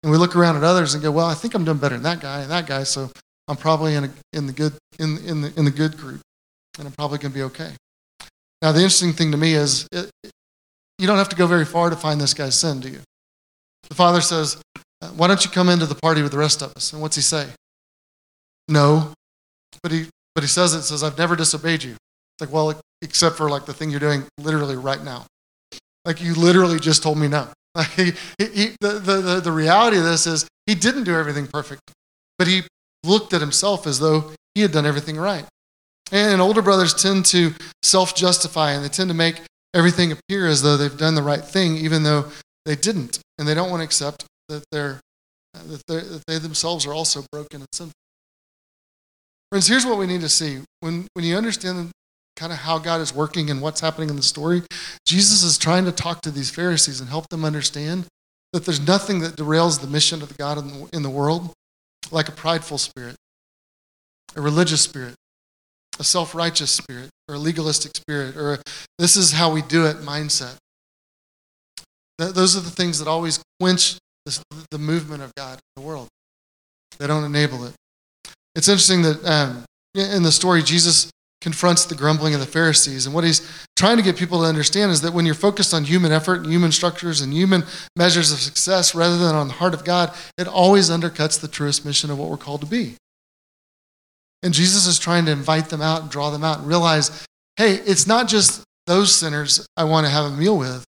And 0.02 0.12
we 0.12 0.18
look 0.18 0.36
around 0.36 0.56
at 0.56 0.64
others 0.64 0.94
and 0.94 1.02
go, 1.02 1.10
well, 1.10 1.26
I 1.26 1.34
think 1.34 1.54
I'm 1.54 1.64
doing 1.64 1.78
better 1.78 1.94
than 1.94 2.02
that 2.02 2.20
guy 2.20 2.42
and 2.42 2.50
that 2.50 2.66
guy, 2.66 2.84
so 2.84 3.10
I'm 3.48 3.56
probably 3.56 3.94
in, 3.94 4.04
a, 4.04 4.10
in, 4.32 4.46
the, 4.46 4.52
good, 4.52 4.74
in, 4.98 5.18
in, 5.26 5.40
the, 5.40 5.52
in 5.56 5.64
the 5.64 5.70
good 5.70 5.96
group, 5.96 6.20
and 6.78 6.86
I'm 6.86 6.92
probably 6.92 7.18
going 7.18 7.32
to 7.32 7.38
be 7.38 7.42
okay. 7.44 7.72
Now, 8.60 8.72
the 8.72 8.80
interesting 8.80 9.12
thing 9.12 9.30
to 9.30 9.36
me 9.36 9.54
is 9.54 9.86
it, 9.92 10.10
you 10.98 11.06
don't 11.06 11.18
have 11.18 11.28
to 11.30 11.36
go 11.36 11.46
very 11.46 11.64
far 11.64 11.90
to 11.90 11.96
find 11.96 12.20
this 12.20 12.34
guy's 12.34 12.58
sin, 12.58 12.80
do 12.80 12.88
you? 12.88 13.00
The 13.88 13.94
father 13.94 14.20
says, 14.20 14.62
uh, 15.02 15.08
Why 15.08 15.26
don't 15.26 15.44
you 15.44 15.50
come 15.50 15.68
into 15.68 15.86
the 15.86 15.94
party 15.94 16.22
with 16.22 16.32
the 16.32 16.38
rest 16.38 16.62
of 16.62 16.72
us? 16.76 16.92
And 16.92 17.02
what's 17.02 17.16
he 17.16 17.22
say? 17.22 17.48
No. 18.68 19.12
But 19.82 19.92
he, 19.92 20.06
but 20.34 20.44
he 20.44 20.48
says 20.48 20.74
it, 20.74 20.82
says, 20.82 21.02
I've 21.02 21.18
never 21.18 21.36
disobeyed 21.36 21.82
you. 21.82 21.92
It's 21.92 22.40
like, 22.40 22.52
well, 22.52 22.80
except 23.02 23.36
for 23.36 23.48
like 23.50 23.66
the 23.66 23.72
thing 23.72 23.90
you're 23.90 24.00
doing 24.00 24.24
literally 24.38 24.76
right 24.76 25.02
now. 25.02 25.26
Like 26.04 26.20
you 26.20 26.34
literally 26.34 26.78
just 26.78 27.02
told 27.02 27.18
me 27.18 27.28
no. 27.28 27.48
Like 27.78 27.90
he, 27.90 28.12
he, 28.38 28.76
the, 28.80 29.00
the, 29.00 29.40
the 29.40 29.50
reality 29.50 29.98
of 29.98 30.04
this 30.04 30.28
is 30.28 30.46
he 30.66 30.76
didn't 30.76 31.04
do 31.04 31.16
everything 31.16 31.48
perfect, 31.48 31.82
but 32.38 32.46
he 32.46 32.62
looked 33.02 33.32
at 33.32 33.40
himself 33.40 33.86
as 33.88 33.98
though 33.98 34.32
he 34.54 34.62
had 34.62 34.70
done 34.70 34.86
everything 34.86 35.16
right. 35.16 35.44
And 36.12 36.40
older 36.40 36.62
brothers 36.62 36.94
tend 36.94 37.26
to 37.26 37.52
self 37.82 38.14
justify 38.14 38.72
and 38.72 38.84
they 38.84 38.88
tend 38.88 39.10
to 39.10 39.14
make 39.14 39.40
everything 39.74 40.12
appear 40.12 40.46
as 40.46 40.62
though 40.62 40.76
they've 40.76 40.96
done 40.96 41.16
the 41.16 41.22
right 41.22 41.44
thing, 41.44 41.76
even 41.76 42.04
though 42.04 42.26
they 42.64 42.76
didn't. 42.76 43.18
And 43.38 43.48
they 43.48 43.54
don't 43.54 43.70
want 43.70 43.80
to 43.80 43.84
accept 43.84 44.24
that, 44.48 44.62
they're, 44.70 45.00
that, 45.54 45.82
they're, 45.88 46.00
that 46.00 46.22
they 46.26 46.38
themselves 46.38 46.86
are 46.86 46.94
also 46.94 47.24
broken 47.32 47.60
and 47.62 47.68
sinful. 47.72 47.92
Friends, 49.50 49.66
here's 49.66 49.86
what 49.86 49.98
we 49.98 50.06
need 50.06 50.20
to 50.20 50.28
see. 50.28 50.60
When, 50.80 51.06
when 51.14 51.24
you 51.24 51.36
understand 51.36 51.90
kind 52.36 52.52
of 52.52 52.58
how 52.58 52.78
God 52.78 53.00
is 53.00 53.14
working 53.14 53.50
and 53.50 53.60
what's 53.60 53.80
happening 53.80 54.10
in 54.10 54.16
the 54.16 54.22
story, 54.22 54.62
Jesus 55.06 55.42
is 55.42 55.58
trying 55.58 55.84
to 55.84 55.92
talk 55.92 56.20
to 56.22 56.30
these 56.30 56.50
Pharisees 56.50 57.00
and 57.00 57.08
help 57.08 57.28
them 57.28 57.44
understand 57.44 58.06
that 58.52 58.64
there's 58.64 58.86
nothing 58.86 59.20
that 59.20 59.36
derails 59.36 59.80
the 59.80 59.86
mission 59.86 60.22
of 60.22 60.28
the 60.28 60.34
God 60.34 60.58
in 60.58 60.68
the, 60.68 60.88
in 60.92 61.02
the 61.02 61.10
world 61.10 61.52
like 62.10 62.28
a 62.28 62.32
prideful 62.32 62.78
spirit, 62.78 63.16
a 64.36 64.40
religious 64.40 64.82
spirit, 64.82 65.14
a 65.98 66.04
self 66.04 66.34
righteous 66.34 66.70
spirit, 66.70 67.10
or 67.28 67.36
a 67.36 67.38
legalistic 67.38 67.96
spirit, 67.96 68.36
or 68.36 68.54
a, 68.54 68.58
this 68.98 69.16
is 69.16 69.32
how 69.32 69.52
we 69.52 69.62
do 69.62 69.86
it 69.86 69.96
mindset. 69.98 70.56
those 72.18 72.56
are 72.56 72.60
the 72.60 72.70
things 72.70 72.98
that 72.98 73.08
always 73.08 73.42
quench 73.60 73.96
this, 74.24 74.42
the 74.70 74.78
movement 74.78 75.22
of 75.22 75.34
God 75.34 75.54
in 75.54 75.82
the 75.82 75.86
world. 75.86 76.08
They 76.98 77.06
don't 77.06 77.24
enable 77.24 77.64
it. 77.64 77.72
It's 78.54 78.68
interesting 78.68 79.02
that 79.02 79.24
um, 79.24 79.64
in 79.94 80.22
the 80.22 80.32
story, 80.32 80.62
Jesus 80.62 81.10
confronts 81.44 81.84
the 81.84 81.94
grumbling 81.94 82.32
of 82.32 82.40
the 82.40 82.46
Pharisees. 82.46 83.04
And 83.04 83.14
what 83.14 83.22
he's 83.22 83.46
trying 83.76 83.98
to 83.98 84.02
get 84.02 84.16
people 84.16 84.40
to 84.40 84.48
understand 84.48 84.90
is 84.90 85.02
that 85.02 85.12
when 85.12 85.26
you're 85.26 85.34
focused 85.34 85.74
on 85.74 85.84
human 85.84 86.10
effort 86.10 86.40
and 86.40 86.46
human 86.50 86.72
structures 86.72 87.20
and 87.20 87.34
human 87.34 87.64
measures 87.94 88.32
of 88.32 88.38
success 88.38 88.94
rather 88.94 89.18
than 89.18 89.36
on 89.36 89.48
the 89.48 89.54
heart 89.54 89.74
of 89.74 89.84
God, 89.84 90.12
it 90.38 90.48
always 90.48 90.88
undercuts 90.88 91.38
the 91.38 91.46
truest 91.46 91.84
mission 91.84 92.10
of 92.10 92.18
what 92.18 92.30
we're 92.30 92.38
called 92.38 92.62
to 92.62 92.66
be. 92.66 92.94
And 94.42 94.54
Jesus 94.54 94.86
is 94.86 94.98
trying 94.98 95.26
to 95.26 95.32
invite 95.32 95.68
them 95.68 95.82
out 95.82 96.00
and 96.00 96.10
draw 96.10 96.30
them 96.30 96.42
out 96.42 96.60
and 96.60 96.66
realize 96.66 97.26
hey, 97.56 97.74
it's 97.74 98.06
not 98.06 98.26
just 98.26 98.64
those 98.86 99.14
sinners 99.14 99.64
I 99.76 99.84
want 99.84 100.06
to 100.06 100.10
have 100.10 100.24
a 100.24 100.34
meal 100.34 100.58
with. 100.58 100.82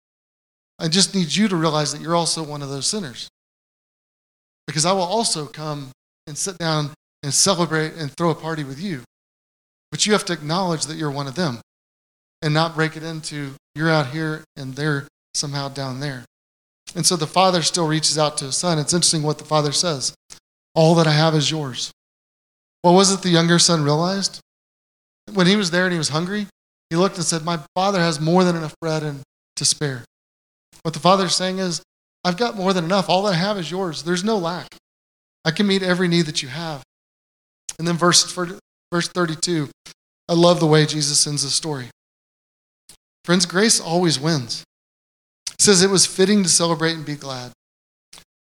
I 0.80 0.88
just 0.88 1.14
need 1.14 1.32
you 1.32 1.46
to 1.48 1.54
realize 1.54 1.92
that 1.92 2.00
you're 2.00 2.16
also 2.16 2.42
one 2.42 2.60
of 2.60 2.70
those 2.70 2.86
sinners. 2.86 3.28
Because 4.66 4.84
I 4.84 4.92
will 4.92 5.02
also 5.02 5.46
come 5.46 5.90
and 6.26 6.36
sit 6.36 6.58
down 6.58 6.90
and 7.22 7.32
celebrate 7.32 7.92
and 7.92 8.10
throw 8.10 8.30
a 8.30 8.34
party 8.34 8.64
with 8.64 8.80
you. 8.80 9.02
But 9.96 10.04
you 10.04 10.12
have 10.12 10.26
to 10.26 10.34
acknowledge 10.34 10.84
that 10.84 10.98
you're 10.98 11.10
one 11.10 11.26
of 11.26 11.36
them 11.36 11.58
and 12.42 12.52
not 12.52 12.74
break 12.74 12.98
it 12.98 13.02
into 13.02 13.52
you're 13.74 13.88
out 13.88 14.08
here 14.08 14.44
and 14.54 14.74
they're 14.74 15.08
somehow 15.32 15.70
down 15.70 16.00
there. 16.00 16.26
And 16.94 17.06
so 17.06 17.16
the 17.16 17.26
father 17.26 17.62
still 17.62 17.88
reaches 17.88 18.18
out 18.18 18.36
to 18.36 18.44
his 18.44 18.58
son. 18.58 18.78
It's 18.78 18.92
interesting 18.92 19.22
what 19.22 19.38
the 19.38 19.46
father 19.46 19.72
says 19.72 20.14
All 20.74 20.94
that 20.96 21.06
I 21.06 21.12
have 21.12 21.34
is 21.34 21.50
yours. 21.50 21.92
What 22.82 22.92
was 22.92 23.10
it 23.10 23.22
the 23.22 23.30
younger 23.30 23.58
son 23.58 23.84
realized? 23.84 24.38
When 25.32 25.46
he 25.46 25.56
was 25.56 25.70
there 25.70 25.84
and 25.84 25.92
he 25.92 25.98
was 25.98 26.10
hungry, 26.10 26.46
he 26.90 26.96
looked 26.96 27.16
and 27.16 27.24
said, 27.24 27.42
My 27.42 27.60
father 27.74 28.00
has 28.00 28.20
more 28.20 28.44
than 28.44 28.54
enough 28.54 28.74
bread 28.82 29.02
and 29.02 29.22
to 29.56 29.64
spare. 29.64 30.04
What 30.82 30.92
the 30.92 31.00
father's 31.00 31.34
saying 31.34 31.58
is, 31.58 31.80
I've 32.22 32.36
got 32.36 32.54
more 32.54 32.74
than 32.74 32.84
enough. 32.84 33.08
All 33.08 33.22
that 33.22 33.32
I 33.32 33.36
have 33.36 33.56
is 33.56 33.70
yours. 33.70 34.02
There's 34.02 34.22
no 34.22 34.36
lack. 34.36 34.76
I 35.42 35.52
can 35.52 35.66
meet 35.66 35.82
every 35.82 36.06
need 36.06 36.26
that 36.26 36.42
you 36.42 36.50
have. 36.50 36.82
And 37.78 37.88
then 37.88 37.96
verse 37.96 38.30
Verse 38.92 39.08
32, 39.08 39.68
I 40.28 40.34
love 40.34 40.60
the 40.60 40.66
way 40.66 40.86
Jesus 40.86 41.26
ends 41.26 41.42
the 41.42 41.50
story. 41.50 41.86
Friends, 43.24 43.46
grace 43.46 43.80
always 43.80 44.20
wins. 44.20 44.64
Says 45.58 45.82
it 45.82 45.90
was 45.90 46.06
fitting 46.06 46.42
to 46.42 46.48
celebrate 46.48 46.92
and 46.92 47.04
be 47.04 47.16
glad. 47.16 47.52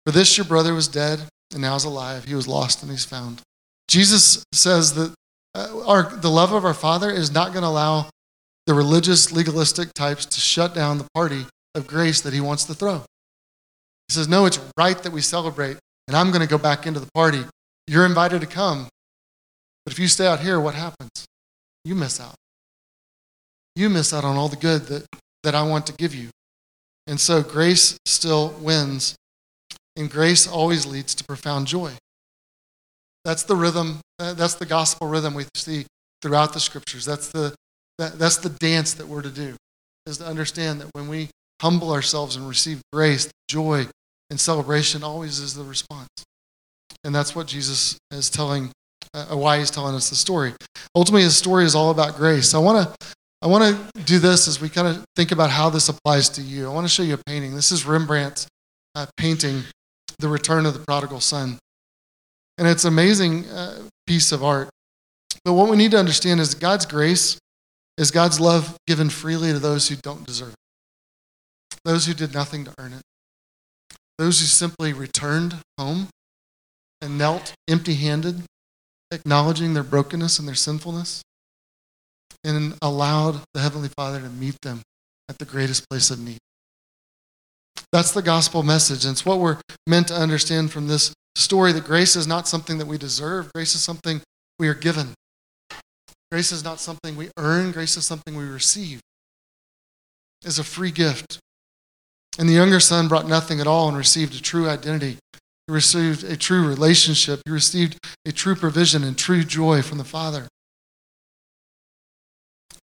For 0.06 0.12
this 0.12 0.38
your 0.38 0.46
brother 0.46 0.74
was 0.74 0.88
dead 0.88 1.22
and 1.52 1.62
now 1.62 1.76
is 1.76 1.84
alive. 1.84 2.26
He 2.26 2.36
was 2.36 2.48
lost 2.48 2.84
and 2.84 2.92
he's 2.92 3.06
found. 3.06 3.42
Jesus 3.88 4.44
says 4.52 4.94
that 4.94 5.14
uh, 5.56 5.88
our, 5.88 6.16
the 6.16 6.30
love 6.30 6.52
of 6.52 6.66
our 6.66 6.74
Father 6.74 7.10
is 7.10 7.32
not 7.32 7.54
going 7.54 7.64
to 7.64 7.70
allow 7.70 8.10
the 8.68 8.74
religious, 8.74 9.32
legalistic 9.32 9.94
types 9.94 10.26
to 10.26 10.40
shut 10.40 10.76
down 10.76 10.98
the 10.98 11.08
party 11.14 11.46
of 11.74 11.88
grace 11.88 12.22
that 12.22 12.34
he 12.34 12.42
wants 12.42 12.66
to 12.66 12.74
throw. 12.74 13.04
He 14.08 14.14
says, 14.14 14.28
No, 14.28 14.46
it's 14.46 14.60
right 14.78 15.02
that 15.04 15.12
we 15.12 15.22
celebrate, 15.22 15.78
and 16.08 16.16
I'm 16.16 16.32
going 16.32 16.42
to 16.42 16.48
go 16.48 16.58
back 16.58 16.86
into 16.86 17.00
the 17.00 17.10
party. 17.14 17.44
You're 17.88 18.06
invited 18.06 18.42
to 18.42 18.48
come, 18.48 18.88
but 19.86 19.94
if 19.94 20.00
you 20.00 20.08
stay 20.08 20.26
out 20.26 20.40
here, 20.40 20.60
what 20.60 20.76
happens? 20.76 21.26
You 21.84 21.96
miss 21.96 22.20
out. 22.20 22.36
You 23.76 23.90
miss 23.90 24.14
out 24.14 24.24
on 24.24 24.36
all 24.36 24.50
the 24.50 24.56
good 24.56 24.84
that, 24.84 25.06
that 25.44 25.54
I 25.54 25.64
want 25.64 25.86
to 25.88 25.94
give 25.94 26.16
you. 26.16 26.30
And 27.08 27.20
so 27.20 27.44
grace 27.44 27.98
still 28.06 28.56
wins, 28.60 29.16
and 29.96 30.10
grace 30.10 30.48
always 30.48 30.86
leads 30.86 31.14
to 31.16 31.24
profound 31.24 31.68
joy. 31.68 31.92
That's 33.24 33.44
the 33.44 33.56
rhythm, 33.56 34.00
that's 34.18 34.56
the 34.56 34.66
gospel 34.66 35.08
rhythm 35.08 35.36
we 35.36 35.46
see 35.56 35.86
throughout 36.22 36.54
the 36.54 36.60
scriptures. 36.60 37.06
That's 37.06 37.30
the, 37.30 37.54
that, 38.00 38.18
that's 38.18 38.38
the 38.38 38.50
dance 38.50 38.94
that 38.96 39.08
we're 39.08 39.22
to 39.22 39.30
do, 39.30 39.56
is 40.08 40.18
to 40.18 40.26
understand 40.26 40.82
that 40.82 40.90
when 40.94 41.08
we 41.08 41.30
humble 41.62 41.92
ourselves 41.92 42.36
and 42.36 42.48
receive 42.48 42.82
grace, 42.92 43.30
joy, 43.48 43.88
and 44.30 44.40
celebration 44.40 45.04
always 45.04 45.40
is 45.40 45.54
the 45.54 45.64
response. 45.64 46.10
And 47.04 47.14
that's 47.14 47.36
what 47.36 47.46
Jesus 47.46 47.98
is 48.12 48.32
telling 48.32 48.72
uh, 49.16 49.36
why 49.36 49.58
he's 49.58 49.72
telling 49.72 49.96
us 49.96 50.10
the 50.10 50.16
story. 50.16 50.54
Ultimately, 50.96 51.24
his 51.24 51.36
story 51.36 51.66
is 51.66 51.74
all 51.74 51.92
about 51.92 52.16
grace. 52.16 52.54
I 52.54 52.60
want 52.60 52.88
to 52.88 53.08
I 53.42 53.48
want 53.48 53.64
to 53.96 54.04
do 54.04 54.20
this 54.20 54.48
as 54.48 54.60
we 54.60 54.70
kind 54.70 54.88
of 54.88 55.04
think 55.16 55.32
about 55.32 55.52
how 55.52 55.70
this 55.70 55.88
applies 55.88 56.30
to 56.30 56.42
you. 56.42 56.66
I 56.68 56.74
want 56.74 56.86
to 56.86 56.92
show 56.92 57.04
you 57.04 57.14
a 57.14 57.24
painting. 57.26 57.54
This 57.56 57.72
is 57.72 57.86
Rembrandt's 57.86 58.48
uh, 58.96 59.06
painting, 59.18 59.64
"The 60.20 60.28
Return 60.28 60.66
of 60.66 60.74
the 60.74 60.80
Prodigal 60.80 61.20
Son," 61.20 61.60
and 62.58 62.68
it's 62.68 62.84
an 62.84 62.94
amazing 62.94 63.46
uh, 63.46 63.84
piece 64.08 64.32
of 64.32 64.44
art. 64.44 64.70
But 65.44 65.54
what 65.54 65.70
we 65.70 65.78
need 65.78 65.92
to 65.92 66.00
understand 66.00 66.40
is 66.40 66.56
God's 66.56 66.86
grace 66.86 67.38
is 67.98 68.12
God's 68.12 68.40
love 68.40 68.76
given 68.88 69.10
freely 69.10 69.52
to 69.54 69.60
those 69.60 69.88
who 69.88 69.96
don't 69.96 70.26
deserve 70.26 70.50
it, 70.50 71.80
those 71.86 72.08
who 72.08 72.14
did 72.14 72.34
nothing 72.34 72.66
to 72.66 72.74
earn 72.78 72.94
it, 72.94 73.02
those 74.18 74.40
who 74.40 74.46
simply 74.46 74.92
returned 74.92 75.56
home 75.78 76.08
and 77.02 77.18
knelt 77.18 77.54
empty-handed 77.70 78.44
acknowledging 79.12 79.74
their 79.74 79.84
brokenness 79.84 80.40
and 80.40 80.48
their 80.48 80.56
sinfulness, 80.56 81.22
and 82.44 82.76
allowed 82.82 83.42
the 83.54 83.62
Heavenly 83.62 83.90
Father 83.90 84.20
to 84.20 84.30
meet 84.30 84.60
them 84.62 84.82
at 85.30 85.38
the 85.40 85.46
greatest 85.46 85.90
place 85.90 86.12
of 86.12 86.20
need. 86.20 86.38
That's 87.92 88.12
the 88.12 88.22
gospel 88.22 88.64
message. 88.64 89.06
And 89.06 89.14
it's 89.14 89.26
what 89.26 89.40
we're 89.40 89.58
meant 89.88 90.08
to 90.10 90.16
understand 90.16 90.72
from 90.72 90.88
this 90.88 91.14
story 91.36 91.72
that 91.72 91.86
grace 91.86 92.16
is 92.16 92.28
not 92.28 92.48
something 92.48 92.78
that 92.78 92.88
we 92.88 92.98
deserve, 92.98 93.52
grace 93.54 93.76
is 93.76 93.82
something 93.82 94.22
we 94.60 94.68
are 94.68 94.74
given. 94.74 95.14
Grace 96.32 96.52
is 96.52 96.64
not 96.64 96.80
something 96.80 97.16
we 97.16 97.30
earn, 97.38 97.72
grace 97.72 97.98
is 97.98 98.06
something 98.06 98.36
we 98.36 98.46
receive. 98.46 99.00
It's 100.44 100.60
a 100.60 100.64
free 100.64 100.92
gift. 100.92 101.40
And 102.38 102.50
the 102.50 102.54
younger 102.54 102.80
son 102.80 103.08
brought 103.08 103.28
nothing 103.28 103.60
at 103.60 103.68
all 103.68 103.88
and 103.88 103.98
received 103.98 104.36
a 104.36 104.42
true 104.42 104.70
identity 104.70 105.18
he 105.68 105.74
received 105.74 106.24
a 106.24 106.38
true 106.38 106.68
relationship. 106.68 107.42
He 107.46 107.52
received 107.52 107.98
a 108.26 108.32
true 108.32 108.56
provision 108.56 109.04
and 109.04 109.18
true 109.18 109.44
joy 109.44 109.82
from 109.82 109.98
the 109.98 110.04
Father. 110.04 110.48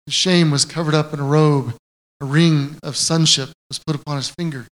His 0.06 0.16
shame 0.16 0.50
was 0.50 0.66
covered 0.66 0.96
up 0.96 1.14
in 1.14 1.20
a 1.20 1.24
robe. 1.24 1.76
A 2.20 2.26
ring 2.26 2.78
of 2.84 2.98
sonship 2.98 3.50
was 3.70 3.80
put 3.80 3.96
upon 3.96 4.18
his 4.18 4.30
finger. 4.30 4.66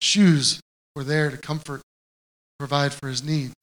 Shoes 0.00 0.60
were 0.96 1.04
there 1.04 1.30
to 1.30 1.36
comfort, 1.36 1.82
provide 2.58 2.92
for 2.92 3.08
his 3.08 3.22
needs. 3.22 3.54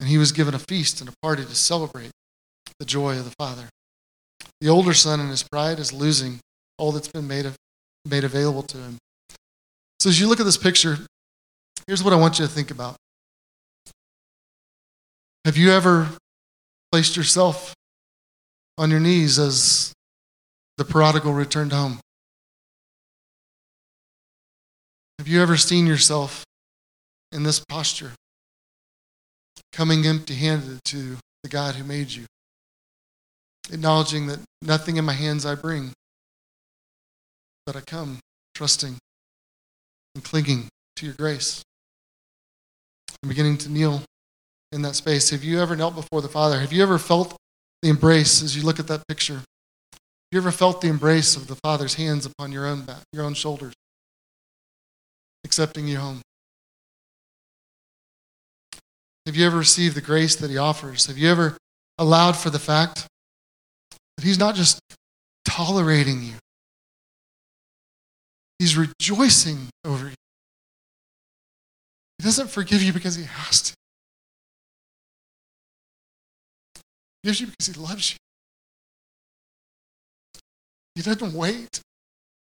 And 0.00 0.08
he 0.08 0.18
was 0.18 0.32
given 0.32 0.54
a 0.54 0.58
feast 0.58 1.00
and 1.00 1.08
a 1.08 1.14
party 1.22 1.44
to 1.44 1.54
celebrate 1.54 2.10
the 2.78 2.84
joy 2.84 3.18
of 3.18 3.24
the 3.24 3.34
Father. 3.38 3.68
The 4.60 4.68
older 4.68 4.94
son, 4.94 5.20
in 5.20 5.28
his 5.28 5.42
pride, 5.42 5.78
is 5.78 5.92
losing 5.92 6.40
all 6.78 6.92
that's 6.92 7.08
been 7.08 7.28
made, 7.28 7.46
of, 7.46 7.56
made 8.04 8.24
available 8.24 8.62
to 8.64 8.78
him. 8.78 8.98
So, 10.00 10.08
as 10.08 10.18
you 10.18 10.28
look 10.28 10.40
at 10.40 10.46
this 10.46 10.56
picture, 10.56 10.98
Here's 11.86 12.02
what 12.02 12.12
I 12.12 12.16
want 12.16 12.38
you 12.38 12.46
to 12.46 12.50
think 12.50 12.70
about 12.70 12.96
Have 15.44 15.56
you 15.56 15.70
ever 15.70 16.08
placed 16.92 17.16
yourself 17.16 17.74
on 18.78 18.90
your 18.90 19.00
knees 19.00 19.38
as 19.38 19.92
the 20.76 20.84
prodigal 20.84 21.32
returned 21.32 21.72
home. 21.72 22.00
Have 25.18 25.28
you 25.28 25.40
ever 25.40 25.56
seen 25.56 25.86
yourself 25.86 26.44
in 27.30 27.42
this 27.42 27.60
posture, 27.60 28.12
coming 29.72 30.06
empty 30.06 30.34
handed 30.34 30.80
to 30.86 31.16
the 31.42 31.48
God 31.48 31.76
who 31.76 31.84
made 31.84 32.10
you, 32.10 32.24
acknowledging 33.70 34.26
that 34.26 34.40
nothing 34.60 34.96
in 34.96 35.04
my 35.04 35.12
hands 35.12 35.46
I 35.46 35.54
bring, 35.54 35.92
but 37.64 37.76
I 37.76 37.80
come 37.80 38.18
trusting 38.54 38.96
and 40.14 40.24
clinging 40.24 40.68
to 40.96 41.06
your 41.06 41.14
grace? 41.14 41.62
I'm 43.22 43.28
beginning 43.28 43.58
to 43.58 43.70
kneel 43.70 44.02
in 44.72 44.82
that 44.82 44.96
space. 44.96 45.30
Have 45.30 45.44
you 45.44 45.60
ever 45.60 45.76
knelt 45.76 45.94
before 45.94 46.22
the 46.22 46.28
Father? 46.28 46.58
Have 46.58 46.72
you 46.72 46.82
ever 46.82 46.98
felt 46.98 47.36
the 47.82 47.88
embrace 47.88 48.42
as 48.42 48.56
you 48.56 48.62
look 48.62 48.80
at 48.80 48.88
that 48.88 49.06
picture? 49.06 49.34
Have 49.34 50.32
you 50.32 50.38
ever 50.38 50.50
felt 50.50 50.80
the 50.80 50.88
embrace 50.88 51.36
of 51.36 51.46
the 51.46 51.56
Father's 51.56 51.94
hands 51.94 52.26
upon 52.26 52.52
your 52.52 52.66
own 52.66 52.82
back, 52.82 53.02
your 53.12 53.24
own 53.24 53.34
shoulders, 53.34 53.74
accepting 55.44 55.86
you 55.86 55.98
home? 55.98 56.22
Have 59.26 59.36
you 59.36 59.46
ever 59.46 59.58
received 59.58 59.94
the 59.94 60.00
grace 60.00 60.34
that 60.36 60.50
He 60.50 60.58
offers? 60.58 61.06
Have 61.06 61.18
you 61.18 61.30
ever 61.30 61.56
allowed 61.98 62.36
for 62.36 62.50
the 62.50 62.58
fact 62.58 63.06
that 64.16 64.24
He's 64.24 64.38
not 64.38 64.56
just 64.56 64.80
tolerating 65.44 66.22
you, 66.24 66.34
He's 68.58 68.76
rejoicing 68.76 69.68
over 69.84 70.08
you? 70.08 70.14
He 72.22 72.26
doesn't 72.28 72.50
forgive 72.50 72.84
you 72.84 72.92
because 72.92 73.16
He 73.16 73.24
has 73.24 73.62
to. 73.62 73.74
He 77.20 77.28
gives 77.28 77.40
you 77.40 77.48
because 77.48 77.66
He 77.66 77.72
loves 77.72 78.12
you. 78.12 78.16
He 80.94 81.02
doesn't 81.02 81.34
wait 81.34 81.80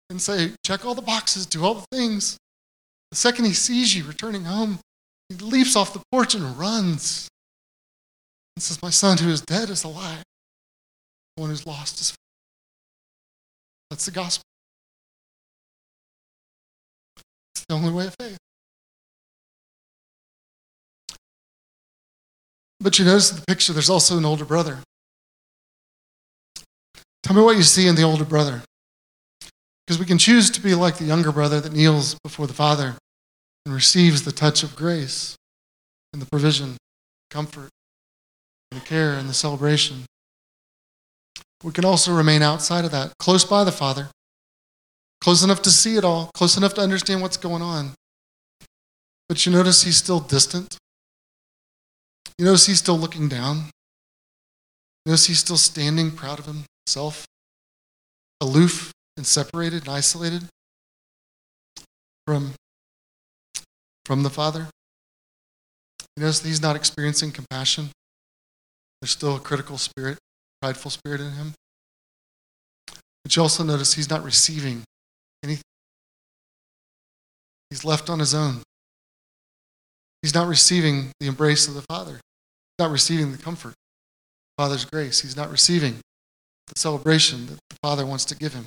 and 0.09 0.19
say, 0.19 0.53
check 0.65 0.87
all 0.87 0.95
the 0.95 1.03
boxes, 1.03 1.45
do 1.45 1.63
all 1.63 1.75
the 1.75 1.85
things. 1.91 2.35
The 3.11 3.17
second 3.17 3.45
He 3.45 3.53
sees 3.53 3.95
you 3.95 4.05
returning 4.05 4.45
home, 4.45 4.79
he 5.29 5.35
leaps 5.35 5.75
off 5.75 5.93
the 5.93 6.01
porch 6.11 6.33
and 6.33 6.57
runs 6.57 7.27
and 8.55 8.63
says, 8.63 8.81
My 8.81 8.89
son 8.89 9.19
who 9.19 9.29
is 9.29 9.41
dead 9.41 9.69
is 9.69 9.83
alive. 9.83 10.23
The 11.37 11.41
one 11.41 11.51
who's 11.51 11.67
lost 11.67 12.01
is 12.01 12.09
found. 12.09 12.17
That's 13.91 14.05
the 14.05 14.11
gospel. 14.11 14.43
It's 17.53 17.65
the 17.69 17.75
only 17.75 17.91
way 17.91 18.07
of 18.07 18.15
faith. 18.19 18.39
But 22.79 22.97
you 22.97 23.05
notice 23.05 23.31
in 23.31 23.37
the 23.37 23.45
picture, 23.45 23.73
there's 23.73 23.89
also 23.89 24.17
an 24.17 24.25
older 24.25 24.45
brother. 24.45 24.79
Tell 27.23 27.35
me 27.35 27.41
what 27.41 27.57
you 27.57 27.63
see 27.63 27.87
in 27.87 27.95
the 27.95 28.03
older 28.03 28.25
brother. 28.25 28.61
Because 29.85 29.99
we 29.99 30.05
can 30.05 30.17
choose 30.17 30.49
to 30.51 30.61
be 30.61 30.75
like 30.75 30.97
the 30.97 31.05
younger 31.05 31.31
brother 31.31 31.59
that 31.59 31.73
kneels 31.73 32.15
before 32.23 32.47
the 32.47 32.53
father 32.53 32.95
and 33.65 33.75
receives 33.75 34.23
the 34.23 34.31
touch 34.31 34.63
of 34.63 34.75
grace 34.75 35.35
and 36.13 36.21
the 36.21 36.25
provision, 36.27 36.77
comfort, 37.29 37.69
and 38.71 38.79
the 38.79 38.85
care 38.85 39.13
and 39.13 39.27
the 39.27 39.33
celebration. 39.33 40.05
We 41.63 41.71
can 41.71 41.85
also 41.85 42.13
remain 42.13 42.41
outside 42.41 42.85
of 42.85 42.91
that, 42.91 43.13
close 43.19 43.43
by 43.43 43.63
the 43.63 43.71
Father, 43.71 44.07
close 45.21 45.43
enough 45.43 45.61
to 45.63 45.71
see 45.71 45.97
it 45.97 46.05
all, 46.05 46.29
close 46.33 46.55
enough 46.55 46.73
to 46.75 46.81
understand 46.81 47.21
what's 47.21 47.37
going 47.37 47.61
on. 47.61 47.91
But 49.27 49.45
you 49.45 49.51
notice 49.51 49.83
he's 49.83 49.97
still 49.97 50.19
distant. 50.19 50.77
You 52.39 52.45
notice 52.45 52.67
he's 52.67 52.79
still 52.79 52.97
looking 52.97 53.27
down. 53.27 53.65
You 55.05 55.11
notice 55.11 55.25
he's 55.25 55.39
still 55.39 55.57
standing 55.57 56.09
proud 56.09 56.39
of 56.39 56.45
himself, 56.45 57.25
aloof 58.39 58.93
and 59.17 59.27
separated 59.27 59.81
and 59.81 59.89
isolated 59.89 60.43
from 62.25 62.53
from 64.05 64.23
the 64.23 64.29
Father. 64.29 64.67
You 66.15 66.23
notice 66.23 66.41
he's 66.41 66.61
not 66.61 66.77
experiencing 66.77 67.33
compassion. 67.33 67.89
There's 69.01 69.11
still 69.11 69.35
a 69.35 69.39
critical 69.41 69.77
spirit, 69.77 70.17
prideful 70.61 70.91
spirit 70.91 71.19
in 71.19 71.31
him. 71.31 71.53
But 73.25 73.35
you 73.35 73.41
also 73.41 73.65
notice 73.65 73.95
he's 73.95 74.09
not 74.09 74.23
receiving 74.23 74.83
anything. 75.43 75.63
He's 77.69 77.83
left 77.83 78.09
on 78.09 78.19
his 78.19 78.33
own. 78.33 78.61
He's 80.21 80.33
not 80.33 80.47
receiving 80.47 81.11
the 81.19 81.27
embrace 81.27 81.67
of 81.67 81.73
the 81.73 81.81
Father. 81.81 82.21
Not 82.79 82.91
receiving 82.91 83.33
the 83.33 83.37
comfort, 83.37 83.73
the 83.73 84.63
Father's 84.63 84.85
grace. 84.85 85.19
He's 85.19 85.35
not 85.35 85.51
receiving 85.51 85.97
the 86.67 86.79
celebration 86.79 87.47
that 87.47 87.59
the 87.69 87.75
Father 87.83 88.05
wants 88.05 88.23
to 88.25 88.35
give 88.35 88.53
him. 88.53 88.65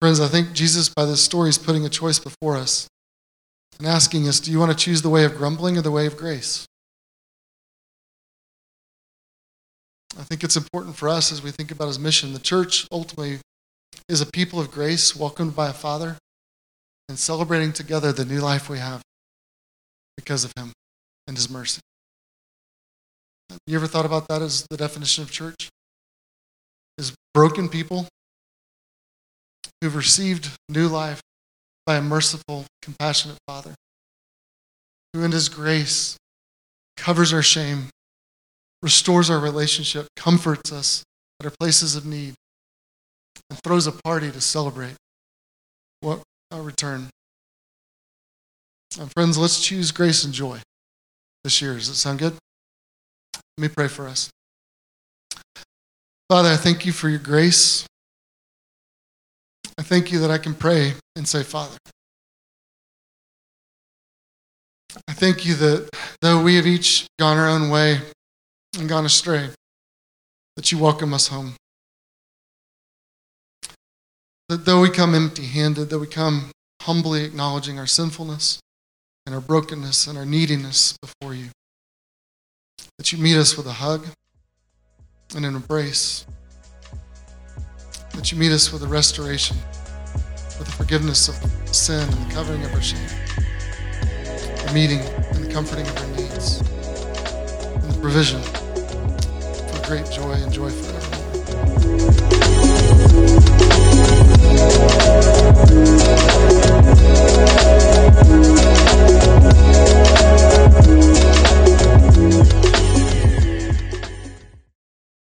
Friends, 0.00 0.20
I 0.20 0.28
think 0.28 0.52
Jesus, 0.52 0.88
by 0.88 1.06
this 1.06 1.24
story, 1.24 1.48
is 1.48 1.58
putting 1.58 1.86
a 1.86 1.88
choice 1.88 2.18
before 2.18 2.56
us 2.56 2.88
and 3.78 3.86
asking 3.86 4.28
us 4.28 4.40
do 4.40 4.50
you 4.50 4.58
want 4.58 4.70
to 4.70 4.76
choose 4.76 5.00
the 5.00 5.08
way 5.08 5.24
of 5.24 5.36
grumbling 5.36 5.78
or 5.78 5.82
the 5.82 5.90
way 5.90 6.06
of 6.06 6.16
grace? 6.16 6.66
I 10.18 10.24
think 10.24 10.44
it's 10.44 10.56
important 10.56 10.96
for 10.96 11.08
us 11.08 11.32
as 11.32 11.42
we 11.42 11.50
think 11.50 11.70
about 11.70 11.86
his 11.86 11.98
mission. 11.98 12.34
The 12.34 12.38
church 12.38 12.86
ultimately 12.92 13.38
is 14.08 14.20
a 14.20 14.26
people 14.26 14.60
of 14.60 14.70
grace, 14.70 15.16
welcomed 15.16 15.56
by 15.56 15.70
a 15.70 15.72
Father, 15.72 16.18
and 17.08 17.18
celebrating 17.18 17.72
together 17.72 18.12
the 18.12 18.26
new 18.26 18.40
life 18.40 18.68
we 18.68 18.78
have 18.78 19.00
because 20.16 20.44
of 20.44 20.52
him 20.56 20.72
and 21.26 21.36
his 21.36 21.48
mercy. 21.48 21.80
You 23.66 23.76
ever 23.76 23.86
thought 23.86 24.06
about 24.06 24.28
that 24.28 24.42
as 24.42 24.66
the 24.70 24.76
definition 24.76 25.22
of 25.22 25.30
church? 25.30 25.68
Is 26.98 27.14
broken 27.34 27.68
people 27.68 28.06
who've 29.80 29.96
received 29.96 30.50
new 30.68 30.88
life 30.88 31.20
by 31.86 31.96
a 31.96 32.02
merciful, 32.02 32.66
compassionate 32.80 33.38
Father 33.46 33.74
who, 35.12 35.24
in 35.24 35.32
His 35.32 35.48
grace, 35.48 36.16
covers 36.96 37.32
our 37.32 37.42
shame, 37.42 37.88
restores 38.82 39.30
our 39.30 39.38
relationship, 39.38 40.06
comforts 40.16 40.72
us 40.72 41.02
at 41.40 41.46
our 41.46 41.52
places 41.58 41.96
of 41.96 42.06
need, 42.06 42.34
and 43.50 43.58
throws 43.62 43.86
a 43.86 43.92
party 43.92 44.30
to 44.30 44.40
celebrate 44.40 44.94
what 46.00 46.20
our 46.50 46.62
return. 46.62 47.08
And 48.98 49.10
friends, 49.12 49.38
let's 49.38 49.64
choose 49.64 49.90
grace 49.90 50.24
and 50.24 50.34
joy 50.34 50.58
this 51.44 51.60
year. 51.62 51.74
Does 51.74 51.88
that 51.88 51.94
sound 51.94 52.18
good? 52.18 52.36
Let 53.58 53.62
me 53.62 53.68
pray 53.68 53.88
for 53.88 54.08
us. 54.08 54.30
Father, 56.28 56.48
I 56.48 56.56
thank 56.56 56.86
you 56.86 56.92
for 56.92 57.08
your 57.08 57.18
grace. 57.18 57.86
I 59.78 59.82
thank 59.82 60.10
you 60.10 60.18
that 60.20 60.30
I 60.30 60.38
can 60.38 60.54
pray 60.54 60.94
and 61.16 61.28
say, 61.28 61.42
Father. 61.42 61.76
I 65.08 65.12
thank 65.12 65.44
you 65.44 65.54
that 65.54 65.90
though 66.20 66.42
we 66.42 66.56
have 66.56 66.66
each 66.66 67.06
gone 67.18 67.36
our 67.36 67.48
own 67.48 67.70
way 67.70 68.00
and 68.78 68.88
gone 68.88 69.04
astray, 69.04 69.50
that 70.56 70.72
you 70.72 70.78
welcome 70.78 71.12
us 71.14 71.28
home. 71.28 71.54
That 74.48 74.64
though 74.64 74.80
we 74.80 74.90
come 74.90 75.14
empty 75.14 75.46
handed, 75.46 75.90
that 75.90 75.98
we 75.98 76.06
come 76.06 76.50
humbly 76.82 77.24
acknowledging 77.24 77.78
our 77.78 77.86
sinfulness 77.86 78.60
and 79.24 79.34
our 79.34 79.40
brokenness 79.40 80.06
and 80.06 80.18
our 80.18 80.26
neediness 80.26 80.96
before 81.00 81.34
you, 81.34 81.48
that 83.02 83.10
you 83.10 83.18
meet 83.18 83.36
us 83.36 83.56
with 83.56 83.66
a 83.66 83.72
hug 83.72 84.06
and 85.34 85.44
an 85.44 85.56
embrace, 85.56 86.24
that 88.14 88.30
you 88.30 88.38
meet 88.38 88.52
us 88.52 88.72
with 88.72 88.84
a 88.84 88.86
restoration, 88.86 89.56
with 90.56 90.66
the 90.66 90.72
forgiveness 90.76 91.28
of 91.28 91.34
sin 91.74 92.08
and 92.08 92.12
the 92.12 92.32
covering 92.32 92.64
of 92.64 92.72
our 92.72 92.80
shame, 92.80 93.04
the 94.24 94.70
meeting 94.72 95.00
and 95.34 95.44
the 95.44 95.52
comforting 95.52 95.84
of 95.84 95.98
our 95.98 96.06
needs, 96.16 96.60
and 96.60 97.92
the 97.92 97.98
provision 98.00 98.40
for 98.40 99.84
great 99.88 100.08
joy 100.08 100.34
and 100.34 100.52
joy 100.52 100.70
forevermore. 100.70 101.02